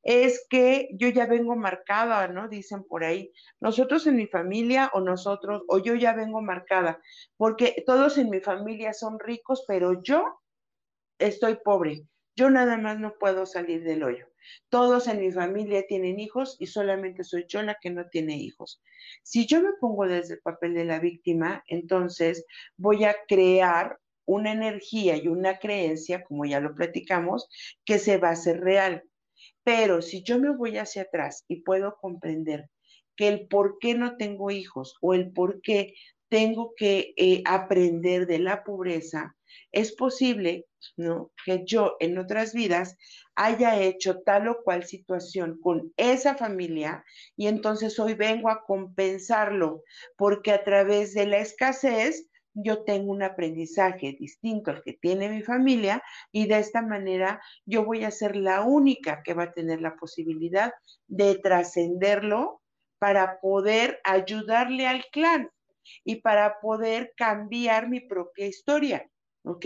Es 0.01 0.45
que 0.49 0.89
yo 0.95 1.07
ya 1.07 1.25
vengo 1.25 1.55
marcada, 1.55 2.27
¿no? 2.27 2.49
Dicen 2.49 2.83
por 2.83 3.05
ahí, 3.05 3.31
nosotros 3.61 4.05
en 4.07 4.17
mi 4.17 4.27
familia 4.27 4.91
o 4.93 4.99
nosotros, 4.99 5.63
o 5.69 5.79
yo 5.79 5.95
ya 5.95 6.11
vengo 6.13 6.41
marcada, 6.41 6.99
porque 7.37 7.81
todos 7.85 8.17
en 8.17 8.29
mi 8.29 8.41
familia 8.41 8.91
son 8.91 9.19
ricos, 9.21 9.63
pero 9.65 10.03
yo 10.03 10.42
estoy 11.19 11.57
pobre, 11.63 12.07
yo 12.35 12.49
nada 12.49 12.77
más 12.77 12.99
no 12.99 13.13
puedo 13.19 13.45
salir 13.45 13.83
del 13.83 14.03
hoyo. 14.03 14.27
Todos 14.69 15.07
en 15.07 15.19
mi 15.19 15.31
familia 15.31 15.85
tienen 15.87 16.19
hijos 16.19 16.57
y 16.59 16.67
solamente 16.67 17.23
soy 17.23 17.45
yo 17.47 17.61
la 17.61 17.77
que 17.81 17.91
no 17.91 18.09
tiene 18.09 18.37
hijos. 18.37 18.81
Si 19.21 19.45
yo 19.45 19.61
me 19.61 19.73
pongo 19.79 20.05
desde 20.07 20.35
el 20.35 20.41
papel 20.41 20.73
de 20.73 20.85
la 20.85 20.99
víctima, 20.99 21.63
entonces 21.67 22.45
voy 22.75 23.05
a 23.05 23.15
crear 23.27 23.99
una 24.25 24.51
energía 24.51 25.17
y 25.17 25.27
una 25.27 25.59
creencia, 25.59 26.23
como 26.23 26.45
ya 26.45 26.59
lo 26.59 26.73
platicamos, 26.75 27.49
que 27.85 27.99
se 27.99 28.17
va 28.17 28.29
a 28.29 28.33
hacer 28.33 28.61
real. 28.61 29.03
Pero 29.63 30.01
si 30.01 30.23
yo 30.23 30.39
me 30.39 30.55
voy 30.55 30.77
hacia 30.77 31.03
atrás 31.03 31.45
y 31.47 31.61
puedo 31.61 31.97
comprender 31.97 32.69
que 33.15 33.27
el 33.27 33.47
por 33.47 33.77
qué 33.79 33.95
no 33.95 34.17
tengo 34.17 34.51
hijos 34.51 34.97
o 35.01 35.13
el 35.13 35.31
por 35.31 35.61
qué 35.61 35.93
tengo 36.29 36.73
que 36.75 37.13
eh, 37.15 37.43
aprender 37.45 38.25
de 38.25 38.39
la 38.39 38.63
pobreza, 38.63 39.35
es 39.71 39.95
posible. 39.95 40.65
Que 41.45 41.63
yo 41.65 41.95
en 41.99 42.17
otras 42.17 42.53
vidas 42.53 42.97
haya 43.35 43.79
hecho 43.79 44.21
tal 44.21 44.49
o 44.49 44.63
cual 44.63 44.83
situación 44.83 45.59
con 45.61 45.93
esa 45.97 46.35
familia 46.35 47.03
y 47.37 47.47
entonces 47.47 47.97
hoy 47.99 48.13
vengo 48.15 48.49
a 48.49 48.63
compensarlo 48.65 49.83
porque 50.17 50.51
a 50.51 50.63
través 50.63 51.13
de 51.13 51.25
la 51.25 51.37
escasez 51.37 52.29
yo 52.53 52.83
tengo 52.83 53.11
un 53.11 53.23
aprendizaje 53.23 54.15
distinto 54.19 54.71
al 54.71 54.83
que 54.83 54.93
tiene 54.93 55.29
mi 55.29 55.41
familia 55.41 56.03
y 56.31 56.47
de 56.47 56.59
esta 56.59 56.81
manera 56.81 57.41
yo 57.65 57.85
voy 57.85 58.03
a 58.03 58.11
ser 58.11 58.35
la 58.35 58.61
única 58.61 59.23
que 59.23 59.33
va 59.33 59.43
a 59.43 59.53
tener 59.53 59.81
la 59.81 59.95
posibilidad 59.95 60.73
de 61.07 61.35
trascenderlo 61.39 62.61
para 62.99 63.39
poder 63.39 63.99
ayudarle 64.03 64.87
al 64.87 65.05
clan 65.11 65.49
y 66.05 66.17
para 66.17 66.59
poder 66.61 67.13
cambiar 67.17 67.89
mi 67.89 67.99
propia 67.99 68.45
historia. 68.45 69.09
¿Ok? 69.43 69.65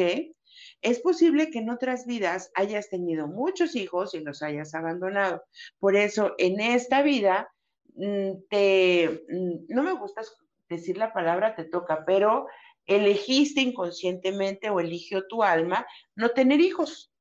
Es 0.82 1.00
posible 1.00 1.50
que 1.50 1.60
en 1.60 1.70
otras 1.70 2.06
vidas 2.06 2.52
hayas 2.56 2.90
tenido 2.90 3.28
muchos 3.28 3.76
hijos 3.76 4.14
y 4.14 4.22
los 4.22 4.42
hayas 4.42 4.74
abandonado. 4.74 5.44
Por 5.80 5.96
eso, 5.96 6.34
en 6.38 6.60
esta 6.60 7.02
vida, 7.02 7.50
mm, 7.96 8.32
te, 8.50 9.24
mm, 9.30 9.66
no 9.70 9.84
me 9.84 9.94
gusta 9.94 10.22
decir 10.70 10.98
la 10.98 11.14
palabra 11.14 11.56
te 11.56 11.64
toca, 11.66 12.06
pero 12.06 12.48
elegiste 12.86 13.62
inconscientemente 13.62 14.70
o 14.70 14.80
eligió 14.80 15.28
tu 15.28 15.44
alma 15.44 15.86
no 16.16 16.30
tener 16.30 16.60
hijos. 16.62 17.12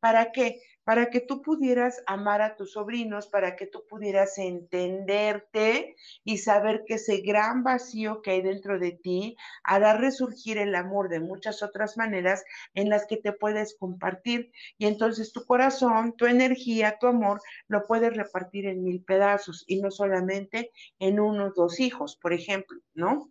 ¿Para 0.00 0.32
qué? 0.32 0.60
Para 0.84 1.10
que 1.10 1.20
tú 1.20 1.42
pudieras 1.42 2.02
amar 2.06 2.42
a 2.42 2.56
tus 2.56 2.72
sobrinos, 2.72 3.26
para 3.26 3.56
que 3.56 3.66
tú 3.66 3.84
pudieras 3.88 4.38
entenderte 4.38 5.96
y 6.24 6.38
saber 6.38 6.84
que 6.86 6.94
ese 6.94 7.22
gran 7.22 7.62
vacío 7.62 8.22
que 8.22 8.32
hay 8.32 8.42
dentro 8.42 8.78
de 8.78 8.92
ti 8.92 9.36
hará 9.62 9.96
resurgir 9.96 10.58
el 10.58 10.74
amor 10.74 11.08
de 11.08 11.20
muchas 11.20 11.62
otras 11.62 11.96
maneras 11.96 12.44
en 12.74 12.90
las 12.90 13.06
que 13.06 13.16
te 13.16 13.32
puedes 13.32 13.76
compartir. 13.78 14.52
Y 14.78 14.86
entonces 14.86 15.32
tu 15.32 15.44
corazón, 15.44 16.14
tu 16.16 16.26
energía, 16.26 16.98
tu 17.00 17.06
amor, 17.06 17.40
lo 17.68 17.86
puedes 17.86 18.14
repartir 18.16 18.66
en 18.66 18.84
mil 18.84 19.02
pedazos 19.02 19.64
y 19.66 19.80
no 19.80 19.90
solamente 19.90 20.70
en 20.98 21.18
uno 21.18 21.46
o 21.46 21.52
dos 21.54 21.80
hijos, 21.80 22.16
por 22.16 22.32
ejemplo, 22.32 22.78
¿no? 22.94 23.30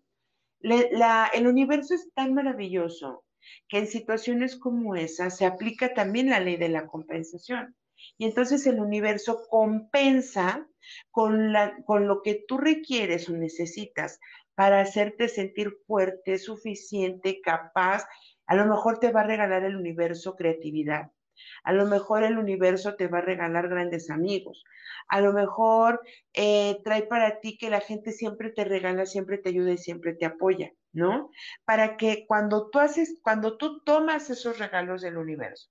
el 0.63 1.47
universo 1.47 1.93
es 1.93 2.09
tan 2.13 2.33
maravilloso 2.33 3.25
que 3.67 3.79
en 3.79 3.87
situaciones 3.87 4.55
como 4.55 4.95
esa 4.95 5.29
se 5.29 5.45
aplica 5.45 5.93
también 5.93 6.29
la 6.29 6.39
ley 6.39 6.57
de 6.57 6.69
la 6.69 6.87
compensación. 6.87 7.75
Y 8.17 8.25
entonces 8.25 8.65
el 8.67 8.79
universo 8.79 9.47
compensa 9.49 10.67
con, 11.11 11.53
la, 11.53 11.77
con 11.85 12.07
lo 12.07 12.21
que 12.21 12.43
tú 12.47 12.57
requieres 12.57 13.29
o 13.29 13.33
necesitas 13.33 14.19
para 14.55 14.81
hacerte 14.81 15.27
sentir 15.29 15.77
fuerte, 15.87 16.37
suficiente, 16.37 17.41
capaz. 17.41 18.05
A 18.45 18.55
lo 18.55 18.65
mejor 18.65 18.99
te 18.99 19.11
va 19.11 19.21
a 19.21 19.27
regalar 19.27 19.63
el 19.63 19.75
universo 19.75 20.35
creatividad. 20.35 21.11
A 21.63 21.73
lo 21.73 21.85
mejor 21.85 22.23
el 22.23 22.37
universo 22.37 22.95
te 22.95 23.07
va 23.07 23.19
a 23.19 23.21
regalar 23.21 23.67
grandes 23.67 24.09
amigos. 24.09 24.63
A 25.07 25.21
lo 25.21 25.33
mejor 25.33 26.01
eh, 26.33 26.79
trae 26.83 27.03
para 27.03 27.39
ti 27.39 27.57
que 27.57 27.69
la 27.69 27.79
gente 27.79 28.11
siempre 28.11 28.51
te 28.51 28.63
regala, 28.63 29.05
siempre 29.05 29.37
te 29.37 29.49
ayuda 29.49 29.71
y 29.71 29.77
siempre 29.77 30.13
te 30.13 30.25
apoya, 30.25 30.71
¿no? 30.93 31.31
Para 31.65 31.97
que 31.97 32.25
cuando 32.27 32.69
tú 32.69 32.79
haces, 32.79 33.19
cuando 33.21 33.57
tú 33.57 33.81
tomas 33.83 34.29
esos 34.29 34.59
regalos 34.59 35.01
del 35.01 35.17
universo 35.17 35.69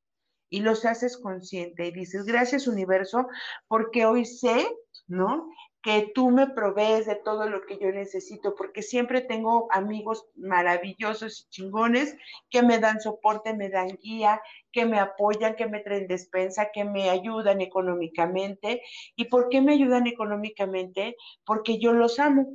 y 0.50 0.60
los 0.60 0.84
haces 0.84 1.16
consciente 1.16 1.86
y 1.86 1.92
dices, 1.92 2.24
gracias 2.24 2.66
universo, 2.66 3.28
porque 3.68 4.04
hoy 4.04 4.26
sé, 4.26 4.68
¿no? 5.06 5.48
que 5.82 6.12
tú 6.14 6.30
me 6.30 6.46
provees 6.46 7.06
de 7.06 7.16
todo 7.16 7.48
lo 7.48 7.66
que 7.66 7.76
yo 7.76 7.90
necesito, 7.90 8.54
porque 8.54 8.82
siempre 8.82 9.20
tengo 9.20 9.66
amigos 9.72 10.24
maravillosos 10.36 11.40
y 11.40 11.50
chingones 11.50 12.16
que 12.50 12.62
me 12.62 12.78
dan 12.78 13.00
soporte, 13.00 13.52
me 13.54 13.68
dan 13.68 13.88
guía, 14.00 14.40
que 14.70 14.86
me 14.86 15.00
apoyan, 15.00 15.56
que 15.56 15.66
me 15.66 15.80
traen 15.80 16.06
despensa, 16.06 16.70
que 16.72 16.84
me 16.84 17.10
ayudan 17.10 17.60
económicamente. 17.60 18.82
¿Y 19.16 19.24
por 19.24 19.48
qué 19.48 19.60
me 19.60 19.72
ayudan 19.72 20.06
económicamente? 20.06 21.16
Porque 21.44 21.78
yo 21.80 21.92
los 21.92 22.20
amo, 22.20 22.46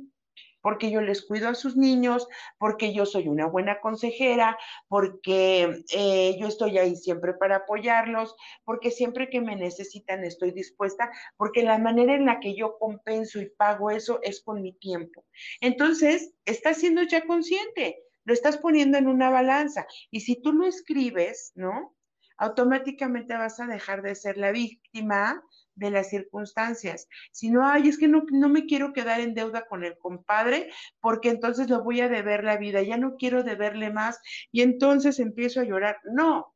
porque 0.60 0.90
yo 0.90 1.00
les 1.00 1.24
cuido 1.24 1.48
a 1.48 1.54
sus 1.54 1.76
niños, 1.76 2.28
porque 2.58 2.92
yo 2.92 3.06
soy 3.06 3.28
una 3.28 3.46
buena 3.46 3.80
consejera, 3.80 4.58
porque 4.88 5.84
eh, 5.92 6.36
yo 6.38 6.48
estoy 6.48 6.78
ahí 6.78 6.96
siempre 6.96 7.34
para 7.34 7.56
apoyarlos, 7.56 8.34
porque 8.64 8.90
siempre 8.90 9.28
que 9.30 9.40
me 9.40 9.56
necesitan 9.56 10.24
estoy 10.24 10.52
dispuesta, 10.52 11.10
porque 11.36 11.62
la 11.62 11.78
manera 11.78 12.14
en 12.14 12.26
la 12.26 12.40
que 12.40 12.54
yo 12.54 12.78
compenso 12.78 13.40
y 13.40 13.50
pago 13.50 13.90
eso 13.90 14.20
es 14.22 14.42
con 14.42 14.62
mi 14.62 14.72
tiempo. 14.72 15.24
Entonces, 15.60 16.34
estás 16.44 16.78
siendo 16.78 17.02
ya 17.02 17.26
consciente, 17.26 18.02
lo 18.24 18.32
estás 18.32 18.58
poniendo 18.58 18.98
en 18.98 19.08
una 19.08 19.30
balanza. 19.30 19.86
Y 20.10 20.20
si 20.20 20.40
tú 20.40 20.52
lo 20.52 20.66
escribes, 20.66 21.52
¿no? 21.54 21.96
Automáticamente 22.36 23.34
vas 23.34 23.58
a 23.58 23.66
dejar 23.66 24.02
de 24.02 24.14
ser 24.14 24.36
la 24.36 24.52
víctima 24.52 25.42
de 25.78 25.90
las 25.90 26.10
circunstancias, 26.10 27.08
sino, 27.30 27.66
ay, 27.66 27.88
es 27.88 27.98
que 27.98 28.08
no, 28.08 28.24
no 28.30 28.48
me 28.48 28.66
quiero 28.66 28.92
quedar 28.92 29.20
en 29.20 29.34
deuda 29.34 29.66
con 29.66 29.84
el 29.84 29.96
compadre 29.98 30.70
porque 31.00 31.30
entonces 31.30 31.70
lo 31.70 31.82
voy 31.82 32.00
a 32.00 32.08
deber 32.08 32.44
la 32.44 32.56
vida, 32.56 32.82
ya 32.82 32.96
no 32.96 33.16
quiero 33.16 33.42
deberle 33.42 33.90
más 33.90 34.20
y 34.52 34.62
entonces 34.62 35.20
empiezo 35.20 35.60
a 35.60 35.64
llorar. 35.64 35.98
No, 36.04 36.54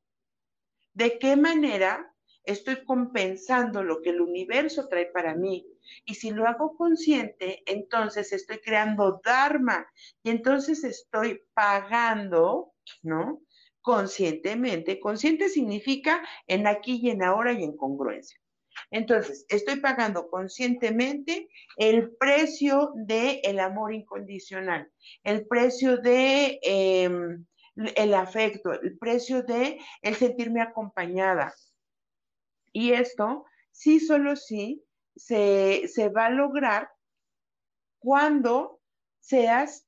¿de 0.95 1.19
qué 1.19 1.37
manera 1.37 2.13
estoy 2.45 2.85
compensando 2.85 3.83
lo 3.83 4.03
que 4.03 4.11
el 4.11 4.21
universo 4.21 4.89
trae 4.89 5.07
para 5.07 5.35
mí? 5.35 5.67
Y 6.05 6.15
si 6.15 6.31
lo 6.31 6.47
hago 6.47 6.77
consciente, 6.77 7.63
entonces 7.67 8.33
estoy 8.33 8.59
creando 8.59 9.21
Dharma 9.25 9.87
y 10.23 10.31
entonces 10.31 10.85
estoy 10.85 11.43
pagando, 11.55 12.73
¿no? 13.03 13.43
Conscientemente. 13.81 15.01
Consciente 15.01 15.49
significa 15.49 16.23
en 16.47 16.67
aquí 16.67 17.01
y 17.03 17.11
en 17.11 17.23
ahora 17.23 17.53
y 17.53 17.65
en 17.65 17.77
congruencia. 17.77 18.42
Entonces, 18.91 19.47
estoy 19.49 19.77
pagando 19.81 20.29
conscientemente 20.29 21.49
el 21.77 22.15
precio 22.17 22.93
del 22.95 23.41
el 23.43 23.61
amor 23.61 23.95
incondicional, 23.95 24.91
el 25.25 25.47
precio 25.47 25.97
de 25.99 26.59
em, 26.63 27.45
el 27.97 28.15
afecto, 28.15 28.73
el 28.73 28.99
precio 28.99 29.43
de 29.43 29.79
el 30.03 30.15
sentirme 30.15 30.61
acompañada. 30.61 31.55
Y 32.73 32.93
esto 32.93 33.45
sí, 33.71 34.01
solo 34.01 34.37
sí, 34.37 34.85
se, 35.17 35.89
se 35.89 36.09
va 36.09 36.27
a 36.27 36.31
lograr 36.31 36.91
cuando 37.99 38.81
seas, 39.21 39.87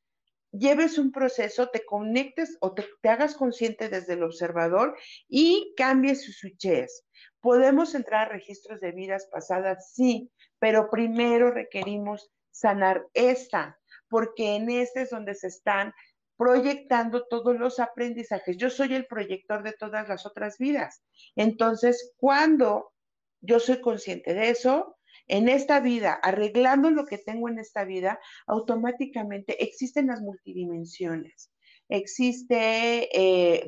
lleves 0.59 0.99
un 0.99 1.13
proceso, 1.13 1.69
te 1.69 1.85
conectes 1.85 2.57
o 2.61 2.75
te, 2.75 2.87
hagas 3.09 3.35
consciente 3.35 3.89
desde 3.89 4.15
el 4.15 4.23
observador 4.23 4.97
y 5.29 5.75
cambies 5.77 6.25
sus 6.25 6.39
switches. 6.39 7.05
¿Podemos 7.41 7.95
entrar 7.95 8.29
a 8.29 8.33
registros 8.33 8.81
de 8.81 8.93
vidas 8.93 9.29
pasadas? 9.31 9.93
Sí, 9.93 10.31
pero 10.59 10.89
primero 10.91 11.51
requerimos 11.51 12.31
sanar 12.51 13.07
esta, 13.13 13.79
porque 14.09 14.57
en 14.57 14.71
este 14.71 15.03
es 15.03 15.11
donde 15.11 15.35
se 15.35 15.49
están 15.49 15.93
proyectando 16.37 17.27
todos 17.27 17.57
los 17.59 17.79
aprendizajes. 17.79 18.57
Yo 18.57 18.71
soy 18.71 18.95
el 18.95 19.07
proyector 19.07 19.63
de 19.63 19.73
todas 19.73 20.09
las 20.09 20.27
otras 20.27 20.59
vidas. 20.59 21.03
Entonces, 21.37 22.13
cuando 22.17 22.93
yo 23.41 23.61
soy 23.61 23.81
consciente 23.81 24.35
de 24.35 24.51
eso, 24.51 24.97
en 25.27 25.49
esta 25.49 25.81
vida, 25.81 26.13
arreglando 26.15 26.91
lo 26.91 27.07
que 27.07 27.19
tengo 27.19 27.49
en 27.49 27.59
esta 27.59 27.85
vida, 27.85 28.19
automáticamente 28.47 29.63
existen 29.63 30.09
las 30.09 30.21
multidimensiones. 30.21 31.51
Existe, 31.89 33.09
eh, 33.13 33.65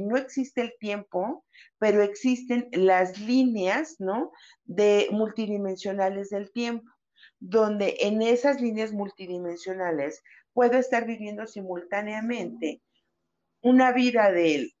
no 0.00 0.16
existe 0.16 0.60
el 0.60 0.72
tiempo, 0.78 1.44
pero 1.78 2.02
existen 2.02 2.68
las 2.72 3.18
líneas, 3.18 3.96
¿no? 3.98 4.30
De 4.64 5.08
multidimensionales 5.10 6.30
del 6.30 6.52
tiempo, 6.52 6.90
donde 7.38 7.96
en 8.00 8.20
esas 8.20 8.60
líneas 8.60 8.92
multidimensionales 8.92 10.22
puedo 10.52 10.76
estar 10.76 11.06
viviendo 11.06 11.46
simultáneamente 11.46 12.82
una 13.62 13.92
vida 13.92 14.30
del 14.30 14.74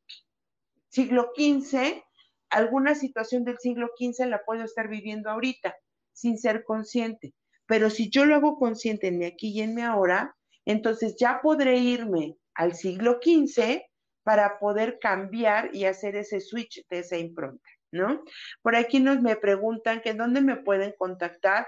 siglo 0.88 1.32
XV, 1.36 2.02
alguna 2.50 2.94
situación 2.94 3.44
del 3.44 3.58
siglo 3.58 3.90
XV 3.98 4.26
la 4.26 4.44
puedo 4.44 4.64
estar 4.64 4.88
viviendo 4.88 5.30
ahorita 5.30 5.76
sin 6.12 6.38
ser 6.38 6.64
consciente. 6.64 7.34
Pero 7.66 7.90
si 7.90 8.10
yo 8.10 8.24
lo 8.24 8.34
hago 8.34 8.58
consciente 8.58 9.08
en 9.08 9.18
mi 9.18 9.26
aquí 9.26 9.50
y 9.50 9.60
en 9.60 9.74
mi 9.74 9.82
ahora, 9.82 10.34
entonces 10.64 11.16
ya 11.18 11.40
podré 11.42 11.76
irme 11.78 12.36
al 12.54 12.74
siglo 12.74 13.20
XV 13.22 13.82
para 14.22 14.58
poder 14.58 14.98
cambiar 14.98 15.74
y 15.74 15.84
hacer 15.84 16.16
ese 16.16 16.40
switch 16.40 16.86
de 16.90 16.98
esa 16.98 17.16
impronta, 17.16 17.68
¿no? 17.92 18.22
Por 18.62 18.76
aquí 18.76 19.00
nos 19.00 19.22
me 19.22 19.36
preguntan 19.36 20.00
que 20.02 20.12
dónde 20.12 20.40
me 20.40 20.56
pueden 20.56 20.94
contactar. 20.98 21.66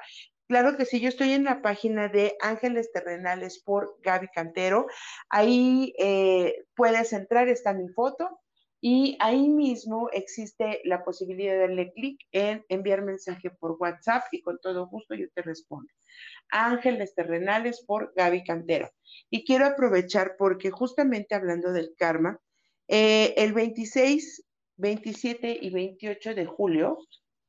Claro 0.48 0.76
que 0.76 0.84
sí, 0.84 1.00
yo 1.00 1.08
estoy 1.08 1.32
en 1.32 1.44
la 1.44 1.62
página 1.62 2.08
de 2.08 2.36
Ángeles 2.40 2.90
Terrenales 2.92 3.62
por 3.62 3.96
Gaby 4.02 4.28
Cantero. 4.34 4.86
Ahí 5.28 5.94
eh, 5.98 6.64
puedes 6.74 7.12
entrar, 7.12 7.48
está 7.48 7.72
mi 7.72 7.88
foto, 7.88 8.40
y 8.80 9.16
ahí 9.20 9.48
mismo 9.48 10.08
existe 10.12 10.80
la 10.84 11.04
posibilidad 11.04 11.52
de 11.52 11.58
darle 11.58 11.92
clic 11.92 12.20
en 12.32 12.64
enviar 12.68 13.02
mensaje 13.02 13.50
por 13.50 13.76
WhatsApp 13.78 14.24
y 14.32 14.40
con 14.40 14.58
todo 14.60 14.86
gusto 14.88 15.14
yo 15.14 15.26
te 15.34 15.42
respondo. 15.42 15.92
Ángeles 16.50 17.14
Terrenales 17.14 17.84
por 17.86 18.12
Gaby 18.16 18.42
Cantero. 18.44 18.90
Y 19.28 19.44
quiero 19.44 19.66
aprovechar 19.66 20.36
porque 20.38 20.70
justamente 20.70 21.34
hablando 21.34 21.72
del 21.72 21.94
karma, 21.96 22.40
eh, 22.88 23.34
el 23.36 23.52
26, 23.52 24.44
27 24.76 25.58
y 25.60 25.70
28 25.70 26.34
de 26.34 26.46
julio, 26.46 26.98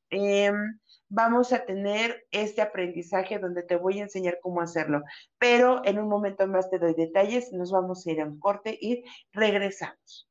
em, 0.10 0.80
vamos 1.08 1.54
a 1.54 1.66
tener 1.66 2.28
este 2.32 2.62
aprendizaje 2.62 3.40
donde 3.40 3.64
te 3.64 3.78
voy 3.78 4.00
a 4.00 4.04
enseñar 4.04 4.40
cómo 4.42 4.62
hacerlo. 4.62 5.02
Pero 5.38 5.82
en 5.86 5.98
un 5.98 6.10
momento 6.10 6.46
más 6.48 6.70
te 6.70 6.78
doy 6.78 6.94
detalles, 6.94 7.54
nos 7.54 7.72
vamos 7.72 8.06
a 8.06 8.12
ir 8.12 8.22
a 8.22 8.26
un 8.26 8.40
corte 8.40 8.78
y 8.80 9.04
regresamos. 9.32 10.31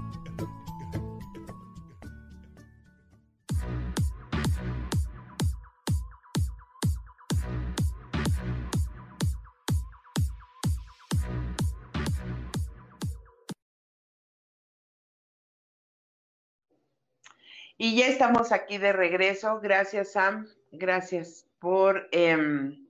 Y 17.83 17.95
ya 17.95 18.05
estamos 18.05 18.51
aquí 18.51 18.77
de 18.77 18.93
regreso. 18.93 19.59
Gracias, 19.59 20.11
Sam. 20.11 20.47
Gracias 20.71 21.47
por, 21.57 22.07
em, 22.11 22.87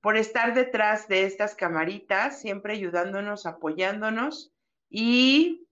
por 0.00 0.16
estar 0.16 0.52
detrás 0.52 1.06
de 1.06 1.22
estas 1.22 1.54
camaritas, 1.54 2.40
siempre 2.40 2.72
ayudándonos, 2.72 3.46
apoyándonos. 3.46 4.52
Y 4.90 5.68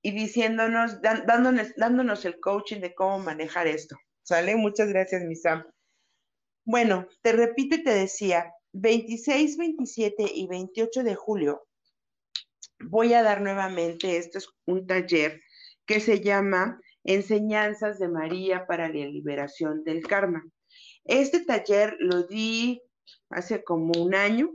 y 0.00 0.12
diciéndonos, 0.12 1.02
dándonos, 1.02 2.24
el 2.24 2.40
coaching 2.40 2.80
de 2.80 2.94
cómo 2.94 3.18
manejar 3.18 3.66
esto. 3.66 3.96
¿Sale? 4.22 4.56
Muchas 4.56 4.88
gracias, 4.88 5.22
mi 5.22 5.36
Sam. 5.36 5.62
Bueno, 6.64 7.06
te 7.20 7.32
repito 7.32 7.76
y 7.76 7.84
te 7.84 7.90
decía, 7.90 8.50
26, 8.72 9.58
27 9.58 10.24
y 10.34 10.46
28 10.46 11.02
de 11.02 11.14
julio 11.14 11.68
voy 12.80 13.12
a 13.12 13.22
dar 13.22 13.42
nuevamente, 13.42 14.16
esto 14.16 14.38
es 14.38 14.48
un 14.64 14.86
taller 14.86 15.42
que 15.84 16.00
se 16.00 16.20
llama 16.20 16.80
Enseñanzas 17.04 17.98
de 17.98 18.08
María 18.08 18.66
para 18.66 18.88
la 18.88 19.06
Liberación 19.06 19.84
del 19.84 20.06
Karma. 20.06 20.44
Este 21.04 21.44
taller 21.44 21.96
lo 21.98 22.22
di 22.24 22.80
hace 23.30 23.64
como 23.64 23.92
un 24.00 24.14
año, 24.14 24.50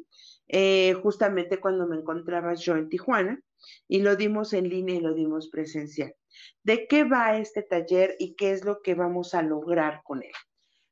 eh, 0.48 0.94
justamente 1.04 1.60
cuando 1.60 1.88
me 1.88 1.98
encontraba 1.98 2.54
yo 2.54 2.76
en 2.76 2.90
Tijuana, 2.90 3.42
y 3.88 4.02
lo 4.02 4.16
dimos 4.16 4.54
en 4.54 4.70
línea 4.70 4.96
y 4.96 5.02
lo 5.02 5.14
dimos 5.14 5.50
presencial. 5.50 6.14
¿De 6.64 6.88
qué 6.88 7.04
va 7.04 7.38
este 7.38 7.64
taller 7.64 8.16
y 8.20 8.36
qué 8.36 8.52
es 8.52 8.64
lo 8.64 8.82
que 8.82 8.94
vamos 8.94 9.34
a 9.34 9.42
lograr 9.42 10.02
con 10.04 10.24
él? 10.24 10.32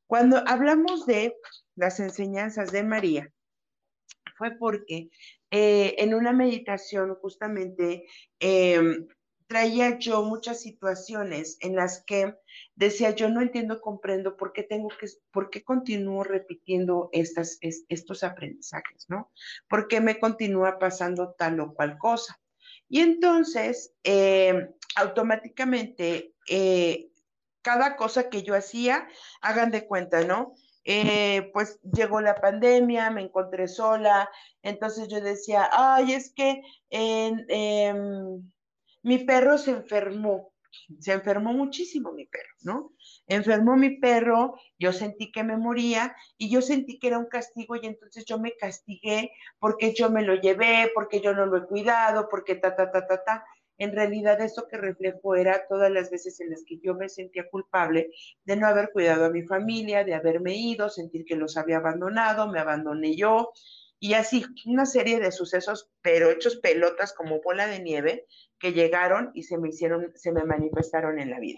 Cuando 0.07 0.43
hablamos 0.47 1.05
de 1.05 1.35
las 1.75 1.99
enseñanzas 1.99 2.71
de 2.71 2.83
María, 2.83 3.31
fue 4.37 4.51
porque 4.57 5.09
eh, 5.51 5.95
en 5.97 6.13
una 6.13 6.33
meditación 6.33 7.15
justamente 7.15 8.05
em, 8.39 9.07
traía 9.47 9.99
yo 9.99 10.23
muchas 10.23 10.61
situaciones 10.61 11.57
en 11.61 11.75
las 11.75 12.03
que 12.03 12.35
decía 12.75 13.11
yo 13.11 13.29
no 13.29 13.41
entiendo, 13.41 13.79
comprendo 13.81 14.37
por 14.37 14.53
qué 14.53 14.63
tengo 14.63 14.89
que, 14.89 15.07
por 15.31 15.49
qué 15.49 15.63
continúo 15.63 16.23
repitiendo 16.23 17.09
estas, 17.11 17.59
estos 17.61 18.23
aprendizajes, 18.23 19.05
¿no? 19.09 19.31
¿Por 19.67 19.87
qué 19.87 20.01
me 20.01 20.19
continúa 20.19 20.79
pasando 20.79 21.35
tal 21.37 21.59
o 21.59 21.73
cual 21.73 21.97
cosa? 21.97 22.39
Y 22.87 23.01
entonces, 23.01 23.93
em, 24.03 24.69
automáticamente, 24.95 26.33
eh, 26.49 27.09
cada 27.61 27.95
cosa 27.95 28.29
que 28.29 28.43
yo 28.43 28.55
hacía, 28.55 29.07
hagan 29.41 29.71
de 29.71 29.87
cuenta, 29.87 30.23
¿no? 30.23 30.53
Eh, 30.83 31.49
pues 31.51 31.79
llegó 31.81 32.21
la 32.21 32.35
pandemia, 32.35 33.09
me 33.09 33.23
encontré 33.23 33.67
sola, 33.67 34.29
entonces 34.61 35.07
yo 35.07 35.19
decía, 35.19 35.67
ay, 35.71 36.13
es 36.13 36.31
que 36.31 36.61
em, 36.91 38.51
mi 39.05 39.19
perro 39.19 39.59
se 39.59 39.69
enfermó, 39.69 40.51
se 40.99 41.13
enfermó 41.13 41.53
muchísimo 41.53 42.11
mi 42.11 42.25
perro, 42.25 42.55
¿no? 42.63 42.91
Enfermó 43.27 43.75
mi 43.75 43.99
perro, 43.99 44.55
yo 44.79 44.91
sentí 44.91 45.31
que 45.31 45.43
me 45.43 45.57
moría 45.57 46.15
y 46.39 46.49
yo 46.49 46.63
sentí 46.63 46.97
que 46.97 47.07
era 47.07 47.19
un 47.19 47.27
castigo 47.27 47.75
y 47.75 47.85
entonces 47.85 48.25
yo 48.25 48.39
me 48.39 48.55
castigué 48.57 49.31
porque 49.59 49.93
yo 49.93 50.09
me 50.09 50.23
lo 50.23 50.33
llevé, 50.35 50.91
porque 50.95 51.21
yo 51.21 51.35
no 51.35 51.45
lo 51.45 51.57
he 51.57 51.67
cuidado, 51.67 52.27
porque 52.29 52.55
ta, 52.55 52.75
ta, 52.75 52.91
ta, 52.91 53.05
ta, 53.05 53.23
ta 53.23 53.45
en 53.77 53.91
realidad 53.91 54.41
eso 54.41 54.67
que 54.67 54.77
reflejo 54.77 55.35
era 55.35 55.67
todas 55.67 55.91
las 55.91 56.09
veces 56.09 56.39
en 56.39 56.49
las 56.49 56.63
que 56.65 56.79
yo 56.79 56.95
me 56.95 57.07
sentía 57.07 57.47
culpable 57.47 58.09
de 58.43 58.55
no 58.55 58.65
haber 58.65 58.91
cuidado 58.91 59.25
a 59.25 59.29
mi 59.29 59.43
familia, 59.43 60.03
de 60.03 60.15
haberme 60.15 60.55
ido, 60.55 60.89
sentir 60.89 61.25
que 61.25 61.35
los 61.35 61.57
había 61.57 61.77
abandonado, 61.77 62.47
me 62.47 62.59
abandoné 62.59 63.15
yo, 63.15 63.51
y 64.05 64.13
así 64.13 64.45
una 64.67 64.85
serie 64.85 65.19
de 65.19 65.31
sucesos, 65.31 65.89
pero 66.03 66.29
hechos 66.29 66.57
pelotas 66.57 67.11
como 67.11 67.41
bola 67.41 67.65
de 67.65 67.79
nieve, 67.79 68.27
que 68.59 68.71
llegaron 68.71 69.31
y 69.33 69.41
se 69.41 69.57
me 69.57 69.69
hicieron, 69.69 70.11
se 70.13 70.31
me 70.31 70.43
manifestaron 70.43 71.17
en 71.17 71.31
la 71.31 71.39
vida. 71.39 71.57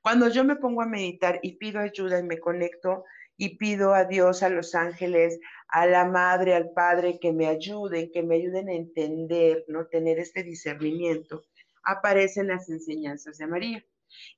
Cuando 0.00 0.30
yo 0.30 0.42
me 0.42 0.56
pongo 0.56 0.80
a 0.80 0.86
meditar 0.86 1.38
y 1.42 1.58
pido 1.58 1.80
ayuda 1.80 2.18
y 2.18 2.22
me 2.22 2.38
conecto 2.38 3.04
y 3.36 3.58
pido 3.58 3.92
a 3.92 4.06
Dios, 4.06 4.42
a 4.42 4.48
los 4.48 4.74
ángeles, 4.74 5.38
a 5.68 5.84
la 5.84 6.06
madre, 6.06 6.54
al 6.54 6.70
padre, 6.70 7.18
que 7.20 7.34
me 7.34 7.46
ayuden, 7.46 8.10
que 8.10 8.22
me 8.22 8.36
ayuden 8.36 8.70
a 8.70 8.72
entender, 8.72 9.66
¿no? 9.68 9.88
Tener 9.88 10.18
este 10.18 10.44
discernimiento, 10.44 11.44
aparecen 11.82 12.46
las 12.46 12.70
enseñanzas 12.70 13.36
de 13.36 13.46
María. 13.46 13.84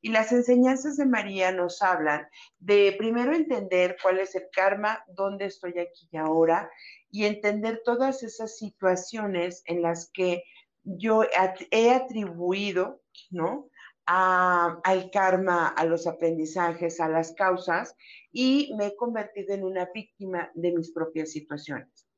Y 0.01 0.11
las 0.11 0.33
enseñanzas 0.33 0.97
de 0.97 1.07
María 1.07 1.53
nos 1.53 1.83
hablan 1.83 2.27
de 2.59 2.95
primero 2.99 3.35
entender 3.35 3.97
cuál 4.03 4.19
es 4.21 4.35
el 4.35 4.45
karma, 4.53 5.05
dónde 5.09 5.47
estoy 5.47 5.79
aquí 5.79 6.09
y 6.11 6.17
ahora, 6.17 6.71
y 7.11 7.25
entender 7.25 7.83
todas 7.85 8.23
esas 8.23 8.57
situaciones 8.57 9.63
en 9.67 9.83
las 9.83 10.11
que 10.13 10.45
yo 10.85 11.23
he 11.71 11.91
atribuido, 11.91 13.03
¿no? 13.31 13.69
al 14.11 15.11
karma, 15.11 15.69
a 15.69 15.85
los 15.85 16.07
aprendizajes, 16.07 16.99
a 16.99 17.09
las 17.11 17.35
causas, 17.35 17.95
y 18.33 18.75
me 18.79 18.87
he 18.87 18.97
convertido 18.97 19.55
en 19.55 19.65
una 19.65 19.91
víctima 19.93 20.51
de 20.55 20.73
mis 20.73 20.93
propias 20.93 21.31
situaciones. 21.31 22.09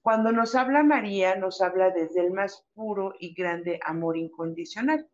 Cuando 0.00 0.30
nos 0.30 0.54
habla 0.54 0.84
María, 0.84 1.34
nos 1.34 1.60
habla 1.60 1.90
desde 1.90 2.20
el 2.20 2.30
más 2.30 2.64
puro 2.74 3.14
y 3.18 3.34
grande 3.34 3.80
amor 3.84 4.16
incondicional. 4.16 5.08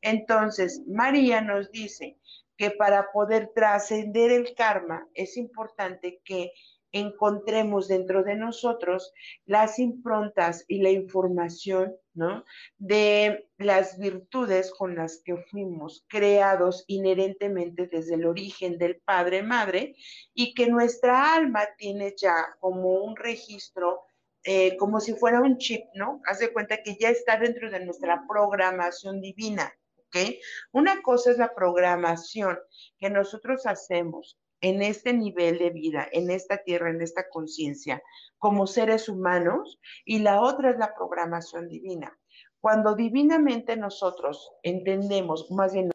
Entonces, 0.00 0.82
María 0.86 1.40
nos 1.40 1.70
dice 1.70 2.18
que 2.56 2.70
para 2.70 3.10
poder 3.12 3.50
trascender 3.54 4.30
el 4.30 4.54
karma 4.54 5.08
es 5.14 5.36
importante 5.36 6.20
que 6.24 6.52
encontremos 6.94 7.88
dentro 7.88 8.22
de 8.22 8.36
nosotros 8.36 9.12
las 9.46 9.80
improntas 9.80 10.64
y 10.68 10.80
la 10.80 10.90
información, 10.90 11.96
¿no? 12.14 12.44
De 12.78 13.48
las 13.58 13.98
virtudes 13.98 14.70
con 14.70 14.94
las 14.94 15.20
que 15.24 15.36
fuimos 15.36 16.04
creados 16.08 16.84
inherentemente 16.86 17.88
desde 17.88 18.14
el 18.14 18.26
origen 18.26 18.78
del 18.78 19.00
Padre 19.04 19.42
Madre 19.42 19.96
y 20.34 20.54
que 20.54 20.68
nuestra 20.68 21.34
alma 21.34 21.66
tiene 21.76 22.14
ya 22.16 22.54
como 22.60 23.02
un 23.02 23.16
registro, 23.16 24.02
eh, 24.44 24.76
como 24.76 25.00
si 25.00 25.14
fuera 25.14 25.40
un 25.40 25.56
chip, 25.58 25.84
¿no? 25.94 26.20
Haz 26.26 26.38
de 26.38 26.52
cuenta 26.52 26.82
que 26.82 26.96
ya 27.00 27.08
está 27.08 27.38
dentro 27.38 27.70
de 27.70 27.84
nuestra 27.84 28.24
programación 28.28 29.20
divina. 29.20 29.72
¿ok? 29.96 30.36
Una 30.72 31.00
cosa 31.02 31.30
es 31.30 31.38
la 31.38 31.54
programación 31.54 32.58
que 32.98 33.08
nosotros 33.10 33.66
hacemos 33.66 34.38
en 34.60 34.82
este 34.82 35.12
nivel 35.12 35.58
de 35.58 35.70
vida, 35.70 36.08
en 36.12 36.30
esta 36.30 36.58
tierra, 36.58 36.90
en 36.90 37.02
esta 37.02 37.28
conciencia, 37.28 38.02
como 38.38 38.66
seres 38.66 39.08
humanos, 39.08 39.78
y 40.04 40.20
la 40.20 40.40
otra 40.40 40.70
es 40.70 40.78
la 40.78 40.94
programación 40.94 41.68
divina. 41.68 42.18
Cuando 42.60 42.94
divinamente 42.94 43.76
nosotros 43.76 44.52
entendemos, 44.62 45.50
más 45.50 45.74
bien, 45.74 45.90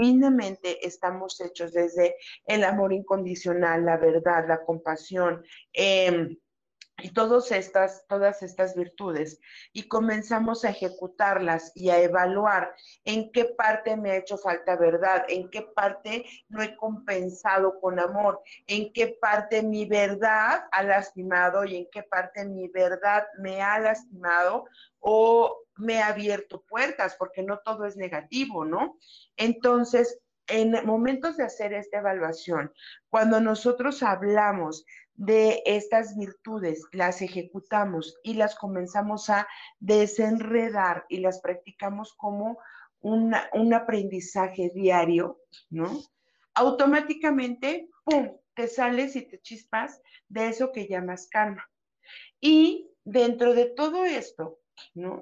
divinamente 0.00 0.86
estamos 0.86 1.40
hechos 1.40 1.72
desde 1.72 2.16
el 2.46 2.64
amor 2.64 2.92
incondicional, 2.92 3.84
la 3.84 3.98
verdad, 3.98 4.46
la 4.48 4.64
compasión, 4.64 5.44
eh, 5.74 6.36
y 7.02 7.10
todas 7.10 7.50
estas, 7.50 8.06
todas 8.08 8.42
estas 8.42 8.74
virtudes. 8.74 9.40
Y 9.72 9.88
comenzamos 9.88 10.64
a 10.64 10.70
ejecutarlas 10.70 11.72
y 11.74 11.90
a 11.90 11.98
evaluar 11.98 12.74
en 13.04 13.30
qué 13.32 13.46
parte 13.46 13.96
me 13.96 14.10
ha 14.10 14.16
hecho 14.16 14.36
falta 14.36 14.76
verdad, 14.76 15.24
en 15.28 15.48
qué 15.50 15.62
parte 15.62 16.24
no 16.48 16.62
he 16.62 16.76
compensado 16.76 17.80
con 17.80 17.98
amor, 17.98 18.42
en 18.66 18.92
qué 18.92 19.16
parte 19.20 19.62
mi 19.62 19.86
verdad 19.86 20.64
ha 20.70 20.82
lastimado 20.82 21.64
y 21.64 21.76
en 21.76 21.88
qué 21.90 22.02
parte 22.02 22.44
mi 22.44 22.68
verdad 22.68 23.26
me 23.38 23.62
ha 23.62 23.78
lastimado 23.78 24.64
o 24.98 25.56
me 25.80 26.00
ha 26.00 26.08
abierto 26.08 26.62
puertas, 26.68 27.16
porque 27.18 27.42
no 27.42 27.58
todo 27.64 27.86
es 27.86 27.96
negativo, 27.96 28.64
¿no? 28.64 28.98
Entonces, 29.36 30.20
en 30.46 30.84
momentos 30.84 31.36
de 31.36 31.44
hacer 31.44 31.72
esta 31.72 31.98
evaluación, 31.98 32.72
cuando 33.08 33.40
nosotros 33.40 34.02
hablamos 34.02 34.84
de 35.14 35.62
estas 35.66 36.16
virtudes, 36.16 36.82
las 36.92 37.22
ejecutamos 37.22 38.16
y 38.22 38.34
las 38.34 38.54
comenzamos 38.56 39.28
a 39.30 39.46
desenredar 39.78 41.04
y 41.08 41.18
las 41.18 41.40
practicamos 41.40 42.14
como 42.14 42.58
un 43.02 43.74
aprendizaje 43.74 44.70
diario, 44.74 45.40
¿no? 45.70 46.00
Automáticamente, 46.54 47.88
¡pum!, 48.04 48.36
te 48.54 48.66
sales 48.68 49.16
y 49.16 49.22
te 49.22 49.40
chispas 49.40 50.02
de 50.28 50.48
eso 50.48 50.72
que 50.72 50.86
llamas 50.86 51.28
karma. 51.30 51.64
Y 52.40 52.90
dentro 53.04 53.54
de 53.54 53.66
todo 53.66 54.04
esto, 54.04 54.59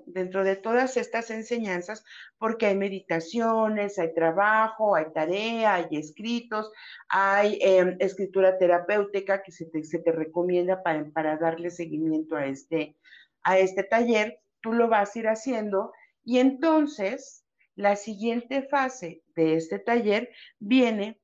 Dentro 0.07 0.45
de 0.45 0.57
todas 0.57 0.97
estas 0.97 1.31
enseñanzas, 1.31 2.05
porque 2.39 2.67
hay 2.67 2.77
meditaciones, 2.77 3.99
hay 3.99 4.15
trabajo, 4.15 4.95
hay 4.95 5.07
tarea, 5.13 5.75
hay 5.75 5.87
escritos, 5.93 6.71
hay 7.09 7.59
em, 7.63 7.97
escritura 8.01 8.59
terapéutica 8.59 9.43
que 9.43 9.53
se 9.53 9.67
te, 9.67 10.13
recomienda 10.13 10.83
para, 10.83 11.05
para, 11.11 11.37
darle 11.37 11.71
seguimiento 11.71 12.37
a 12.37 12.47
este, 12.47 12.97
a 13.43 13.59
este 13.59 13.85
taller, 13.85 14.41
tú 14.61 14.73
lo 14.73 14.89
vas 14.89 15.15
a 15.15 15.19
ir 15.19 15.29
haciendo. 15.29 15.93
Y 16.25 16.39
entonces 16.39 17.45
la 17.75 17.97
siguiente 17.97 18.63
fase 18.63 19.23
de 19.37 19.55
este 19.55 19.79
taller 19.79 20.31
viene 20.59 21.21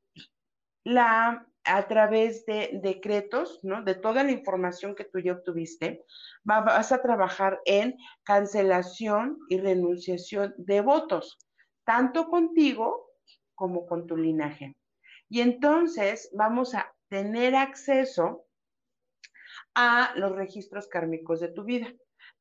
la 0.84 1.46
a 1.64 1.86
través 1.88 2.44
de 2.46 2.78
decretos, 2.82 3.60
¿no? 3.62 3.82
De 3.82 3.94
toda 3.94 4.22
la 4.22 4.30
información 4.30 4.94
que 4.94 5.04
tú 5.04 5.18
ya 5.18 5.32
obtuviste, 5.32 6.04
vas 6.44 6.92
a 6.92 7.02
trabajar 7.02 7.60
en 7.64 7.96
cancelación 8.22 9.38
y 9.48 9.58
renunciación 9.58 10.54
de 10.58 10.80
votos, 10.80 11.38
tanto 11.84 12.28
contigo 12.28 13.10
como 13.54 13.86
con 13.86 14.06
tu 14.06 14.16
linaje. 14.16 14.76
Y 15.28 15.40
entonces 15.40 16.30
vamos 16.34 16.74
a 16.74 16.92
tener 17.08 17.54
acceso 17.54 18.46
a 19.74 20.12
los 20.16 20.32
registros 20.32 20.86
kármicos 20.88 21.40
de 21.40 21.48
tu 21.48 21.64
vida. 21.64 21.92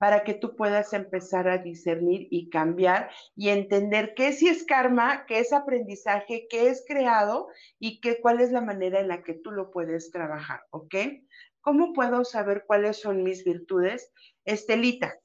Para 0.04 0.26
que 0.26 0.34
tú 0.34 0.58
puedas 0.58 0.92
empezar 0.92 1.48
a 1.48 1.60
discernir 1.60 2.28
y 2.30 2.50
cambiar 2.50 3.10
y 3.38 3.48
entender 3.48 4.14
qué 4.16 4.34
sí 4.34 4.50
es 4.50 4.66
karma, 4.66 5.26
qué 5.28 5.40
es 5.40 5.54
aprendizaje, 5.54 6.46
qué 6.50 6.68
es 6.68 6.84
creado 6.86 7.48
y 7.80 8.02
qué, 8.02 8.20
cuál 8.20 8.42
es 8.42 8.52
la 8.52 8.60
manera 8.60 9.00
en 9.00 9.08
la 9.08 9.24
que 9.24 9.34
tú 9.34 9.52
lo 9.52 9.72
puedes 9.72 10.12
trabajar, 10.12 10.60
¿ok? 10.72 10.94
¿Cómo 11.62 11.94
puedo 11.94 12.26
saber 12.26 12.66
cuáles 12.68 13.00
son 13.00 13.24
mis 13.24 13.46
virtudes? 13.46 14.12
Estelita, 14.44 15.18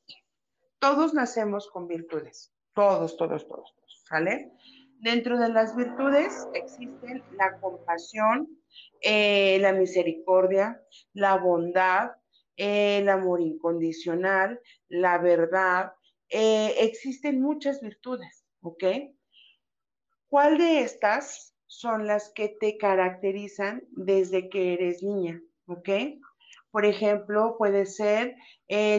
todos 0.78 1.12
nacemos 1.12 1.68
con 1.72 1.88
virtudes, 1.88 2.54
todos, 2.72 3.16
todos, 3.16 3.48
todos, 3.48 3.74
¿sale? 4.08 4.52
Dentro 5.00 5.40
de 5.40 5.48
las 5.48 5.74
virtudes 5.74 6.46
existen 6.54 7.24
la 7.32 7.58
compasión, 7.58 8.48
eh, 9.00 9.58
la 9.60 9.72
misericordia, 9.72 10.80
la 11.14 11.36
bondad, 11.36 12.12
el 12.58 13.08
amor 13.08 13.40
incondicional, 13.40 14.60
la 14.88 15.16
verdad. 15.18 15.92
Eh, 16.28 16.74
existen 16.80 17.40
muchas 17.40 17.80
virtudes, 17.80 18.44
¿ok? 18.60 18.84
¿Cuál 20.28 20.58
de 20.58 20.80
estas 20.80 21.54
son 21.66 22.06
las 22.06 22.30
que 22.34 22.48
te 22.60 22.76
caracterizan 22.76 23.82
desde 23.92 24.50
que 24.50 24.74
eres 24.74 25.02
niña, 25.02 25.40
¿ok? 25.66 25.88
Por 26.70 26.84
ejemplo, 26.84 27.56
puede 27.56 27.86
ser 27.86 28.36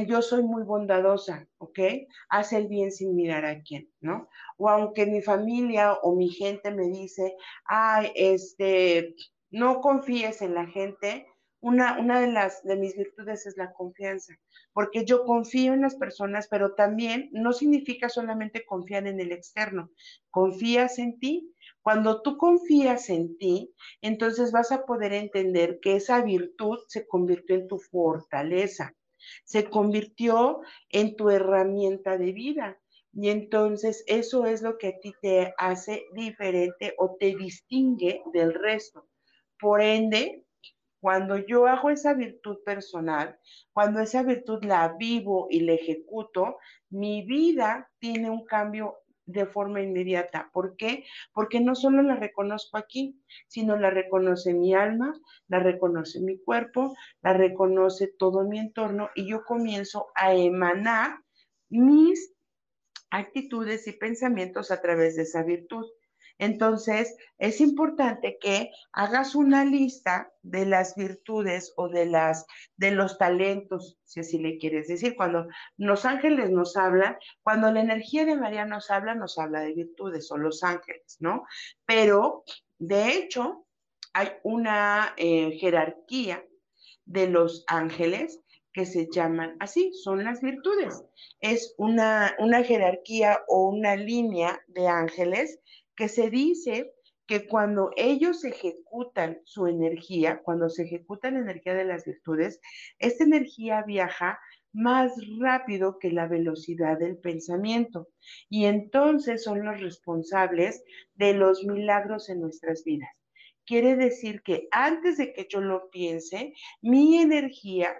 yo 0.08 0.22
soy 0.22 0.44
muy 0.44 0.64
bondadosa, 0.64 1.48
¿ok? 1.60 1.80
Hace 2.30 2.58
el 2.58 2.68
bien 2.68 2.92
sin 2.92 3.16
mirar 3.16 3.46
a 3.46 3.62
quién, 3.62 3.90
¿no? 4.02 4.28
O 4.58 4.70
aunque 4.70 5.06
mi 5.06 5.22
familia 5.22 5.94
o 5.94 6.16
mi 6.16 6.30
gente 6.30 6.72
me 6.72 6.88
dice, 6.90 7.36
ay, 7.66 8.12
este, 8.16 9.16
no 9.52 9.82
confíes 9.82 10.42
en 10.42 10.56
la 10.56 10.66
gente, 10.66 11.28
una, 11.62 12.00
una 12.00 12.22
de 12.22 12.32
las 12.32 12.64
de 12.64 12.76
mis 12.76 12.96
virtudes 12.96 13.46
es 13.46 13.58
la 13.58 13.74
confianza, 13.74 14.34
porque 14.74 15.06
yo 15.06 15.26
confío 15.26 15.74
en 15.74 15.82
las 15.82 15.96
personas, 15.96 16.48
pero 16.50 16.76
también 16.76 17.30
no 17.32 17.54
significa 17.54 18.10
solamente 18.10 18.66
confiar 18.66 19.08
en 19.08 19.20
el 19.20 19.32
externo, 19.32 19.90
confías 20.32 21.00
en 21.00 21.20
ti 21.20 21.54
cuando 21.82 22.22
tú 22.22 22.38
confías 22.38 23.10
en 23.10 23.38
ti, 23.38 23.74
entonces 24.02 24.52
vas 24.52 24.72
a 24.72 24.86
poder 24.86 25.14
entender 25.14 25.80
que 25.82 25.96
esa 25.96 26.22
virtud 26.22 26.78
se 26.88 27.08
convirtió 27.08 27.56
en 27.56 27.68
tu 27.68 27.80
fortaleza, 27.80 28.96
se 29.46 29.70
convirtió 29.70 30.62
en 30.90 31.16
tu 31.16 31.30
herramienta 31.30 32.18
de 32.18 32.32
vida. 32.32 32.80
Y 33.12 33.30
entonces 33.30 34.04
eso 34.08 34.46
es 34.46 34.62
lo 34.62 34.78
que 34.78 34.90
a 34.90 35.00
ti 35.00 35.14
te 35.22 35.54
hace 35.58 36.06
diferente 36.14 36.94
o 36.98 37.16
te 37.20 37.36
distingue 37.36 38.22
del 38.34 38.54
resto. 38.54 39.08
Por 39.60 39.82
ende, 39.82 40.46
cuando 41.00 41.38
yo 41.38 41.68
hago 41.68 41.90
esa 41.90 42.14
virtud 42.14 42.58
personal, 42.66 43.40
cuando 43.74 44.02
esa 44.02 44.24
virtud 44.24 44.64
la 44.64 44.96
vivo 44.98 45.48
y 45.50 45.62
la 45.62 45.74
ejecuto, 45.74 46.58
mi 46.90 47.24
vida 47.26 47.90
tiene 48.00 48.30
un 48.30 48.46
cambio 48.46 48.98
de 49.26 49.46
forma 49.46 49.82
inmediata. 49.82 50.50
¿Por 50.52 50.76
qué? 50.76 51.06
Porque 51.34 51.60
no 51.60 51.76
solo 51.76 52.02
la 52.02 52.16
reconozco 52.16 52.78
aquí, 52.78 53.22
sino 53.48 53.78
la 53.78 53.92
reconoce 53.92 54.54
mi 54.54 54.74
alma, 54.74 55.14
la 55.48 55.60
reconoce 55.60 56.20
mi 56.20 56.40
cuerpo, 56.40 56.96
la 57.22 57.34
reconoce 57.34 58.12
todo 58.18 58.44
mi 58.44 58.60
entorno 58.60 59.10
y 59.16 59.30
yo 59.30 59.44
comienzo 59.46 60.08
a 60.16 60.34
emanar 60.34 61.20
mis 61.70 62.34
actitudes 63.12 63.88
y 63.88 63.94
pensamientos 63.94 64.72
a 64.72 64.82
través 64.82 65.16
de 65.16 65.24
esa 65.24 65.44
virtud. 65.44 65.86
Entonces, 66.40 67.16
es 67.38 67.60
importante 67.60 68.38
que 68.42 68.72
hagas 68.94 69.36
una 69.36 69.66
lista 69.66 70.32
de 70.42 70.66
las 70.66 70.96
virtudes 70.96 71.74
o 71.76 71.90
de 71.90 72.06
las 72.06 72.48
de 72.78 72.92
los 72.92 73.18
talentos, 73.18 73.98
si 74.06 74.22
así 74.22 74.40
le 74.40 74.58
quieres 74.58 74.88
decir. 74.88 75.16
Cuando 75.16 75.48
los 75.78 76.06
ángeles 76.06 76.50
nos 76.50 76.78
hablan, 76.78 77.18
cuando 77.44 77.72
la 77.72 77.82
energía 77.82 78.26
de 78.26 78.38
María 78.38 78.66
nos 78.66 78.90
habla, 78.90 79.16
nos 79.16 79.38
habla 79.38 79.60
de 79.62 79.74
virtudes 79.74 80.32
o 80.32 80.38
los 80.38 80.64
ángeles, 80.64 81.18
¿no? 81.20 81.44
Pero, 81.86 82.46
de 82.80 83.12
hecho, 83.12 83.66
hay 84.14 84.30
una 84.44 85.14
eh, 85.18 85.58
jerarquía 85.60 86.44
de 87.06 87.28
los 87.28 87.66
ángeles 87.68 88.40
que 88.72 88.86
se 88.86 89.10
llaman 89.12 89.58
así, 89.60 89.92
son 89.94 90.24
las 90.24 90.42
virtudes. 90.42 91.04
Es 91.42 91.74
una, 91.78 92.36
una 92.40 92.64
jerarquía 92.64 93.42
o 93.48 93.70
una 93.70 93.96
línea 93.96 94.62
de 94.68 94.88
ángeles 94.88 95.60
que 96.00 96.08
se 96.08 96.30
dice 96.30 96.94
que 97.28 97.46
cuando 97.46 97.92
ellos 97.98 98.46
ejecutan 98.46 99.42
su 99.44 99.68
energía, 99.68 100.42
cuando 100.42 100.70
se 100.70 100.84
ejecuta 100.84 101.30
la 101.30 101.40
energía 101.40 101.74
de 101.74 101.84
las 101.84 102.06
virtudes, 102.06 102.62
esta 103.00 103.26
energía 103.26 103.84
viaja 103.84 104.40
más 104.72 105.12
rápido 105.42 106.00
que 106.00 106.12
la 106.12 106.26
velocidad 106.26 106.98
del 106.98 107.18
pensamiento 107.18 108.08
y 108.50 108.64
entonces 108.64 109.44
son 109.44 109.66
los 109.66 109.82
responsables 109.82 110.82
de 111.16 111.34
los 111.34 111.66
milagros 111.66 112.30
en 112.30 112.40
nuestras 112.40 112.86
vidas. 112.86 113.10
Quiere 113.66 113.98
decir 113.98 114.42
que 114.42 114.70
antes 114.72 115.18
de 115.18 115.34
que 115.34 115.48
yo 115.50 115.60
lo 115.60 115.90
piense, 115.90 116.54
mi 116.82 117.18
energía 117.18 117.94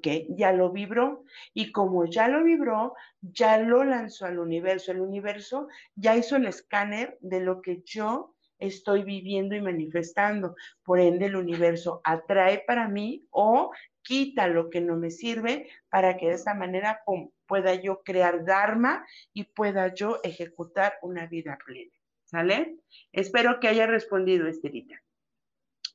que 0.00 0.26
ya 0.30 0.52
lo 0.52 0.70
vibró 0.70 1.24
y 1.54 1.72
como 1.72 2.04
ya 2.06 2.28
lo 2.28 2.44
vibró, 2.44 2.94
ya 3.20 3.58
lo 3.58 3.84
lanzó 3.84 4.26
al 4.26 4.38
universo. 4.38 4.92
El 4.92 5.00
universo 5.00 5.68
ya 5.94 6.16
hizo 6.16 6.36
el 6.36 6.46
escáner 6.46 7.18
de 7.20 7.40
lo 7.40 7.60
que 7.60 7.82
yo 7.84 8.34
estoy 8.58 9.02
viviendo 9.02 9.56
y 9.56 9.60
manifestando. 9.60 10.54
Por 10.84 11.00
ende, 11.00 11.26
el 11.26 11.36
universo 11.36 12.00
atrae 12.04 12.62
para 12.66 12.88
mí 12.88 13.26
o 13.30 13.72
quita 14.02 14.46
lo 14.46 14.70
que 14.70 14.80
no 14.80 14.96
me 14.96 15.10
sirve 15.10 15.68
para 15.88 16.16
que 16.16 16.28
de 16.28 16.34
esta 16.34 16.54
manera 16.54 17.00
pueda 17.46 17.74
yo 17.74 18.02
crear 18.04 18.44
Dharma 18.44 19.04
y 19.32 19.44
pueda 19.44 19.92
yo 19.94 20.20
ejecutar 20.22 20.94
una 21.02 21.26
vida 21.26 21.58
plena. 21.64 21.92
¿Sale? 22.24 22.76
Espero 23.12 23.60
que 23.60 23.68
haya 23.68 23.86
respondido, 23.86 24.46
Estelita. 24.46 25.02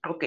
Ok, 0.08 0.26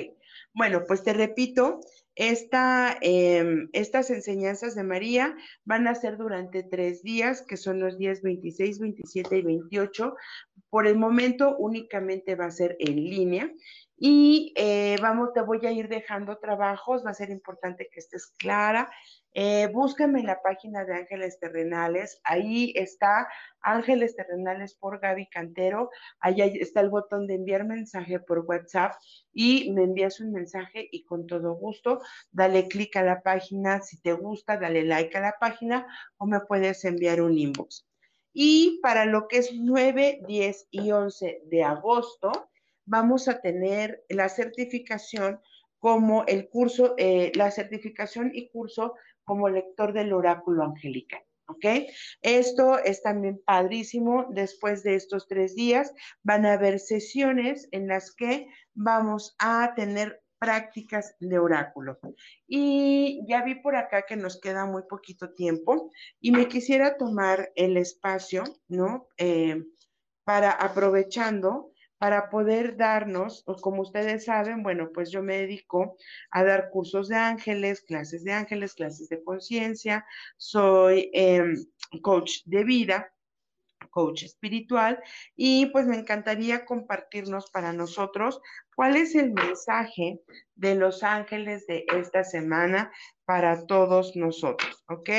bueno, 0.53 0.83
pues 0.87 1.05
te 1.05 1.13
repito, 1.13 1.81
em, 2.17 3.69
estas 3.73 4.11
enseñanzas 4.11 4.75
de 4.75 4.83
María 4.83 5.37
van 5.65 5.87
a 5.89 5.95
ser 5.95 6.17
durante 6.17 6.63
tres 6.63 7.03
días, 7.03 7.43
que 7.43 7.57
son 7.57 7.81
los 7.81 7.99
días 7.99 8.23
26, 8.23 8.79
27 8.79 9.39
y 9.39 9.43
28. 9.43 10.15
Por 10.69 10.87
el 10.87 10.97
momento 10.97 11.57
únicamente 11.57 12.35
va 12.35 12.47
a 12.47 12.51
ser 12.51 12.77
en 12.79 12.97
línea. 12.97 13.51
Y 13.97 14.55
eh, 14.57 14.97
vamos, 15.03 15.33
te 15.35 15.43
voy 15.43 15.65
a 15.67 15.73
ir 15.73 15.89
dejando 15.89 16.39
trabajos, 16.39 17.05
va 17.05 17.11
a 17.11 17.15
ser 17.15 17.31
importante 17.31 17.89
que 17.93 18.01
estés 18.01 18.29
clara 18.39 18.91
eh, 19.33 19.69
búscame 19.73 20.21
en 20.21 20.27
la 20.27 20.43
página 20.43 20.85
de 20.85 20.95
Ángeles 20.95 21.39
Terrenales, 21.39 22.21
ahí 22.25 22.73
está 22.77 23.29
Ángeles 23.61 24.17
Terrenales 24.17 24.75
por 24.75 24.99
Gaby 24.99 25.29
Cantero, 25.29 25.91
ahí 26.21 26.41
está 26.61 26.81
el 26.81 26.91
botón 26.91 27.27
de 27.27 27.35
enviar 27.35 27.65
mensaje 27.65 28.19
por 28.19 28.41
WhatsApp 28.41 28.95
y 29.33 29.71
me 29.73 29.85
envías 29.85 30.21
un 30.21 30.33
mensaje 30.33 30.89
y 30.91 31.05
con 31.05 31.27
todo 31.27 31.55
gusto, 31.55 32.01
dale 32.33 32.67
clic 32.67 32.97
a 32.97 33.03
la 33.03 33.23
página, 33.23 33.81
si 33.83 34.01
te 34.01 34.13
gusta, 34.13 34.57
dale 34.57 34.85
like 34.85 35.17
a 35.17 35.21
la 35.21 35.37
página 35.39 35.87
o 36.19 36.27
me 36.27 36.41
puedes 36.41 36.85
enviar 36.85 37.23
un 37.23 37.39
inbox. 37.39 37.87
Y 38.33 38.81
para 38.83 39.05
lo 39.05 39.29
que 39.29 39.39
es 39.39 39.53
9, 39.55 40.23
10 40.27 40.69
y 40.71 40.91
11 40.91 41.43
de 41.47 41.65
agosto, 41.65 42.51
vamos 42.85 43.29
a 43.29 43.41
tener 43.41 44.05
la 44.09 44.29
certificación 44.29 45.41
como 45.79 46.25
el 46.27 46.49
curso, 46.49 46.95
eh, 46.99 47.33
la 47.35 47.51
certificación 47.51 48.31
y 48.35 48.51
curso 48.51 48.95
como 49.31 49.49
lector 49.49 49.93
del 49.93 50.13
oráculo 50.13 50.65
angelical. 50.65 51.23
¿Ok? 51.47 51.65
Esto 52.21 52.81
es 52.81 53.01
también 53.01 53.41
padrísimo. 53.47 54.27
Después 54.31 54.83
de 54.83 54.97
estos 54.97 55.29
tres 55.29 55.55
días 55.55 55.95
van 56.25 56.47
a 56.47 56.55
haber 56.55 56.81
sesiones 56.81 57.69
en 57.71 57.87
las 57.87 58.13
que 58.13 58.49
vamos 58.75 59.37
a 59.39 59.73
tener 59.77 60.21
prácticas 60.41 61.15
de 61.21 61.39
oráculo. 61.39 62.01
Y 62.49 63.21
ya 63.29 63.45
vi 63.45 63.55
por 63.55 63.77
acá 63.77 64.03
que 64.03 64.17
nos 64.17 64.41
queda 64.41 64.67
muy 64.67 64.83
poquito 64.89 65.33
tiempo 65.33 65.93
y 66.21 66.33
me 66.33 66.49
quisiera 66.49 66.97
tomar 66.97 67.53
el 67.55 67.77
espacio, 67.77 68.43
¿no? 68.67 69.07
Eh, 69.17 69.63
para 70.25 70.51
aprovechando 70.51 71.71
para 72.01 72.31
poder 72.31 72.79
darnos, 72.79 73.43
pues, 73.45 73.61
como 73.61 73.83
ustedes 73.83 74.25
saben, 74.25 74.63
bueno, 74.63 74.89
pues 74.91 75.11
yo 75.11 75.23
me 75.23 75.37
dedico 75.37 75.99
a 76.31 76.43
dar 76.43 76.71
cursos 76.71 77.09
de 77.09 77.17
ángeles, 77.17 77.83
clases 77.83 78.25
de 78.25 78.33
ángeles, 78.33 78.73
clases 78.73 79.11
de 79.11 79.23
conciencia, 79.23 80.07
soy 80.39 81.11
em, 81.13 81.55
coach 82.01 82.39
de 82.47 82.65
vida, 82.65 83.13
coach 83.91 84.23
espiritual, 84.23 84.99
y 85.37 85.67
pues 85.67 85.87
me 85.87 85.99
encantaría 85.99 86.65
compartirnos 86.65 87.51
para 87.51 87.75
nosotros 87.75 88.41
cuál 88.75 88.97
es 88.97 89.15
el 89.15 89.33
mensaje 89.33 90.23
de 90.55 90.77
los 90.77 91.03
ángeles 91.03 91.67
de 91.67 91.85
esta 91.95 92.25
semana 92.25 92.91
para 93.27 93.67
todos 93.67 94.17
nosotros, 94.17 94.83
¿ok? 94.89 95.11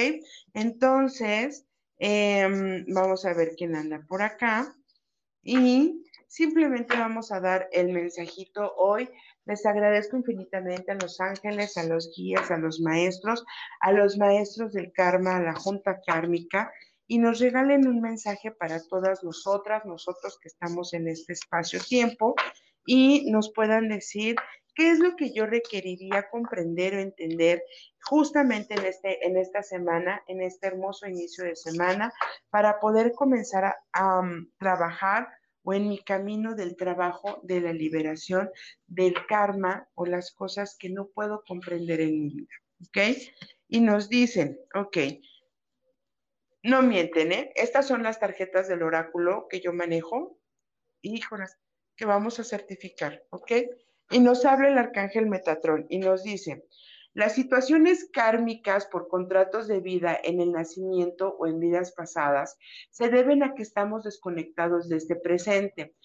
Entonces, 0.56 1.64
em, 2.00 2.86
vamos 2.88 3.24
a 3.24 3.36
ver 3.36 3.52
quién 3.56 3.76
anda 3.76 4.04
por 4.08 4.24
acá. 4.24 4.74
Y 5.44 6.04
Simplemente 6.32 6.98
vamos 6.98 7.30
a 7.34 7.42
dar 7.42 7.68
el 7.74 7.92
mensajito 7.92 8.74
hoy. 8.78 9.10
Les 9.44 9.66
agradezco 9.66 10.16
infinitamente 10.16 10.94
a 10.94 10.96
los 10.96 11.20
ángeles, 11.20 11.76
a 11.76 11.84
los 11.84 12.10
guías, 12.16 12.50
a 12.52 12.58
los 12.58 12.80
maestros, 12.80 13.44
a 13.82 13.92
los 13.92 14.18
maestros 14.18 14.72
del 14.72 14.94
karma, 14.94 15.36
a 15.36 15.42
la 15.42 15.56
junta 15.56 16.00
kármica, 16.08 16.72
y 17.06 17.18
nos 17.18 17.42
regalen 17.42 17.86
un 17.86 18.00
mensaje 18.00 18.50
para 18.50 18.82
todas 18.82 19.26
nosotras, 19.26 19.84
nosotros 19.84 20.40
que 20.42 20.48
estamos 20.48 20.94
en 20.94 21.10
este 21.10 21.34
espacio-tiempo, 21.34 22.36
y 22.86 23.30
nos 23.30 23.52
puedan 23.52 23.90
decir 23.90 24.38
qué 24.74 24.92
es 24.92 25.00
lo 25.00 25.18
que 25.18 25.34
yo 25.34 25.48
requeriría 25.48 26.30
comprender 26.30 26.96
o 26.96 27.00
entender 27.00 27.62
justamente 28.06 28.76
en, 28.76 28.86
este, 28.86 29.28
en 29.28 29.36
esta 29.36 29.64
semana, 29.64 30.24
en 30.30 30.42
este 30.42 30.68
hermoso 30.68 31.08
inicio 31.08 31.44
de 31.44 31.58
semana, 31.58 32.14
para 32.50 32.80
poder 32.80 33.12
comenzar 33.12 33.66
a, 33.66 33.76
a 33.92 34.24
trabajar 34.58 35.28
o 35.64 35.74
en 35.74 35.88
mi 35.88 36.00
camino 36.00 36.56
del 36.56 36.76
trabajo 36.76 37.40
de 37.44 37.62
la 37.62 37.74
liberación 37.74 38.50
del 38.88 39.14
karma 39.28 39.88
o 39.96 40.06
las 40.06 40.32
cosas 40.32 40.76
que 40.78 40.90
no 40.90 41.08
puedo 41.08 41.44
comprender 41.48 42.02
en 42.02 42.20
mi 42.20 42.30
vida. 42.30 42.56
¿Ok? 42.88 43.18
Y 43.68 43.80
nos 43.80 44.10
dicen, 44.10 44.60
ok, 44.74 44.98
no 46.64 46.82
mienten, 46.82 47.32
¿eh? 47.32 47.52
Estas 47.56 47.88
son 47.88 48.04
las 48.04 48.20
tarjetas 48.20 48.68
del 48.68 48.84
oráculo 48.84 49.48
que 49.50 49.62
yo 49.62 49.74
manejo. 49.74 50.38
Híjolas, 51.02 51.58
que 51.96 52.06
vamos 52.06 52.40
a 52.40 52.44
certificar, 52.44 53.24
¿ok? 53.32 53.52
Y 54.12 54.20
nos 54.20 54.46
habla 54.46 54.68
el 54.68 54.78
arcángel 54.78 55.28
Metatrón 55.28 55.86
y 55.90 56.00
nos 56.00 56.24
dice, 56.24 56.66
las 57.14 57.34
situaciones 57.34 58.10
kármicas 58.12 58.86
por 58.86 59.08
contratos 59.08 59.68
de 59.68 59.80
vida 59.80 60.18
en 60.24 60.40
el 60.40 60.52
nacimiento 60.52 61.36
o 61.38 61.48
en 61.48 61.60
vidas 61.60 61.92
pasadas 61.92 62.58
se 62.90 63.10
deben 63.10 63.44
a 63.44 63.54
que 63.54 63.64
estamos 63.64 64.04
desconectados 64.04 64.88
de 64.88 64.98
este 64.98 65.16
presente 65.16 65.96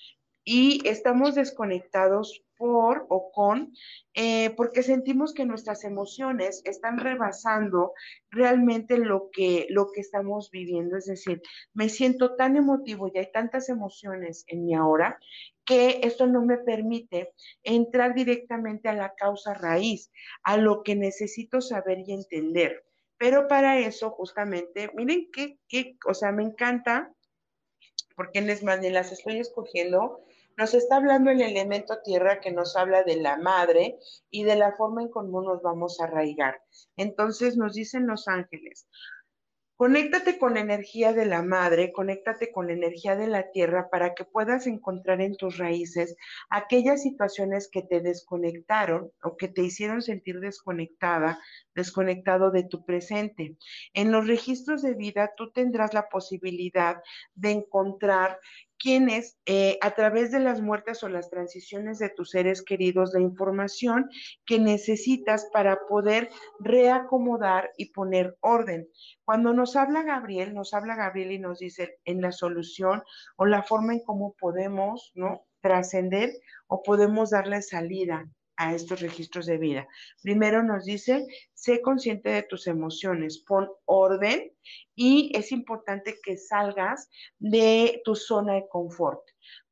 y 0.45 0.87
estamos 0.89 1.35
desconectados 1.35 2.46
por 2.57 3.07
o 3.09 3.31
con, 3.33 3.73
eh, 4.15 4.51
porque 4.57 4.83
sentimos 4.83 5.35
que 5.35 5.45
nuestras 5.45 5.85
emociones 5.85 6.63
están 6.65 6.99
rebasando 6.99 7.93
realmente 8.31 8.99
lo 8.99 9.31
que, 9.33 9.67
lo 9.71 9.91
que 9.93 10.01
estamos 10.01 10.51
viviendo. 10.51 10.97
Es 10.97 11.07
decir, 11.07 11.43
me 11.75 11.89
siento 11.89 12.37
tan 12.37 12.57
emotivo 12.57 13.09
y 13.09 13.19
hay 13.19 13.31
tantas 13.33 13.69
emociones 13.69 14.45
en 14.49 14.65
mi 14.65 14.75
ahora 14.75 15.19
que 15.65 16.01
esto 16.03 16.27
no 16.27 16.45
me 16.45 16.59
permite 16.59 17.33
entrar 17.63 18.15
directamente 18.15 18.89
a 18.89 18.95
la 18.95 19.15
causa 19.15 19.53
raíz, 19.53 20.11
a 20.45 20.57
lo 20.57 20.83
que 20.83 20.95
necesito 20.95 21.61
saber 21.61 21.99
y 22.07 22.13
entender. 22.13 22.85
Pero 23.19 23.49
para 23.49 23.79
eso, 23.79 24.11
justamente, 24.11 24.91
miren 24.95 25.29
qué, 25.33 25.59
qué 25.69 25.97
o 26.07 26.15
sea, 26.15 26.33
me 26.33 26.45
encanta, 26.45 27.13
porque 28.17 28.41
en 28.41 28.47
más, 28.65 28.81
ni 28.81 28.91
las 28.91 29.13
estoy 29.13 29.39
escogiendo, 29.39 30.25
nos 30.57 30.73
está 30.73 30.97
hablando 30.97 31.31
el 31.31 31.43
elemento 31.43 32.01
tierra 32.03 32.41
que 32.41 32.51
nos 32.51 32.77
habla 32.77 33.03
de 33.03 33.17
la 33.17 33.37
madre 33.37 33.99
y 34.31 34.45
de 34.45 34.57
la 34.57 34.73
forma 34.73 35.03
en 35.03 35.11
cómo 35.11 35.43
nos 35.43 35.63
vamos 35.63 36.01
a 36.01 36.05
arraigar. 36.05 36.63
Entonces 36.97 37.59
nos 37.59 37.75
dicen 37.75 38.07
los 38.07 38.27
ángeles, 38.27 38.89
Conéctate 39.77 40.39
con 40.39 40.55
la 40.55 40.61
energía 40.61 41.13
de 41.13 41.27
la 41.27 41.43
madre, 41.43 41.93
conéctate 41.93 42.51
con 42.51 42.67
la 42.67 42.73
energía 42.73 43.15
de 43.15 43.27
la 43.27 43.51
tierra 43.51 43.91
para 43.91 44.15
que 44.15 44.25
puedas 44.25 44.67
encontrar 44.67 45.21
en 45.21 45.37
tus 45.37 45.59
raíces 45.59 46.17
aquellas 46.49 47.03
situaciones 47.03 47.69
que 47.71 47.83
te 47.83 48.01
desconectaron 48.01 49.13
o 49.23 49.37
que 49.37 49.49
te 49.49 49.63
hicieron 49.63 50.01
sentir 50.01 50.41
desconectada, 50.41 51.39
desconectado 51.75 52.51
de 52.51 52.65
tu 52.65 52.87
presente. 52.87 53.59
En 53.93 54.13
los 54.13 54.27
registros 54.27 54.81
de 54.81 54.95
vida 54.95 55.33
tú 55.37 55.53
tendrás 55.53 55.93
la 55.93 56.09
posibilidad 56.09 57.03
de 57.35 57.51
encontrar 57.51 58.41
quienes 58.79 59.39
eh, 59.47 59.79
a 59.81 59.95
través 59.95 60.31
de 60.31 60.41
las 60.41 60.61
muertes 60.61 61.03
o 61.03 61.09
las 61.09 61.31
transiciones 61.31 61.99
de 61.99 62.11
tus 62.11 62.31
seres 62.31 62.63
queridos, 62.63 63.13
la 63.15 63.21
información 63.21 64.09
que 64.45 64.59
necesitas 64.59 65.49
para 65.53 65.79
poder 65.89 66.31
reacomodar 66.61 67.71
y 67.77 67.93
poner 67.93 68.37
orden. 68.41 68.89
Cuando 69.25 69.53
nos 69.53 69.77
habla 69.77 70.03
Gabriel, 70.03 70.55
nos 70.55 70.75
habla 70.75 70.97
Gabriel 70.97 71.33
y 71.33 71.39
nos 71.39 71.59
dice 71.59 71.99
en 72.05 72.21
la 72.21 72.33
solución 72.33 73.03
o 73.37 73.47
la 73.47 73.63
forma 73.63 73.95
en 73.95 74.05
cómo 74.05 74.35
podemos, 74.39 75.13
¿no? 75.15 75.47
Trascender 75.61 76.31
o 76.69 76.83
podemos 76.83 77.31
darle 77.31 77.63
salida 77.63 78.27
a 78.57 78.75
estos 78.75 79.01
registros 79.01 79.47
de 79.47 79.59
vida. 79.59 79.89
Primero 80.23 80.63
nos 80.63 80.85
dice, 80.85 81.27
sé 81.55 81.81
consciente 81.83 82.31
de 82.31 82.43
tus 82.43 82.67
emociones, 82.67 83.45
pon 83.47 83.69
orden 83.85 84.53
y 84.95 85.33
es 85.37 85.53
importante 85.53 86.17
que 86.23 86.37
salgas 86.37 87.09
de 87.39 88.01
tu 88.05 88.15
zona 88.15 88.55
de 88.55 88.69
confort. 88.69 89.23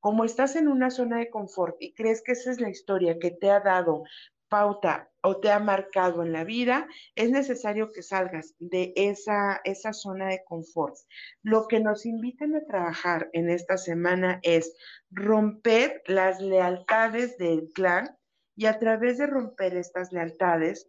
Como 0.00 0.24
estás 0.24 0.56
en 0.56 0.68
una 0.68 0.90
zona 0.90 1.18
de 1.18 1.30
confort 1.30 1.76
y 1.80 1.94
crees 1.94 2.22
que 2.22 2.32
esa 2.32 2.50
es 2.50 2.60
la 2.60 2.70
historia 2.70 3.18
que 3.18 3.30
te 3.30 3.50
ha 3.50 3.60
dado 3.60 4.04
pauta 4.48 5.10
o 5.22 5.40
te 5.40 5.50
ha 5.50 5.58
marcado 5.58 6.22
en 6.22 6.32
la 6.32 6.44
vida, 6.44 6.86
es 7.16 7.30
necesario 7.30 7.90
que 7.90 8.02
salgas 8.02 8.54
de 8.58 8.92
esa, 8.94 9.60
esa 9.64 9.92
zona 9.92 10.28
de 10.28 10.44
confort. 10.44 10.94
Lo 11.42 11.66
que 11.66 11.80
nos 11.80 12.06
invitan 12.06 12.54
a 12.54 12.64
trabajar 12.64 13.30
en 13.32 13.48
esta 13.50 13.78
semana 13.78 14.38
es 14.42 14.76
romper 15.10 16.02
las 16.06 16.40
lealtades 16.40 17.36
del 17.38 17.70
clan 17.74 18.16
y 18.56 18.66
a 18.66 18.78
través 18.78 19.18
de 19.18 19.26
romper 19.26 19.76
estas 19.76 20.12
lealtades, 20.12 20.88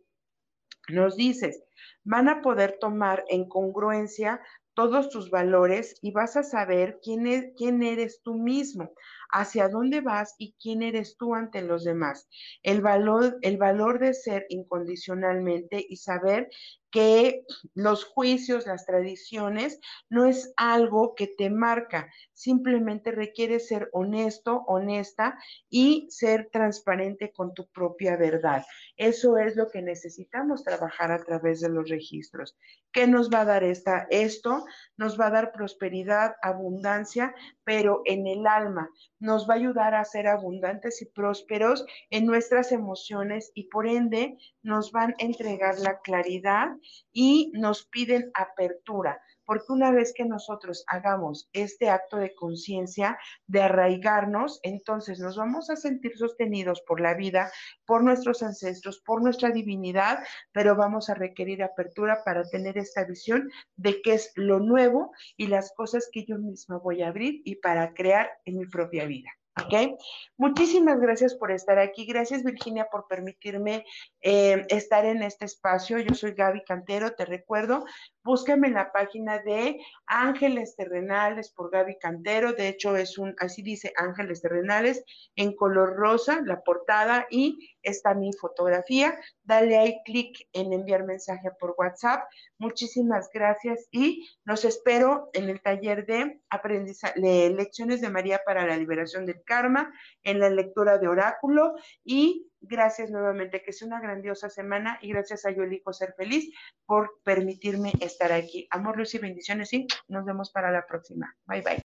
nos 0.90 1.16
dices, 1.16 1.64
van 2.04 2.30
a 2.30 2.42
poder 2.42 2.78
tomar 2.80 3.24
en 3.28 3.48
congruencia 3.50 4.42
todos 4.76 5.10
tus 5.10 5.32
valores 5.32 5.98
y 6.02 6.12
vas 6.12 6.36
a 6.36 6.44
saber 6.44 7.00
quién, 7.02 7.28
es, 7.28 7.54
quién 7.58 7.82
eres 7.82 8.22
tú 8.22 8.36
mismo, 8.36 8.92
hacia 9.32 9.70
dónde 9.70 10.02
vas 10.02 10.36
y 10.38 10.54
quién 10.62 10.84
eres 10.84 11.16
tú 11.18 11.34
ante 11.34 11.62
los 11.62 11.84
demás. 11.86 12.28
El 12.62 12.82
valor, 12.82 13.38
el 13.42 13.58
valor 13.58 14.00
de 14.00 14.14
ser 14.14 14.46
incondicionalmente 14.50 15.84
y 15.88 15.96
saber 15.96 16.50
que 16.96 17.44
los 17.74 18.06
juicios, 18.06 18.68
las 18.68 18.86
tradiciones, 18.86 19.82
no 20.10 20.26
es 20.28 20.54
algo 20.56 21.14
que 21.14 21.28
te 21.28 21.50
marca, 21.50 22.10
simplemente 22.32 23.12
requiere 23.12 23.60
ser 23.60 23.90
honesto, 23.92 24.64
honesta 24.68 25.38
y 25.70 26.08
ser 26.10 26.48
transparente 26.54 27.34
con 27.34 27.54
tu 27.54 27.68
propia 27.68 28.16
verdad. 28.16 28.64
Eso 28.96 29.38
es 29.38 29.58
lo 29.58 29.68
que 29.68 29.82
necesitamos 29.82 30.64
trabajar 30.64 31.12
a 31.12 31.22
través 31.22 31.60
de 31.60 31.68
los 31.68 31.90
registros. 31.90 32.56
¿Qué 32.94 33.08
nos 33.08 33.30
va 33.30 33.42
a 33.42 33.46
dar 33.46 33.66
esta, 33.66 34.08
esto? 34.10 34.64
Nos 34.96 35.20
va 35.20 35.28
a 35.28 35.32
dar 35.32 35.52
prosperidad, 35.52 36.36
abundancia, 36.42 37.36
pero 37.66 38.04
en 38.06 38.26
el 38.26 38.48
alma. 38.48 38.90
Nos 39.20 39.50
va 39.50 39.56
a 39.56 39.58
ayudar 39.58 39.96
a 39.96 40.06
ser 40.06 40.28
abundantes 40.28 41.02
y 41.02 41.06
prósperos 41.08 41.86
en 42.10 42.26
nuestras 42.26 42.72
emociones 42.72 43.52
y 43.54 43.64
por 43.64 43.86
ende 43.86 44.38
nos 44.64 44.94
van 44.94 45.12
a 45.12 45.26
entregar 45.26 45.78
la 45.80 46.00
claridad 46.00 46.70
y 47.12 47.52
nos 47.54 47.86
piden 47.88 48.32
apertura, 48.34 49.22
porque 49.46 49.72
una 49.72 49.92
vez 49.92 50.14
que 50.16 50.26
nosotros 50.26 50.84
hagamos 50.88 51.50
este 51.54 51.90
acto 51.90 52.18
de 52.18 52.34
conciencia, 52.36 53.18
de 53.48 53.62
arraigarnos, 53.62 54.60
entonces 54.64 55.20
nos 55.20 55.38
vamos 55.38 55.70
a 55.70 55.76
sentir 55.76 56.18
sostenidos 56.18 56.82
por 56.88 57.00
la 57.00 57.14
vida, 57.14 57.52
por 57.86 58.04
nuestros 58.04 58.44
ancestros, 58.44 59.02
por 59.06 59.22
nuestra 59.22 59.52
divinidad, 59.52 60.20
pero 60.52 60.76
vamos 60.76 61.10
a 61.10 61.14
requerir 61.14 61.64
apertura 61.64 62.24
para 62.26 62.44
tener 62.50 62.78
esta 62.78 63.06
visión 63.06 63.50
de 63.76 64.02
qué 64.02 64.16
es 64.16 64.32
lo 64.36 64.60
nuevo 64.60 65.12
y 65.38 65.48
las 65.48 65.74
cosas 65.74 66.10
que 66.12 66.26
yo 66.26 66.38
misma 66.38 66.78
voy 66.78 67.02
a 67.02 67.10
abrir 67.10 67.42
y 67.46 67.56
para 67.56 67.94
crear 67.94 68.30
en 68.46 68.58
mi 68.58 68.66
propia 68.66 69.06
vida. 69.06 69.30
¿Ok? 69.58 69.98
Muchísimas 70.38 71.00
gracias 71.00 71.34
por 71.36 71.50
estar 71.50 71.80
aquí. 71.80 72.06
Gracias, 72.06 72.44
Virginia, 72.44 72.90
por 72.92 73.08
permitirme 73.08 73.86
eh, 74.22 74.66
estar 74.68 75.06
en 75.06 75.24
este 75.24 75.46
espacio. 75.46 75.98
Yo 76.00 76.14
soy 76.14 76.34
Gaby 76.34 76.64
Cantero, 76.66 77.14
te 77.14 77.24
recuerdo. 77.24 77.86
Búscame 78.22 78.68
en 78.68 78.74
la 78.74 78.92
página 78.92 79.40
de 79.40 79.80
Ángeles 80.08 80.76
Terrenales 80.76 81.52
por 81.52 81.72
Gaby 81.72 81.98
Cantero. 82.00 82.52
De 82.52 82.68
hecho, 82.68 82.98
es 82.98 83.18
un, 83.18 83.34
así 83.40 83.62
dice 83.62 83.94
Ángeles 83.96 84.42
Terrenales, 84.42 85.06
en 85.38 85.56
color 85.56 85.96
rosa, 85.96 86.42
la 86.44 86.62
portada 86.62 87.26
y 87.30 87.78
está 87.82 88.14
mi 88.14 88.34
fotografía. 88.34 89.18
Dale 89.44 89.78
ahí 89.78 90.02
clic 90.04 90.50
en 90.52 90.74
enviar 90.74 91.06
mensaje 91.06 91.50
por 91.60 91.76
WhatsApp. 91.78 92.24
Muchísimas 92.58 93.30
gracias 93.34 93.88
y 93.92 94.28
los 94.44 94.66
espero 94.66 95.30
en 95.34 95.50
el 95.50 95.62
taller 95.62 96.06
de 96.06 96.42
aprendizaje, 96.50 97.20
lecciones 97.52 98.02
de 98.02 98.10
María 98.10 98.42
para 98.46 98.66
la 98.66 98.76
liberación 98.76 99.26
del 99.26 99.45
karma, 99.46 99.94
en 100.24 100.40
la 100.40 100.50
lectura 100.50 100.98
de 100.98 101.08
oráculo 101.08 101.76
y 102.04 102.52
gracias 102.62 103.12
nuevamente, 103.12 103.62
que 103.64 103.74
sea 103.74 103.88
una 103.88 104.02
grandiosa 104.02 104.50
semana 104.50 104.98
y 105.02 105.10
gracias 105.10 105.46
a 105.46 105.52
Yo 105.52 105.64
Elijo 105.64 105.94
Ser 105.94 106.14
Feliz 106.18 106.52
por 106.86 107.20
permitirme 107.24 107.94
estar 108.00 108.32
aquí. 108.32 108.68
Amor, 108.72 108.98
luz 108.98 109.14
y 109.16 109.20
bendiciones 109.20 109.72
y 109.74 109.88
nos 110.08 110.26
vemos 110.26 110.52
para 110.52 110.72
la 110.72 110.86
próxima. 110.86 111.36
Bye 111.46 111.62
bye. 111.62 111.95